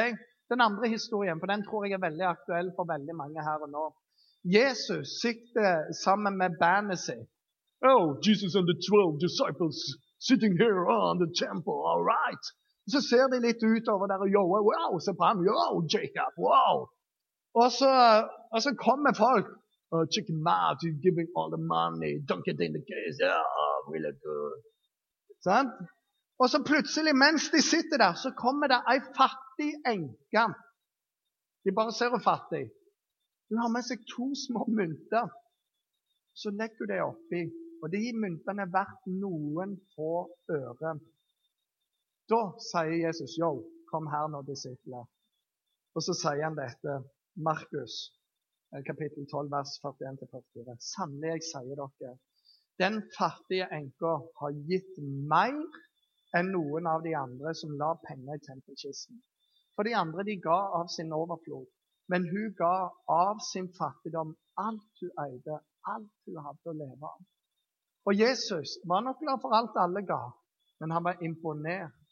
Den 0.50 0.62
andre 0.62 0.88
historien, 0.90 1.40
for 1.40 1.48
den 1.48 1.64
tror 1.66 1.86
jeg 1.86 1.94
er 1.98 2.08
veldig 2.08 2.26
aktuell 2.36 2.68
for 2.78 2.86
veldig 2.96 3.16
mange 3.22 3.44
her 3.48 3.64
og 3.66 3.70
nå. 3.78 3.86
Jesus 4.58 5.08
sitter 5.22 5.92
sammen 6.06 6.38
med 6.38 6.60
bandet 6.60 7.00
sitt. 7.00 7.35
Oh, 7.84 8.18
Jesus 8.24 8.56
and 8.56 8.68
the 8.68 8.78
12 8.78 9.20
disciples 9.20 9.76
sitting 10.20 10.56
here 10.58 10.88
on 10.88 11.20
the 11.20 11.30
temple, 11.46 11.78
all 11.90 12.04
right. 12.04 12.44
Så 12.88 13.02
ser 13.02 13.28
de 13.28 13.40
litt 13.42 13.62
utover 13.64 14.08
der 14.08 14.22
og 14.26 14.30
yo, 14.30 14.44
wow, 14.46 15.00
se 15.00 15.12
på 15.18 15.24
ham. 15.26 15.42
Yo, 15.42 15.82
Jacob, 15.94 16.34
wow. 16.38 16.88
Og 17.62 17.70
så, 17.80 17.92
og 18.54 18.60
så 18.62 18.72
kommer 18.88 19.14
folk. 19.14 19.48
Oh, 19.92 20.06
check 20.14 20.28
him 20.30 20.48
out, 20.48 20.78
he's 20.84 20.98
giving 21.06 21.28
all 21.38 21.50
the 21.56 21.64
money. 21.76 22.14
Dunk 22.30 22.46
it 22.48 22.60
in 22.60 22.74
the 22.78 22.86
case. 22.94 23.18
Oh, 23.24 23.78
really 23.94 24.14
good. 24.28 24.56
Sånn? 25.46 25.70
Og 26.42 26.50
så 26.52 26.60
plutselig, 26.68 27.14
mens 27.16 27.50
de 27.54 27.62
sitter 27.62 27.98
der, 28.02 28.14
så 28.24 28.30
kommer 28.44 28.68
det 28.72 28.82
ei 28.92 29.00
fattig 29.20 29.72
enke. 29.88 30.46
De 31.64 31.74
bare 31.78 31.94
ser 31.96 32.12
henne 32.12 32.24
fattig. 32.26 32.66
Hun 33.50 33.62
har 33.62 33.72
med 33.72 33.86
seg 33.88 34.02
to 34.10 34.28
små 34.46 34.66
mynter. 34.80 35.30
Så 36.36 36.52
legger 36.60 36.84
hun 36.84 36.92
det 36.92 37.02
oppi. 37.06 37.42
Og 37.86 37.92
de 37.94 38.00
myntene 38.18 38.64
er 38.66 38.70
verdt 38.74 39.04
noen 39.14 39.76
få 39.94 40.12
øre. 40.50 40.94
Da 42.34 42.40
sier 42.68 42.96
Jesus, 42.98 43.36
'Yo, 43.38 43.50
kom 43.92 44.08
her 44.10 44.26
nå, 44.34 44.40
disipler'. 44.48 45.06
Og 45.96 46.02
så 46.06 46.16
sier 46.18 46.42
han 46.48 46.58
dette, 46.58 46.96
Markus 47.48 47.98
eh, 48.74 48.82
kapittel 48.88 49.28
12, 49.30 49.52
vers 49.52 49.74
41-44. 49.84 50.78
Sannelig, 50.88 51.30
jeg 51.36 51.44
sier 51.52 51.78
dere, 51.82 52.16
den 52.82 52.98
fattige 53.18 53.70
enka 53.78 54.16
har 54.40 54.58
gitt 54.72 54.98
mer 55.34 55.62
enn 56.40 56.52
noen 56.56 56.90
av 56.90 57.06
de 57.06 57.14
andre 57.22 57.54
som 57.62 57.78
la 57.84 57.92
penger 58.08 58.42
i 58.42 58.46
tempelkisten. 58.50 59.22
For 59.76 59.86
de 59.86 59.94
andre 60.02 60.26
de 60.26 60.40
ga 60.48 60.58
av 60.82 60.90
sin 60.98 61.14
overflod, 61.22 61.70
men 62.10 62.26
hun 62.34 62.50
ga 62.58 62.74
av 63.20 63.46
sin 63.52 63.70
fattigdom 63.78 64.34
alt 64.66 65.06
hun 65.06 65.16
eide, 65.28 65.62
alt 65.94 66.12
hun 66.26 66.44
hadde 66.50 66.74
å 66.74 66.78
leve 66.82 67.14
av. 67.14 67.24
Og 68.06 68.14
Jesus 68.20 68.70
var 68.90 69.02
nok 69.02 69.20
glad 69.20 69.38
for 69.42 69.52
alt 69.58 69.78
alle 69.84 70.02
ga, 70.12 70.22
men 70.80 70.92
han 70.92 71.04
var 71.08 71.22
imponert 71.28 72.04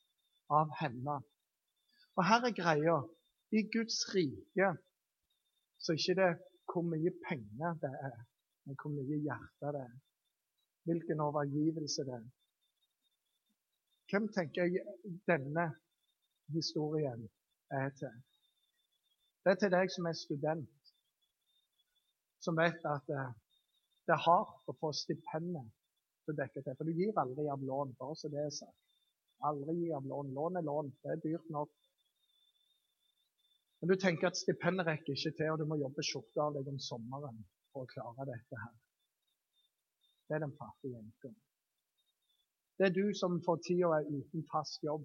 av 0.49 0.71
henne. 0.81 1.17
Og 2.17 2.25
her 2.29 2.47
er 2.49 2.55
greia. 2.61 2.95
I 3.53 3.61
Guds 3.75 3.99
rike 4.15 4.69
så 5.77 5.93
er 5.93 5.99
ikke 5.99 6.15
det 6.21 6.31
hvor 6.71 6.85
mye 6.89 7.11
penger 7.27 7.75
det 7.83 7.91
er, 8.09 8.15
men 8.65 8.77
hvor 8.81 8.93
mye 8.95 9.19
hjerte 9.27 9.73
det 9.75 9.83
er. 9.83 9.99
Hvilken 10.89 11.21
overgivelse 11.27 12.05
det 12.07 12.15
er. 12.17 12.25
Hvem 14.09 14.25
tenker 14.33 14.65
jeg 14.65 14.81
denne 15.29 15.67
historien 16.55 17.29
er 17.69 17.93
til? 17.99 18.17
Det 19.43 19.53
er 19.53 19.61
til 19.61 19.73
deg 19.77 19.93
som 19.93 20.09
er 20.09 20.17
student, 20.17 20.91
som 22.41 22.57
vet 22.57 22.81
at 22.95 23.05
det, 23.11 23.23
det 24.07 24.17
er 24.17 24.25
hardt 24.25 24.73
å 24.73 24.77
få 24.81 24.91
stipendet 24.97 25.69
til 26.25 26.33
å 26.33 26.39
dekke 26.39 26.63
til. 26.63 26.75
For 26.79 26.89
du 26.89 26.97
gir 26.97 27.21
aldri 27.23 27.47
av 27.51 27.63
lån, 27.69 27.95
bare 27.99 28.17
så 28.19 28.31
det 28.33 28.41
er 28.43 28.53
sagt. 28.55 28.79
Aldri 29.49 29.75
gi 29.79 29.89
av 29.95 30.05
lån. 30.07 30.31
Lån 30.37 30.59
er 30.59 30.67
lån. 30.67 30.91
Det 31.03 31.11
er 31.13 31.23
dyrt 31.23 31.49
nok. 31.55 31.71
Men 33.81 33.91
du 33.91 33.95
tenker 33.99 34.29
at 34.29 34.39
stipendet 34.39 34.87
rekker 34.87 35.17
ikke 35.17 35.33
til, 35.37 35.49
og 35.51 35.59
du 35.59 35.65
må 35.67 35.75
jobbe 35.81 36.05
skjorte 36.07 36.39
av 36.39 36.53
deg 36.55 36.69
om 36.71 36.77
sommeren 36.79 37.41
for 37.73 37.83
å 37.83 37.89
klare 37.91 38.27
dette 38.29 38.59
her. 38.61 38.77
Det 40.27 40.37
er 40.37 40.45
den 40.45 40.55
fattige 40.55 40.95
jenta. 40.95 41.33
Det 42.79 42.87
er 42.87 42.93
du 42.95 43.11
som 43.19 43.35
for 43.45 43.59
tida 43.65 43.89
er 43.97 44.07
uten 44.07 44.45
fast 44.51 44.87
jobb. 44.87 45.03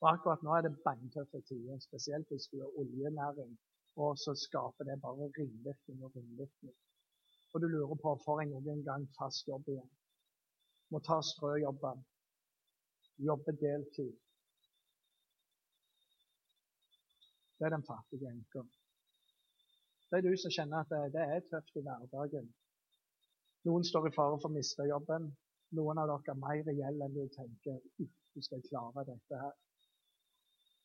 Og 0.00 0.10
Akkurat 0.12 0.44
nå 0.46 0.52
er 0.54 0.66
det 0.66 0.76
beintøffe 0.84 1.40
tider, 1.48 1.80
spesielt 1.82 2.28
hvis 2.30 2.46
du 2.52 2.60
er 2.60 2.76
oljenæring. 2.82 3.56
Og 4.04 4.18
så 4.22 4.36
skaper 4.38 4.86
det 4.86 5.00
bare 5.02 5.32
ringvirkning 5.38 6.04
og 6.04 6.12
ringvirkning. 6.14 6.76
Og 7.52 7.60
du 7.60 7.66
lurer 7.66 7.96
på 8.02 8.14
får 8.24 8.42
jeg 8.42 8.50
noen 8.52 8.84
gang 8.84 9.08
fast 9.18 9.48
jobb 9.48 9.68
igjen. 9.72 9.90
Må 10.92 11.00
ta 11.04 11.20
strøjobben 11.24 12.04
Jobbe 13.18 13.52
deltid. 13.60 14.12
Det 17.58 17.66
er 17.66 17.72
den 17.74 17.86
fattige 17.88 18.30
enka. 18.30 18.62
Det 20.10 20.18
er 20.18 20.22
du 20.26 20.36
som 20.38 20.52
kjenner 20.54 20.84
at 20.84 20.92
det, 21.14 21.24
er 21.24 21.42
tøft 21.50 21.80
i 21.80 21.82
hverdagen. 21.82 22.46
Noen 23.66 23.84
står 23.84 24.06
i 24.08 24.14
fare 24.14 24.38
for 24.38 24.48
å 24.48 24.54
miste 24.54 24.86
jobben. 24.86 25.26
Noen 25.76 25.98
av 26.00 26.12
dere 26.12 26.34
er 26.34 26.38
mer 26.44 26.62
reelle 26.68 27.08
enn 27.08 27.16
du 27.16 27.24
tenker. 27.34 27.80
Du 27.98 28.40
skal 28.46 28.62
klare 28.68 29.04
dette 29.10 29.42
her. 29.42 29.58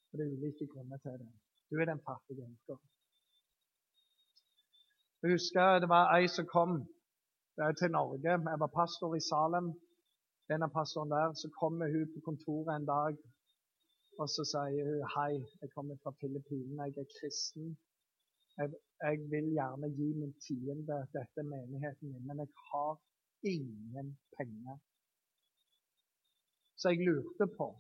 Og 0.10 0.17
Det 0.17 0.26
er 0.26 0.34
ulike 0.34 0.67
grunner 0.73 1.06
til 1.06 1.21
det. 1.21 1.30
Du 1.69 1.78
er 1.78 1.91
den 1.91 2.02
fattige 2.10 2.49
enka. 2.49 2.80
Jeg 5.23 5.31
husker 5.31 5.79
det 5.79 5.89
var 5.89 6.12
ei 6.15 6.27
som 6.27 6.45
kom 6.55 6.71
til 7.79 7.91
Norge. 7.91 8.31
Jeg 8.51 8.59
var 8.63 8.71
pastor 8.79 9.15
i 9.15 9.23
Salem 9.31 9.71
en 10.51 10.65
av 10.65 10.71
pastorene 10.75 11.15
der, 11.15 11.38
så 11.41 11.47
kommer 11.59 11.88
hun 11.93 12.09
på 12.13 12.19
kontoret 12.25 12.75
en 12.75 12.89
dag 12.89 13.15
og 14.21 14.29
så 14.29 14.43
sier 14.45 14.89
hun 14.89 15.05
hei, 15.15 15.31
jeg 15.62 15.71
kommer 15.73 15.97
fra 16.03 16.13
Filippinene, 16.21 16.89
jeg 16.89 17.05
er 17.05 17.13
kristen. 17.17 17.71
Jeg, 18.57 18.69
jeg, 19.01 19.21
vil 19.31 19.47
gjerne 19.57 19.89
gi 19.97 20.09
min 20.19 20.33
tiende. 20.45 20.99
Dette 21.15 21.45
menigheten 21.47 22.12
min, 22.12 22.27
men 22.27 22.43
jeg 22.43 22.51
har 22.69 22.99
ingen 23.55 24.12
penger. 24.38 24.77
Så 26.77 26.93
jeg 26.93 27.07
lurte 27.07 27.47
på 27.57 27.71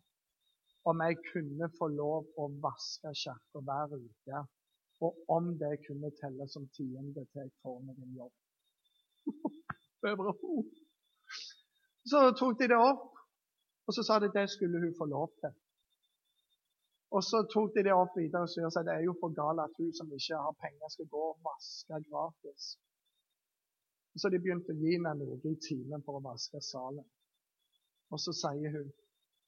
om 0.89 1.01
jeg 1.05 1.19
kunne 1.29 1.69
få 1.77 1.87
lov 1.93 2.25
å 2.41 2.49
vaske 2.65 3.13
kirka 3.21 3.61
hver 3.67 3.93
uke, 3.95 4.41
og 5.03 5.11
om 5.35 5.45
det 5.61 5.73
kunne 5.87 6.11
telle 6.19 6.45
som 6.53 6.65
tiende 6.77 7.23
til 7.31 7.41
jeg 7.41 7.51
får 7.63 7.77
meg 7.87 7.95
en 8.05 8.15
jobb. 8.21 8.35
Så 12.11 12.19
tok 12.39 12.59
de 12.59 12.67
det 12.67 12.79
opp, 12.91 13.11
og 13.87 13.91
så 13.95 14.01
sa 14.03 14.13
de 14.19 14.27
at 14.27 14.35
det 14.35 14.49
skulle 14.51 14.81
hun 14.83 14.95
få 14.97 15.05
lov 15.07 15.29
til. 15.39 15.53
Og 17.15 17.21
så 17.23 17.37
tok 17.53 17.69
de 17.75 17.85
det 17.87 17.93
opp 17.95 18.17
videre 18.17 18.43
og 18.43 18.51
sa 18.51 18.81
at 18.81 18.87
det 18.89 18.95
er 18.97 19.05
jo 19.05 19.13
for 19.21 19.31
galt 19.37 19.61
at 19.63 19.77
hun 19.79 19.93
som 19.95 20.11
ikke 20.17 20.39
har 20.45 20.55
penger, 20.65 20.87
skal 20.91 21.07
gå 21.13 21.21
og 21.29 21.39
vaske 21.47 21.95
gratis. 22.09 22.63
Så 24.19 24.25
de 24.33 24.41
begynte 24.43 24.75
å 24.75 24.79
gi 24.81 24.91
henne 24.97 25.13
noe 25.21 25.39
i 25.47 25.55
timen 25.67 26.03
for 26.05 26.19
å 26.19 26.25
vaske 26.27 26.59
salen. 26.61 27.07
Og 28.11 28.19
så 28.19 28.31
sier 28.41 28.69
hun 28.75 28.91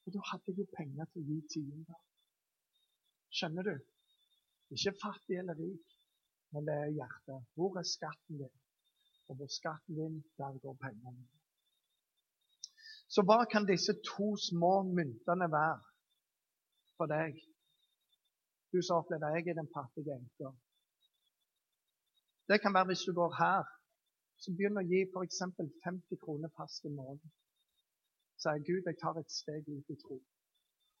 og 0.06 0.12
da 0.14 0.20
hadde 0.30 0.54
jo 0.54 0.64
penger 0.78 1.08
til 1.10 1.22
å 1.22 1.26
gi 1.26 1.36
tiender. 1.50 2.02
Skjønner 3.34 3.66
du? 3.66 3.74
Ikke 4.74 4.92
fattig 5.02 5.38
eller 5.38 5.58
rik, 5.58 5.86
men 6.52 6.66
det 6.66 6.74
er 6.74 6.94
hjertet. 6.98 7.46
Hvor 7.54 7.78
er 7.78 7.86
skatten 7.86 8.38
din? 8.42 8.54
Og 9.28 9.36
hvor 9.36 9.50
skatten 9.58 9.94
din, 9.94 10.24
der 10.38 10.58
går 10.62 10.76
pengene. 10.82 11.26
Så 13.08 13.22
hva 13.22 13.44
kan 13.52 13.66
disse 13.66 13.94
to 14.16 14.28
små 14.50 14.72
myntene 14.82 15.46
være 15.58 15.78
for 16.98 17.06
deg? 17.10 17.38
Du 18.72 18.82
som 18.82 19.02
opplever 19.02 19.36
jeg 19.36 19.48
er 19.48 19.58
den 19.60 19.70
fattige 19.76 20.14
enka. 20.18 20.50
Det 22.48 22.60
kan 22.60 22.74
være 22.74 22.90
hvis 22.90 23.06
du 23.06 23.12
går 23.14 23.32
her, 23.42 23.64
så 24.42 24.52
begynner 24.56 24.82
å 24.82 24.90
gi 24.90 25.00
f.eks. 25.06 25.40
50 25.86 26.22
kroner 26.24 26.50
fast 26.58 26.84
i 26.84 26.92
måneden. 26.98 27.32
Sier 28.42 28.60
Gud, 28.66 28.82
jeg 28.84 28.98
tar 29.00 29.16
et 29.18 29.32
steg 29.32 29.70
ut 29.70 29.94
i 29.94 29.96
tro. 30.02 30.18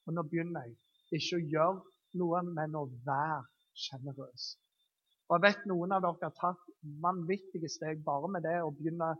Og 0.06 0.14
nå 0.14 0.24
begynner 0.30 0.64
jeg 0.64 1.20
ikke 1.20 1.38
å 1.38 1.46
gjøre 1.54 1.84
noe, 2.22 2.42
men 2.56 2.78
å 2.78 2.86
være 3.06 3.42
sjenerøs. 3.84 4.46
Og 5.26 5.36
jeg 5.36 5.44
vet 5.46 5.64
noen 5.70 5.94
av 5.96 6.04
dere 6.04 6.28
har 6.28 6.36
tatt 6.38 6.68
vanvittige 7.02 7.70
steg 7.72 8.04
bare 8.06 8.30
med 8.30 8.46
det 8.46 8.58
å 8.62 8.72
begynne 8.74 9.10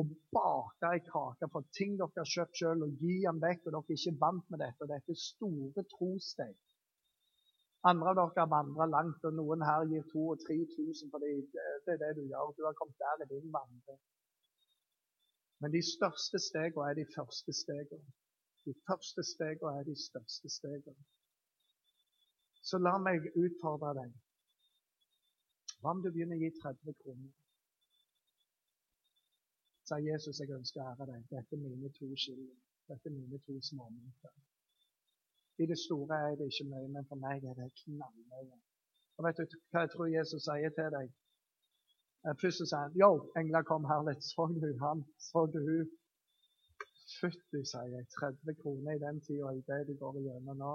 å 0.00 0.02
bake 0.32 0.90
ei 0.94 1.00
kake 1.04 1.48
for 1.52 1.68
ting 1.76 1.98
dere 2.00 2.22
har 2.22 2.30
kjøpt 2.34 2.60
sjøl, 2.60 2.84
og 2.86 3.02
gi 3.04 3.18
den 3.26 3.40
vekk, 3.42 3.66
og 3.66 3.74
dere 3.74 3.82
er 3.92 3.98
ikke 3.98 4.20
vant 4.22 4.46
med 4.54 4.62
dette. 4.64 4.88
Dette 4.88 5.12
er 5.12 5.20
store 5.20 5.84
trosteg. 5.92 6.54
Andre 7.90 8.12
av 8.12 8.18
dere 8.20 8.44
har 8.44 8.50
vandra 8.54 8.86
langt, 8.88 9.24
og 9.28 9.36
noen 9.36 9.66
her 9.66 9.84
gir 9.90 10.06
2000 10.14 10.32
og 10.32 10.46
3000 10.46 11.12
fordi 11.12 11.32
det 11.52 11.94
er 11.96 12.02
det 12.04 12.12
du 12.16 12.24
gjør. 12.24 12.54
Du 12.56 12.64
har 12.64 12.78
kommet 12.78 13.04
der 13.04 13.24
i 13.26 13.30
din 13.34 13.52
vandring. 13.52 14.00
Men 15.60 15.74
de 15.74 15.82
største 15.86 16.40
stegene 16.42 16.88
er 16.90 16.96
de 16.98 17.06
første 17.16 17.52
stegene. 17.54 18.14
De 18.66 18.72
første 18.88 19.22
stegene 19.26 19.74
er 19.78 19.84
de 19.86 19.96
største 19.98 20.50
stegene. 20.50 21.04
Så 22.62 22.78
la 22.78 22.94
meg 23.02 23.24
utfordre 23.34 23.94
deg. 23.98 24.12
Hva 25.82 25.94
om 25.96 26.02
du 26.02 26.10
begynner 26.14 26.38
å 26.38 26.42
gi 26.42 26.50
30 26.60 26.98
kroner? 27.02 27.30
Sier 29.88 30.04
Jesus, 30.06 30.38
jeg 30.38 30.54
ønsker 30.54 30.82
å 30.82 30.90
ære 30.92 31.08
deg. 31.10 31.24
Dette 31.32 31.56
er 31.58 31.62
mine 31.62 31.90
to 31.96 32.10
skiller. 32.24 32.54
Dette 32.90 33.10
er 33.10 33.16
mine 33.16 33.40
to 33.46 33.56
småmynter. 33.68 34.34
I 35.62 35.66
det 35.70 35.78
store 35.78 36.20
er 36.28 36.36
det 36.38 36.46
ikke 36.52 36.68
mye, 36.70 36.92
men 36.94 37.08
for 37.10 37.18
meg 37.24 37.42
er 37.50 37.58
det 37.58 37.66
knallmye. 37.82 38.60
Og 39.18 39.26
vet 39.26 39.42
du 39.42 39.58
hva 39.72 39.82
jeg 39.82 39.92
tror 39.94 40.12
Jesus 40.12 40.46
sier 40.46 40.72
til 40.78 40.94
deg? 40.94 41.10
Eh, 42.26 42.36
først 42.40 42.62
sier 42.62 42.78
han 42.78 42.96
Yo, 43.02 43.10
engler 43.42 43.66
kom 43.66 43.90
her 43.90 44.06
litt. 44.06 44.22
Så 44.30 44.46
du 44.54 44.70
han? 44.84 45.02
Så 45.18 45.44
du 45.54 45.58
hun? 45.66 45.90
Fytti, 47.18 47.60
sier 47.72 47.90
jeg. 47.96 48.06
30 48.20 48.58
kroner 48.62 48.96
i 48.96 49.02
den 49.02 49.20
tida 49.26 49.50
i 49.58 49.66
det 49.68 49.82
du 49.90 49.94
går 50.04 50.22
igjennom 50.22 50.62
nå. 50.62 50.74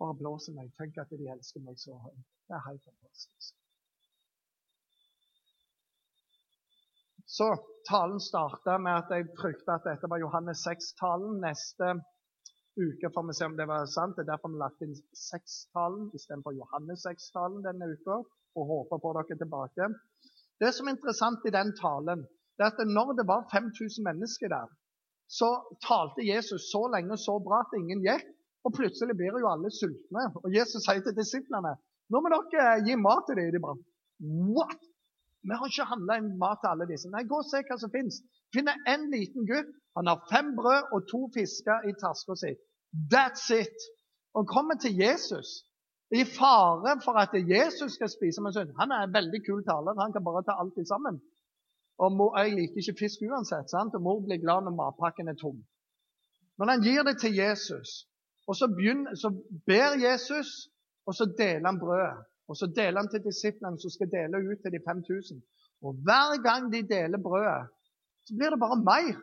Bare 0.00 0.16
blåser 0.18 0.56
meg. 0.56 0.72
Tenk 0.76 0.98
at 1.00 1.12
de 1.12 1.30
elsker 1.32 1.62
meg 1.64 1.78
så 1.80 1.96
høyt. 2.00 2.26
Det 2.48 2.56
er 2.56 2.66
helt 2.66 2.84
fantastisk. 2.84 3.54
Så 7.36 7.48
talen 7.88 8.20
starta 8.22 8.76
med 8.78 9.00
at 9.00 9.10
jeg 9.10 9.32
frykta 9.38 9.80
at 9.80 9.88
dette 9.88 10.08
var 10.10 10.22
Johannes 10.22 10.62
6-talen. 10.68 11.40
Neste 11.42 11.96
uke 12.76 13.10
får 13.14 13.26
vi 13.26 13.34
se 13.38 13.48
om 13.48 13.56
det 13.58 13.66
var 13.68 13.88
sant. 13.90 14.14
Det 14.16 14.24
er 14.24 14.30
derfor 14.30 14.52
vi 14.52 14.60
lagt 14.62 14.84
inn 14.86 14.94
6-talen 14.94 16.12
istedenfor 16.14 16.54
Johannes 16.54 17.02
6-talen 17.08 17.64
denne 17.66 17.90
uka. 17.96 18.20
Og 18.56 18.70
håper 18.70 19.02
på 19.02 19.12
dere 19.18 19.38
tilbake. 19.42 19.90
Det 20.62 20.70
som 20.72 20.86
er 20.88 20.96
interessant 20.96 21.44
i 21.44 21.52
den 21.52 21.74
talen, 21.76 22.22
det 22.56 22.64
er 22.64 22.72
at 22.72 22.88
når 22.88 23.16
det 23.18 23.26
var 23.28 23.48
5000 23.52 24.06
mennesker 24.06 24.48
der, 24.52 24.70
så 25.28 25.50
talte 25.84 26.24
Jesus 26.24 26.70
så 26.70 26.86
lenge 26.94 27.12
og 27.16 27.20
så 27.20 27.34
bra 27.42 27.64
at 27.64 27.74
ingen 27.76 28.04
gikk. 28.06 28.35
Og 28.66 28.74
plutselig 28.74 29.14
blir 29.18 29.38
jo 29.38 29.50
alle 29.50 29.70
sultne. 29.70 30.24
Og 30.42 30.50
Jesus 30.54 30.82
sier 30.86 31.04
til 31.04 31.14
disiplene 31.16 31.76
nå 32.10 32.20
må 32.22 32.30
dere 32.30 32.84
gi 32.86 32.94
mat 32.98 33.26
til 33.26 33.38
dem. 33.38 33.50
De 33.54 33.62
bare 33.62 33.78
What? 34.56 34.78
Vi 35.46 35.54
har 35.54 35.70
ikke 35.70 35.86
handla 35.90 36.18
mat 36.42 36.62
til 36.62 36.70
alle 36.72 36.86
disse. 36.90 37.10
Nei, 37.10 37.22
gå 37.30 37.38
og 37.38 37.46
se 37.46 37.62
hva 37.66 37.76
som 37.78 37.92
finnes. 37.92 38.18
Finner 38.54 38.78
en 38.92 39.08
liten 39.12 39.46
gutt. 39.46 39.70
Han 39.98 40.10
har 40.10 40.22
fem 40.30 40.54
brød 40.58 40.92
og 40.94 41.06
to 41.10 41.20
fisker 41.34 41.86
i 41.90 41.94
taska 42.00 42.36
si. 42.42 42.52
That's 43.12 43.46
it. 43.54 43.86
Og 44.38 44.48
kommer 44.50 44.78
til 44.80 44.96
Jesus 44.98 45.48
i 46.14 46.22
fare 46.38 46.96
for 47.04 47.18
at 47.18 47.34
Jesus 47.34 47.94
skal 47.98 48.10
spise 48.10 48.42
med 48.42 48.54
sønn. 48.54 48.74
Han 48.80 48.92
er 48.94 49.06
en 49.06 49.14
veldig 49.14 49.40
kul 49.46 49.62
taler. 49.66 49.98
Han 50.02 50.14
kan 50.14 50.26
bare 50.26 50.44
ta 50.46 50.58
alt 50.62 50.78
sammen. 50.88 51.20
Og 51.98 52.12
mor, 52.12 52.38
Jeg 52.38 52.52
liker 52.58 52.82
ikke 52.82 53.00
fisk 53.02 53.22
uansett, 53.30 53.70
sant? 53.70 53.94
og 53.94 54.02
mor 54.02 54.20
blir 54.20 54.42
glad 54.44 54.66
når 54.66 54.74
matpakken 54.80 55.28
er 55.28 55.38
tom. 55.40 55.62
Men 56.58 56.68
han 56.68 56.82
gir 56.84 57.02
det 57.08 57.16
til 57.20 57.34
Jesus, 57.34 57.88
og 58.46 58.54
så, 58.56 58.66
begynner, 58.76 59.14
så 59.14 59.28
ber 59.66 59.98
Jesus, 60.06 60.50
og 61.06 61.14
så 61.18 61.26
deler 61.38 61.66
han 61.70 61.80
brødet. 61.82 62.16
Og 62.48 62.56
så 62.56 62.66
deler 62.70 63.00
han 63.02 63.10
til 63.10 63.24
disiplene 63.24 63.80
som 63.82 63.90
skal 63.90 64.10
dele 64.12 64.42
ut 64.50 64.60
til 64.62 64.74
de 64.74 64.80
5000. 64.86 65.40
Og 65.86 65.98
hver 66.06 66.36
gang 66.46 66.68
de 66.74 66.82
deler 66.94 67.22
brødet, 67.26 67.66
så 68.26 68.36
blir 68.38 68.50
det 68.54 68.62
bare 68.64 68.78
mer. 68.90 69.16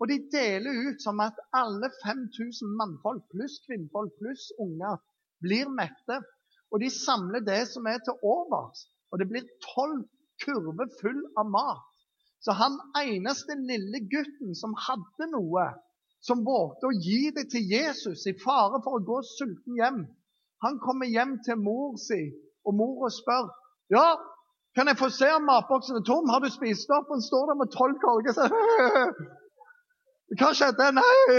Og 0.00 0.08
de 0.10 0.18
deler 0.38 0.78
ut 0.86 1.02
som 1.02 1.20
at 1.24 1.36
alle 1.62 1.88
5000 2.04 2.76
mannfolk 2.80 3.24
pluss 3.32 3.56
kvinnfolk 3.66 4.12
pluss 4.20 4.44
unger 4.64 4.98
blir 5.44 5.70
mette. 5.80 6.20
Og 6.70 6.82
de 6.82 6.90
samler 6.90 7.42
det 7.50 7.62
som 7.72 7.86
er 7.86 7.98
til 8.04 8.14
overs. 8.22 8.86
Og 9.10 9.18
det 9.18 9.28
blir 9.30 9.46
tolv 9.72 10.04
kurver 10.44 10.88
full 11.00 11.22
av 11.40 11.50
mat. 11.50 11.84
Så 12.44 12.52
han 12.52 12.76
eneste 13.00 13.56
lille 13.58 14.02
gutten 14.12 14.54
som 14.54 14.76
hadde 14.86 15.30
noe, 15.32 15.66
som 16.26 16.44
vågte 16.46 16.88
å 16.88 16.96
gi 17.06 17.30
det 17.36 17.46
til 17.52 17.66
Jesus 17.70 18.26
i 18.26 18.34
fare 18.42 18.80
for 18.84 18.98
å 18.98 19.04
gå 19.06 19.20
sulten 19.36 19.78
hjem, 19.78 20.02
han 20.64 20.80
kommer 20.82 21.06
hjem 21.06 21.36
til 21.46 21.60
mor 21.60 21.94
si, 22.00 22.20
og 22.66 22.74
mora 22.74 23.10
spør 23.12 23.52
ja, 23.92 24.06
kan 24.76 24.90
jeg 24.90 24.98
få 24.98 25.08
se 25.14 25.28
om 25.32 25.46
matboksen 25.46 26.00
er 26.00 26.04
tom. 26.04 26.28
Har 26.28 26.42
du 26.42 26.50
spist 26.50 26.90
opp? 26.92 27.08
Han 27.12 27.22
står 27.22 27.46
der 27.50 27.58
med 27.60 27.70
tolv 27.72 28.00
korger. 28.02 28.34
Hva 30.40 30.50
skjedde? 30.58 30.88
Nei, 30.98 31.36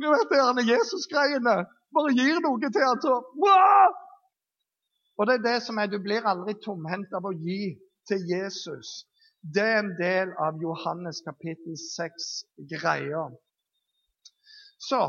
nå 0.00 0.14
vet 0.14 0.32
det 0.32 0.40
er 0.40 0.70
Jesus-greiene. 0.70 1.56
Bare 1.92 2.14
gir 2.16 2.40
noe 2.40 2.70
til 2.72 2.86
han, 2.86 3.02
så! 3.04 3.20
Og 5.20 5.28
det 5.28 5.34
er 5.36 5.44
det 5.44 5.58
som 5.66 5.78
er, 5.78 5.92
Du 5.92 6.00
blir 6.00 6.24
aldri 6.26 6.56
tomhendt 6.64 7.12
av 7.14 7.28
å 7.28 7.34
gi 7.36 7.76
til 8.08 8.24
Jesus. 8.26 9.04
Det 9.42 9.62
er 9.62 9.82
en 9.82 9.92
del 10.00 10.32
av 10.40 10.58
Johannes 10.62 11.20
kapittel 11.26 11.76
6 11.76 12.30
greier. 12.72 13.36
Så 14.88 15.02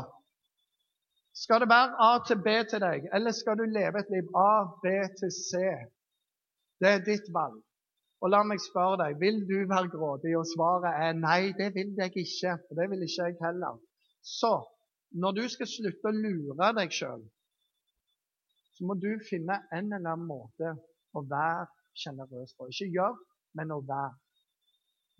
skal 1.42 1.60
det 1.60 1.68
være 1.68 1.98
A 2.08 2.10
til 2.26 2.38
B 2.46 2.48
til 2.70 2.80
deg, 2.84 3.08
eller 3.16 3.32
skal 3.34 3.58
du 3.58 3.64
leve 3.66 4.00
et 4.00 4.10
liv 4.14 4.26
A, 4.38 4.52
B 4.82 4.86
til 5.18 5.32
C? 5.34 5.62
Det 6.80 6.90
er 6.94 7.06
ditt 7.10 7.26
valg. 7.34 7.58
Og 8.22 8.30
la 8.32 8.40
meg 8.46 8.62
spørre 8.62 9.00
deg, 9.02 9.18
vil 9.20 9.42
du 9.48 9.56
være 9.68 9.90
grådig? 9.92 10.32
Og 10.38 10.46
svaret 10.48 10.94
er 11.06 11.16
nei, 11.18 11.52
det 11.58 11.74
vil 11.74 11.90
jeg 11.98 12.14
ikke. 12.22 12.54
Og 12.70 12.78
det 12.78 12.86
vil 12.90 13.02
ikke 13.04 13.26
jeg 13.26 13.36
heller. 13.42 13.80
Så 14.38 14.52
når 15.22 15.36
du 15.38 15.42
skal 15.52 15.68
slutte 15.68 16.10
å 16.10 16.16
lure 16.16 16.70
deg 16.78 16.94
sjøl, 16.94 17.24
så 18.74 18.86
må 18.88 18.96
du 18.98 19.10
finne 19.28 19.58
en 19.76 19.92
eller 19.92 20.14
annen 20.14 20.26
måte 20.26 20.72
å 21.14 21.22
være 21.30 21.66
sjenerøs 22.00 22.54
på. 22.58 22.70
Ikke 22.72 22.90
gjør, 22.96 23.18
men 23.58 23.74
å 23.74 23.82
være. 23.86 24.14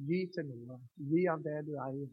Gi 0.09 0.25
til 0.35 0.49
noen. 0.49 0.81
Gi 1.11 1.27
av 1.31 1.43
det 1.45 1.61
du 1.69 1.77
eier. 1.79 2.09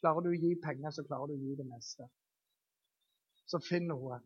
Klarer 0.00 0.24
du 0.24 0.30
å 0.32 0.40
gi 0.40 0.54
penger, 0.64 0.92
så 0.96 1.04
klarer 1.06 1.30
du 1.30 1.36
å 1.36 1.40
gi 1.40 1.56
det 1.58 1.66
meste. 1.68 2.08
Så 3.50 3.60
finn 3.64 3.88
noe. 3.90 4.20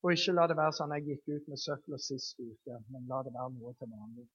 Og 0.00 0.14
ikke 0.14 0.34
la 0.36 0.46
det 0.48 0.56
være 0.56 0.76
sånn 0.76 0.96
jeg 0.96 1.06
gikk 1.08 1.30
ut 1.34 1.48
med 1.52 1.60
søpla 1.60 2.00
sist 2.00 2.40
uke, 2.40 2.80
men 2.92 3.08
la 3.08 3.20
det 3.24 3.34
være 3.36 3.52
noe 3.56 3.74
til 3.76 3.90
vanlig. 3.92 4.26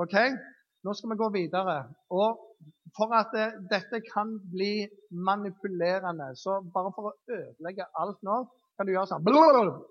Ok, 0.00 0.16
Nå 0.82 0.94
skal 0.94 1.12
vi 1.12 1.16
gå 1.16 1.28
videre. 1.30 1.76
Og 2.10 2.40
for 2.96 3.14
at 3.14 3.30
det, 3.36 3.46
dette 3.70 4.00
kan 4.08 4.34
bli 4.54 4.88
manipulerende, 5.28 6.32
så 6.42 6.58
bare 6.74 6.90
for 6.96 7.10
å 7.10 7.14
ødelegge 7.30 7.86
alt 8.02 8.18
nå, 8.26 8.40
kan 8.76 8.88
du 8.88 8.94
gjøre 8.94 9.10
sånn. 9.10 9.22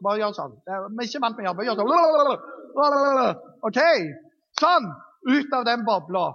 Bare 0.04 0.18
gjør 0.20 0.36
sånn. 0.36 0.58
Vi 0.66 0.74
er 0.74 1.08
ikke 1.08 1.24
vant 1.24 1.40
med 1.40 1.48
å 1.48 1.50
jobbe. 1.52 1.68
Gjør 1.70 1.80
sånn. 1.80 3.40
OK. 3.70 3.80
Sånn. 4.60 4.90
Ut 5.32 5.56
av 5.56 5.68
den 5.70 5.86
bobla. 5.88 6.26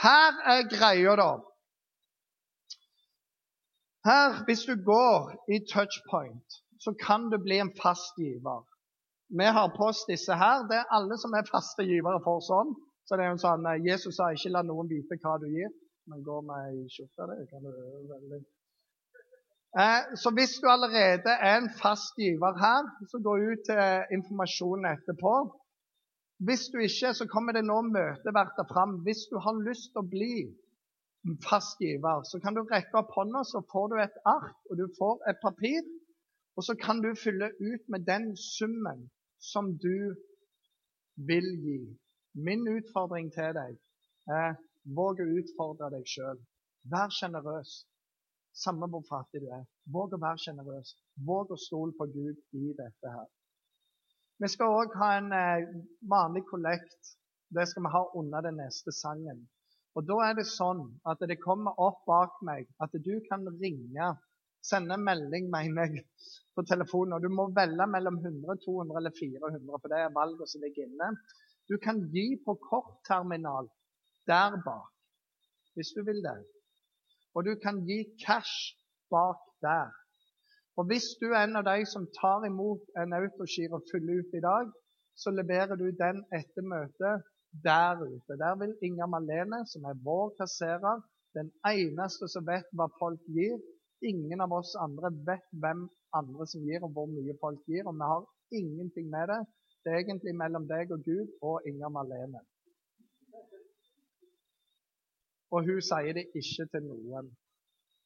Her 0.00 0.32
er 0.54 0.68
greia, 0.76 1.14
da. 1.20 1.30
Her, 4.08 4.44
hvis 4.46 4.64
du 4.66 4.74
går 4.92 5.30
i 5.54 5.60
touchpoint 5.72 6.62
så 6.84 6.90
kan 7.06 7.20
du 7.32 7.36
bli 7.46 7.56
en 7.64 7.74
fast 7.82 8.14
giver. 8.22 8.62
Vi 9.38 9.46
har 9.56 9.68
på 9.76 9.84
oss 9.90 10.00
disse 10.12 10.34
her. 10.42 10.56
Det 10.70 10.78
er 10.80 10.94
alle 10.96 11.16
som 11.22 11.34
er 11.38 11.50
faste 11.54 11.86
givere 11.90 12.20
for 12.26 12.42
sånn. 12.50 12.74
Så 13.06 13.16
det 13.16 13.24
er 13.24 13.30
jo 13.32 13.44
sånn, 13.44 13.64
eh, 13.70 13.84
Jesus 13.90 14.16
sa 14.16 14.30
ikke 14.30 14.50
'la 14.52 14.62
noen 14.66 14.90
vite 14.94 15.18
hva 15.22 15.34
du 15.42 15.46
gir', 15.56 15.76
men 16.08 16.26
gå 16.28 16.36
med 16.48 16.58
ei 16.66 16.82
skjorte. 16.94 17.22
Det 17.38 17.46
kan 17.50 17.62
du 17.64 17.70
veldig 18.14 18.40
eh, 19.82 20.02
Så 20.22 20.28
hvis 20.36 20.54
du 20.62 20.66
allerede 20.76 21.32
er 21.48 21.56
en 21.58 21.70
fast 21.82 22.14
giver 22.24 22.54
her, 22.64 22.82
så 23.10 23.16
gå 23.28 23.34
ut 23.50 23.62
til 23.68 23.82
informasjonen 24.18 24.86
etterpå. 24.94 25.34
Hvis 26.46 26.62
du 26.72 26.78
ikke, 26.82 27.14
så 27.14 27.24
kommer 27.34 27.54
det 27.54 27.64
nå 27.66 27.78
møteverter 27.86 28.66
fram. 28.72 28.92
Hvis 29.06 29.22
du 29.30 29.36
har 29.44 29.54
lyst 29.68 29.92
til 29.92 30.02
å 30.02 30.10
bli 30.14 30.34
fast 31.46 31.78
giver, 31.84 32.24
så 32.30 32.40
kan 32.42 32.56
du 32.56 32.64
rekke 32.66 32.98
opp 32.98 33.12
hånda, 33.14 33.44
så 33.46 33.62
får 33.72 33.92
du 33.92 33.96
et 34.02 34.16
ark 34.26 34.56
og 34.70 34.80
du 34.80 34.86
får 34.98 35.22
et 35.30 35.38
papir. 35.42 35.82
Og 36.56 36.66
så 36.66 36.74
kan 36.84 37.00
du 37.04 37.12
fylle 37.24 37.48
ut 37.70 37.84
med 37.92 38.06
den 38.08 38.32
summen 38.36 39.06
som 39.52 39.70
du 39.84 40.14
vil 41.30 41.48
gi. 41.66 41.78
Min 42.34 42.66
utfordring 42.74 43.30
til 43.36 43.54
deg 43.56 43.78
er 44.40 44.58
våg 44.98 45.22
å 45.22 45.30
utfordre 45.38 45.92
deg 45.94 46.10
sjøl. 46.14 46.40
Vær 46.92 47.12
sjenerøs. 47.18 47.72
Samme 48.64 48.88
hvor 48.90 49.04
fattig 49.08 49.44
du 49.44 49.48
er. 49.48 49.62
Våg 49.94 50.16
å 50.16 50.20
være 50.26 50.42
sjenerøs. 50.44 50.96
Våg 51.28 51.54
å 51.54 51.60
stole 51.68 51.94
på 51.98 52.08
Gud 52.16 52.42
i 52.58 52.74
dette 52.82 53.14
her. 53.14 53.30
Vi 54.40 54.48
skal 54.48 54.76
òg 54.80 54.94
ha 55.00 55.10
en 55.18 55.32
eh, 55.36 55.66
vanlig 56.08 56.44
kollekt. 56.48 57.12
Det 57.52 57.66
skal 57.68 57.84
vi 57.84 57.92
ha 57.92 58.02
under 58.18 58.44
den 58.46 58.60
neste 58.62 58.94
sangen. 58.96 59.44
Og 59.94 60.06
Da 60.08 60.16
er 60.24 60.36
det 60.38 60.48
sånn 60.48 60.86
at 61.08 61.20
det 61.28 61.42
kommer 61.42 61.76
opp 61.76 62.00
bak 62.08 62.38
meg 62.48 62.68
at 62.80 62.94
du 63.04 63.12
kan 63.28 63.44
ringe 63.60 64.14
sende 64.64 64.96
melding, 64.96 65.50
mener 65.52 65.90
jeg, 65.90 66.04
på 66.56 66.64
telefonen. 66.68 67.16
Og 67.18 67.24
du 67.24 67.28
må 67.28 67.48
velge 67.56 67.86
mellom 67.90 68.18
100, 68.22 68.56
200 68.64 69.00
eller 69.00 69.14
400, 69.18 69.80
for 69.82 69.92
det 69.92 70.00
er 70.00 70.16
valget 70.16 70.52
som 70.52 70.64
ligger 70.64 70.88
inne. 70.88 71.10
Du 71.68 71.76
kan 71.82 72.00
gi 72.14 72.26
på 72.46 72.56
kortterminal 72.70 73.68
der 74.30 74.56
bak, 74.64 74.90
hvis 75.74 75.92
du 75.96 76.02
vil 76.06 76.22
det. 76.24 76.38
Og 77.34 77.44
du 77.44 77.54
kan 77.62 77.82
gi 77.88 78.02
cash 78.24 78.76
bak 79.12 79.40
der. 79.64 79.92
Og 80.76 80.84
Hvis 80.88 81.06
du 81.20 81.26
er 81.32 81.44
en 81.44 81.58
av 81.60 81.64
de 81.68 81.84
som 81.86 82.06
tar 82.20 82.46
imot 82.48 82.82
en 83.00 83.12
autogir 83.18 83.74
og 83.76 83.84
fyller 83.90 84.22
ut 84.22 84.36
i 84.38 84.44
dag, 84.50 84.70
så 85.20 85.30
leverer 85.30 85.76
du 85.76 85.88
den 86.04 86.22
etter 86.38 86.64
møtet 86.64 87.26
der 87.66 88.00
ute. 88.00 88.38
Der 88.44 88.54
vil 88.60 88.72
Inga 88.86 89.06
Malene, 89.06 89.60
som 89.72 89.84
er 89.84 90.00
vår 90.06 90.32
kasserer, 90.40 91.02
den 91.38 91.52
eneste 91.68 92.28
som 92.28 92.46
vet 92.46 92.68
hva 92.76 92.88
folk 93.00 93.20
gir. 93.36 93.58
Ingen 94.12 94.40
av 94.44 94.52
oss 94.60 94.72
andre 94.86 95.12
vet 95.28 95.44
hvem 95.64 95.84
andre 96.20 96.46
som 96.52 96.64
gir, 96.64 96.80
og 96.84 96.90
hvor 96.96 97.08
mye 97.16 97.36
folk 97.44 97.60
gir. 97.68 97.84
Og 97.88 97.94
vi 98.00 98.08
har 98.12 98.24
ingenting 98.60 99.12
med 99.12 99.28
det. 99.32 99.40
Det 99.84 99.92
er 99.92 100.00
egentlig 100.00 100.34
mellom 100.40 100.66
deg 100.72 100.92
og 100.94 101.04
Gud 101.04 101.28
og 101.42 101.68
Inga 101.68 101.92
Malene. 101.92 102.40
Og 105.52 105.68
hun 105.68 105.80
sier 105.84 106.16
det 106.16 106.30
ikke 106.32 106.68
til 106.72 106.84
noen. 106.88 107.28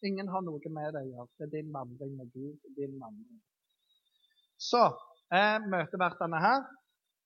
Ingen 0.05 0.29
har 0.29 0.43
noe 0.45 0.73
med 0.73 0.93
det 0.93 1.03
å 1.03 1.11
gjøre. 1.11 1.29
Det 1.39 1.47
er 1.47 1.53
din 1.55 1.73
vandring 1.73 2.17
med 2.19 2.33
Gud. 2.35 2.59
din 2.77 2.99
vandring. 3.01 3.41
Så 4.59 4.83
er 5.33 5.65
møtevertene 5.73 6.41
her. 6.41 6.67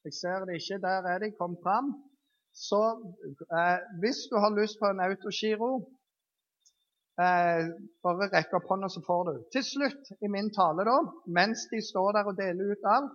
Jeg 0.06 0.14
ser 0.16 0.46
det 0.46 0.60
ikke. 0.60 0.78
Der 0.82 1.08
er 1.12 1.18
de. 1.18 1.32
Kom 1.38 1.56
fram. 1.64 1.90
Så 2.52 2.80
eh, 3.58 3.80
hvis 4.02 4.26
du 4.30 4.36
har 4.42 4.54
lyst 4.54 4.78
på 4.80 4.90
en 4.90 5.02
autogiro, 5.04 5.70
eh, 7.22 7.68
bare 8.02 8.30
rekk 8.32 8.56
opp 8.58 8.70
hånda, 8.70 8.88
så 8.90 9.02
får 9.06 9.22
du. 9.28 9.34
Til 9.54 9.66
slutt 9.66 10.10
i 10.18 10.30
min 10.34 10.50
tale, 10.54 10.86
da, 10.88 10.96
mens 11.38 11.68
de 11.70 11.82
står 11.90 12.16
der 12.18 12.32
og 12.32 12.38
deler 12.40 12.74
ut 12.74 12.90
alt, 12.94 13.14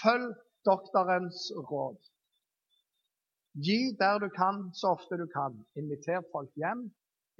følg 0.00 0.32
doktorens 0.64 1.50
råd. 1.68 2.00
Gi 3.66 3.80
der 4.00 4.18
du 4.22 4.30
kan, 4.32 4.70
så 4.72 4.94
ofte 4.96 5.18
du 5.20 5.26
kan. 5.28 5.58
Inviter 5.76 6.24
folk 6.32 6.52
hjem. 6.56 6.86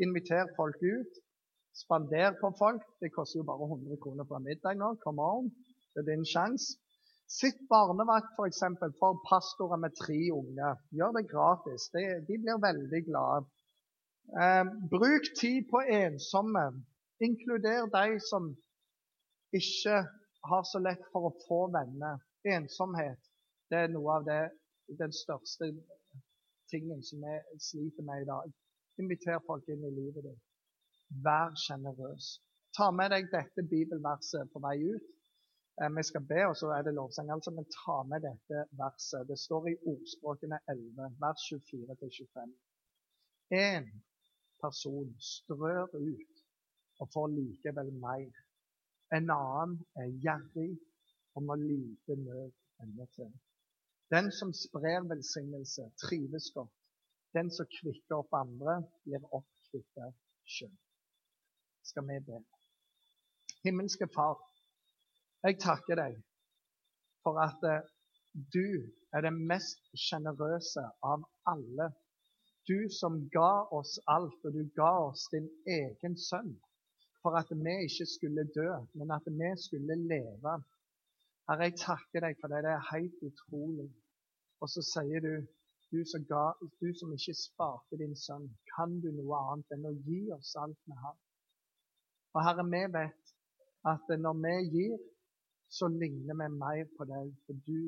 Inviter 0.04 0.46
folk 0.56 0.78
ut. 0.82 1.12
Spander 1.82 2.32
på 2.40 2.52
folk. 2.58 2.84
Det 3.00 3.12
koster 3.16 3.40
jo 3.40 3.48
bare 3.50 3.68
100 3.68 3.96
kroner 4.04 4.24
for 4.28 4.36
en 4.36 4.48
middag 4.48 4.74
nå. 4.80 4.94
Come 5.04 5.22
on. 5.22 5.50
Det 5.92 6.02
er 6.02 6.08
din 6.12 6.26
sjanse. 6.34 6.78
Sitt 7.40 7.60
barnevakt 7.72 8.30
f.eks. 8.36 8.60
For, 8.80 8.92
for 9.00 9.20
pastorer 9.30 9.80
med 9.84 9.96
tre 10.02 10.20
unge. 10.40 10.70
Gjør 10.96 11.16
det 11.16 11.30
gratis. 11.34 11.88
De, 11.94 12.02
de 12.28 12.40
blir 12.44 12.64
veldig 12.68 13.02
glade. 13.08 13.48
Eh, 14.42 14.64
bruk 14.94 15.24
tid 15.40 15.68
på 15.72 15.84
ensomme. 16.00 16.66
Inkluder 17.26 17.88
de 17.96 18.20
som 18.30 18.52
ikke 19.60 19.96
har 20.50 20.62
så 20.72 20.80
lett 20.88 21.04
for 21.12 21.28
å 21.28 21.36
få 21.46 21.60
venner. 21.76 22.20
Ensomhet 22.56 23.20
det 23.72 23.78
er 23.86 23.92
noe 23.92 24.18
av 24.18 24.24
det, 24.26 24.42
den 25.00 25.12
største 25.16 25.70
tingen 26.68 27.00
som 27.06 27.22
vi 27.24 27.36
sliter 27.70 28.04
med 28.04 28.24
i 28.24 28.28
dag. 28.28 28.50
Inviter 29.00 29.40
folk 29.46 29.68
inn 29.72 29.84
i 29.88 29.92
livet 29.94 30.26
ditt. 30.28 30.42
Vær 31.24 31.54
sjenerøs. 31.64 32.34
Ta 32.76 32.90
med 32.90 33.12
deg 33.12 33.28
dette 33.32 33.64
bibelverset 33.68 34.52
på 34.52 34.60
vei 34.64 34.76
ut. 34.92 35.08
Eh, 35.80 35.90
vi 35.96 36.02
skal 36.08 36.24
be, 36.28 36.40
og 36.48 36.56
så 36.56 36.72
er 36.76 36.84
det 36.84 36.94
lovsang. 36.96 37.30
Altså, 37.32 37.52
men 37.56 37.68
ta 37.72 37.98
med 38.08 38.24
dette 38.28 38.66
verset. 38.80 39.28
Det 39.28 39.38
står 39.40 39.68
i 39.72 39.78
Ordspråkene 39.92 40.60
11, 40.68 41.16
vers 41.24 41.44
24-25. 41.48 42.54
Én 43.52 43.88
person 44.62 45.12
strør 45.20 45.88
ut 45.96 46.42
og 47.00 47.08
får 47.14 47.28
likevel 47.36 47.92
mer. 48.04 48.30
En 49.16 49.30
annen 49.30 49.78
er 50.00 50.12
gjerrig 50.24 50.72
og 51.34 51.42
må 51.48 51.54
lite 51.60 52.16
nød 52.16 52.52
ende 52.84 53.06
til. 53.16 53.32
Den 54.14 54.30
som 54.38 54.52
sprer 54.52 55.08
velsignelse, 55.08 55.82
trives 56.04 56.50
godt. 56.54 56.81
Den 57.34 57.50
som 57.50 57.68
kvikker 57.78 58.18
opp 58.20 58.34
andre, 58.36 58.82
blir 59.04 59.24
oppkvikket 59.32 60.18
sjøl. 60.54 60.74
Skal 61.88 62.06
vi 62.08 62.18
be. 62.26 62.40
Himmelske 63.64 64.08
Far. 64.14 64.36
Jeg 65.42 65.58
takker 65.62 65.98
deg 65.98 66.18
for 67.24 67.38
at 67.42 67.64
eh, 67.66 67.86
du 68.54 68.66
er 69.14 69.24
den 69.26 69.40
mest 69.48 69.80
sjenerøse 70.04 70.84
av 71.04 71.24
alle. 71.52 71.88
Du 72.68 72.88
som 72.94 73.18
ga 73.34 73.64
oss 73.74 73.96
alt, 74.06 74.38
og 74.46 74.54
du 74.54 74.62
ga 74.76 74.92
oss 75.08 75.26
din 75.32 75.48
egen 75.66 76.14
sønn 76.28 76.52
for 77.22 77.38
at 77.38 77.50
vi 77.50 77.74
ikke 77.86 78.06
skulle 78.16 78.44
dø, 78.54 78.68
men 78.98 79.10
at 79.14 79.26
vi 79.26 79.50
skulle 79.66 79.96
leve. 80.12 80.54
Herre, 81.48 81.68
jeg 81.68 81.78
takker 81.78 82.24
deg 82.26 82.38
for 82.40 82.50
det. 82.50 82.62
Det 82.66 82.72
er 82.74 82.88
helt 82.92 83.18
utrolig. 83.28 83.88
Og 84.62 84.70
så 84.70 84.82
sier 84.86 85.22
du 85.22 85.34
du 85.92 86.00
som, 86.08 86.24
ga, 86.24 86.44
du 86.80 86.88
som 86.98 87.12
ikke 87.12 87.34
sparte 87.36 87.98
din 88.00 88.14
sønn, 88.16 88.48
kan 88.74 88.94
du 89.04 89.10
noe 89.12 89.40
annet 89.52 89.74
enn 89.76 89.88
å 89.90 89.92
gi 90.06 90.20
oss 90.36 90.54
alt 90.62 90.78
vi 90.88 90.96
har? 91.04 91.18
Og 92.32 92.44
Herre, 92.46 92.64
vi 92.74 92.82
vet 92.96 93.32
at 93.92 94.12
når 94.24 94.38
vi 94.44 94.54
gir, 94.76 94.96
så 95.72 95.88
ligner 95.92 96.36
vi 96.40 96.48
mer 96.54 96.84
på 96.96 97.04
deg, 97.08 97.32
for 97.44 97.60
du 97.68 97.78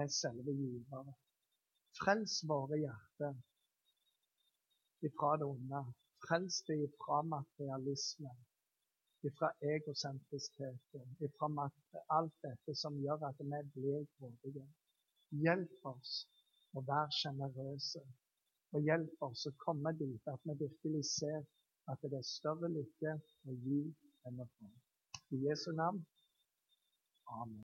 er 0.00 0.10
selve 0.10 0.54
giveren. 0.58 1.14
Frels 1.98 2.36
våre 2.50 2.78
hjerter 2.80 3.34
ifra 5.06 5.32
det 5.38 5.48
onde. 5.54 5.82
Frels 6.26 6.60
det 6.68 6.78
ifra 6.86 7.22
materialisme, 7.30 8.30
ifra 9.28 9.50
egosentrisiteten, 9.74 11.16
ifra 11.26 11.68
alt 12.18 12.36
dette 12.46 12.76
som 12.82 12.98
gjør 13.06 13.26
at 13.30 13.42
vi 13.42 13.62
blir 13.74 14.06
grådige. 14.18 14.66
Hjelp 15.44 15.90
oss 15.94 16.14
å 16.76 16.84
være 16.88 17.16
sjenerøse, 17.18 18.02
og 18.72 18.86
hjelp 18.88 19.26
oss 19.28 19.44
å 19.48 19.52
komme 19.64 19.92
dit 20.00 20.32
at 20.32 20.48
vi 20.48 20.56
virkelig 20.64 21.04
ser 21.10 21.42
at 21.92 22.06
det 22.06 22.20
er 22.20 22.28
større 22.28 22.70
lykke 22.72 23.18
å 23.48 23.58
gi 23.66 23.82
enn 24.28 24.40
å 24.40 24.48
få. 24.56 24.70
I 25.36 25.42
Jesu 25.48 25.70
navn. 25.76 26.00
Amen. 27.42 27.60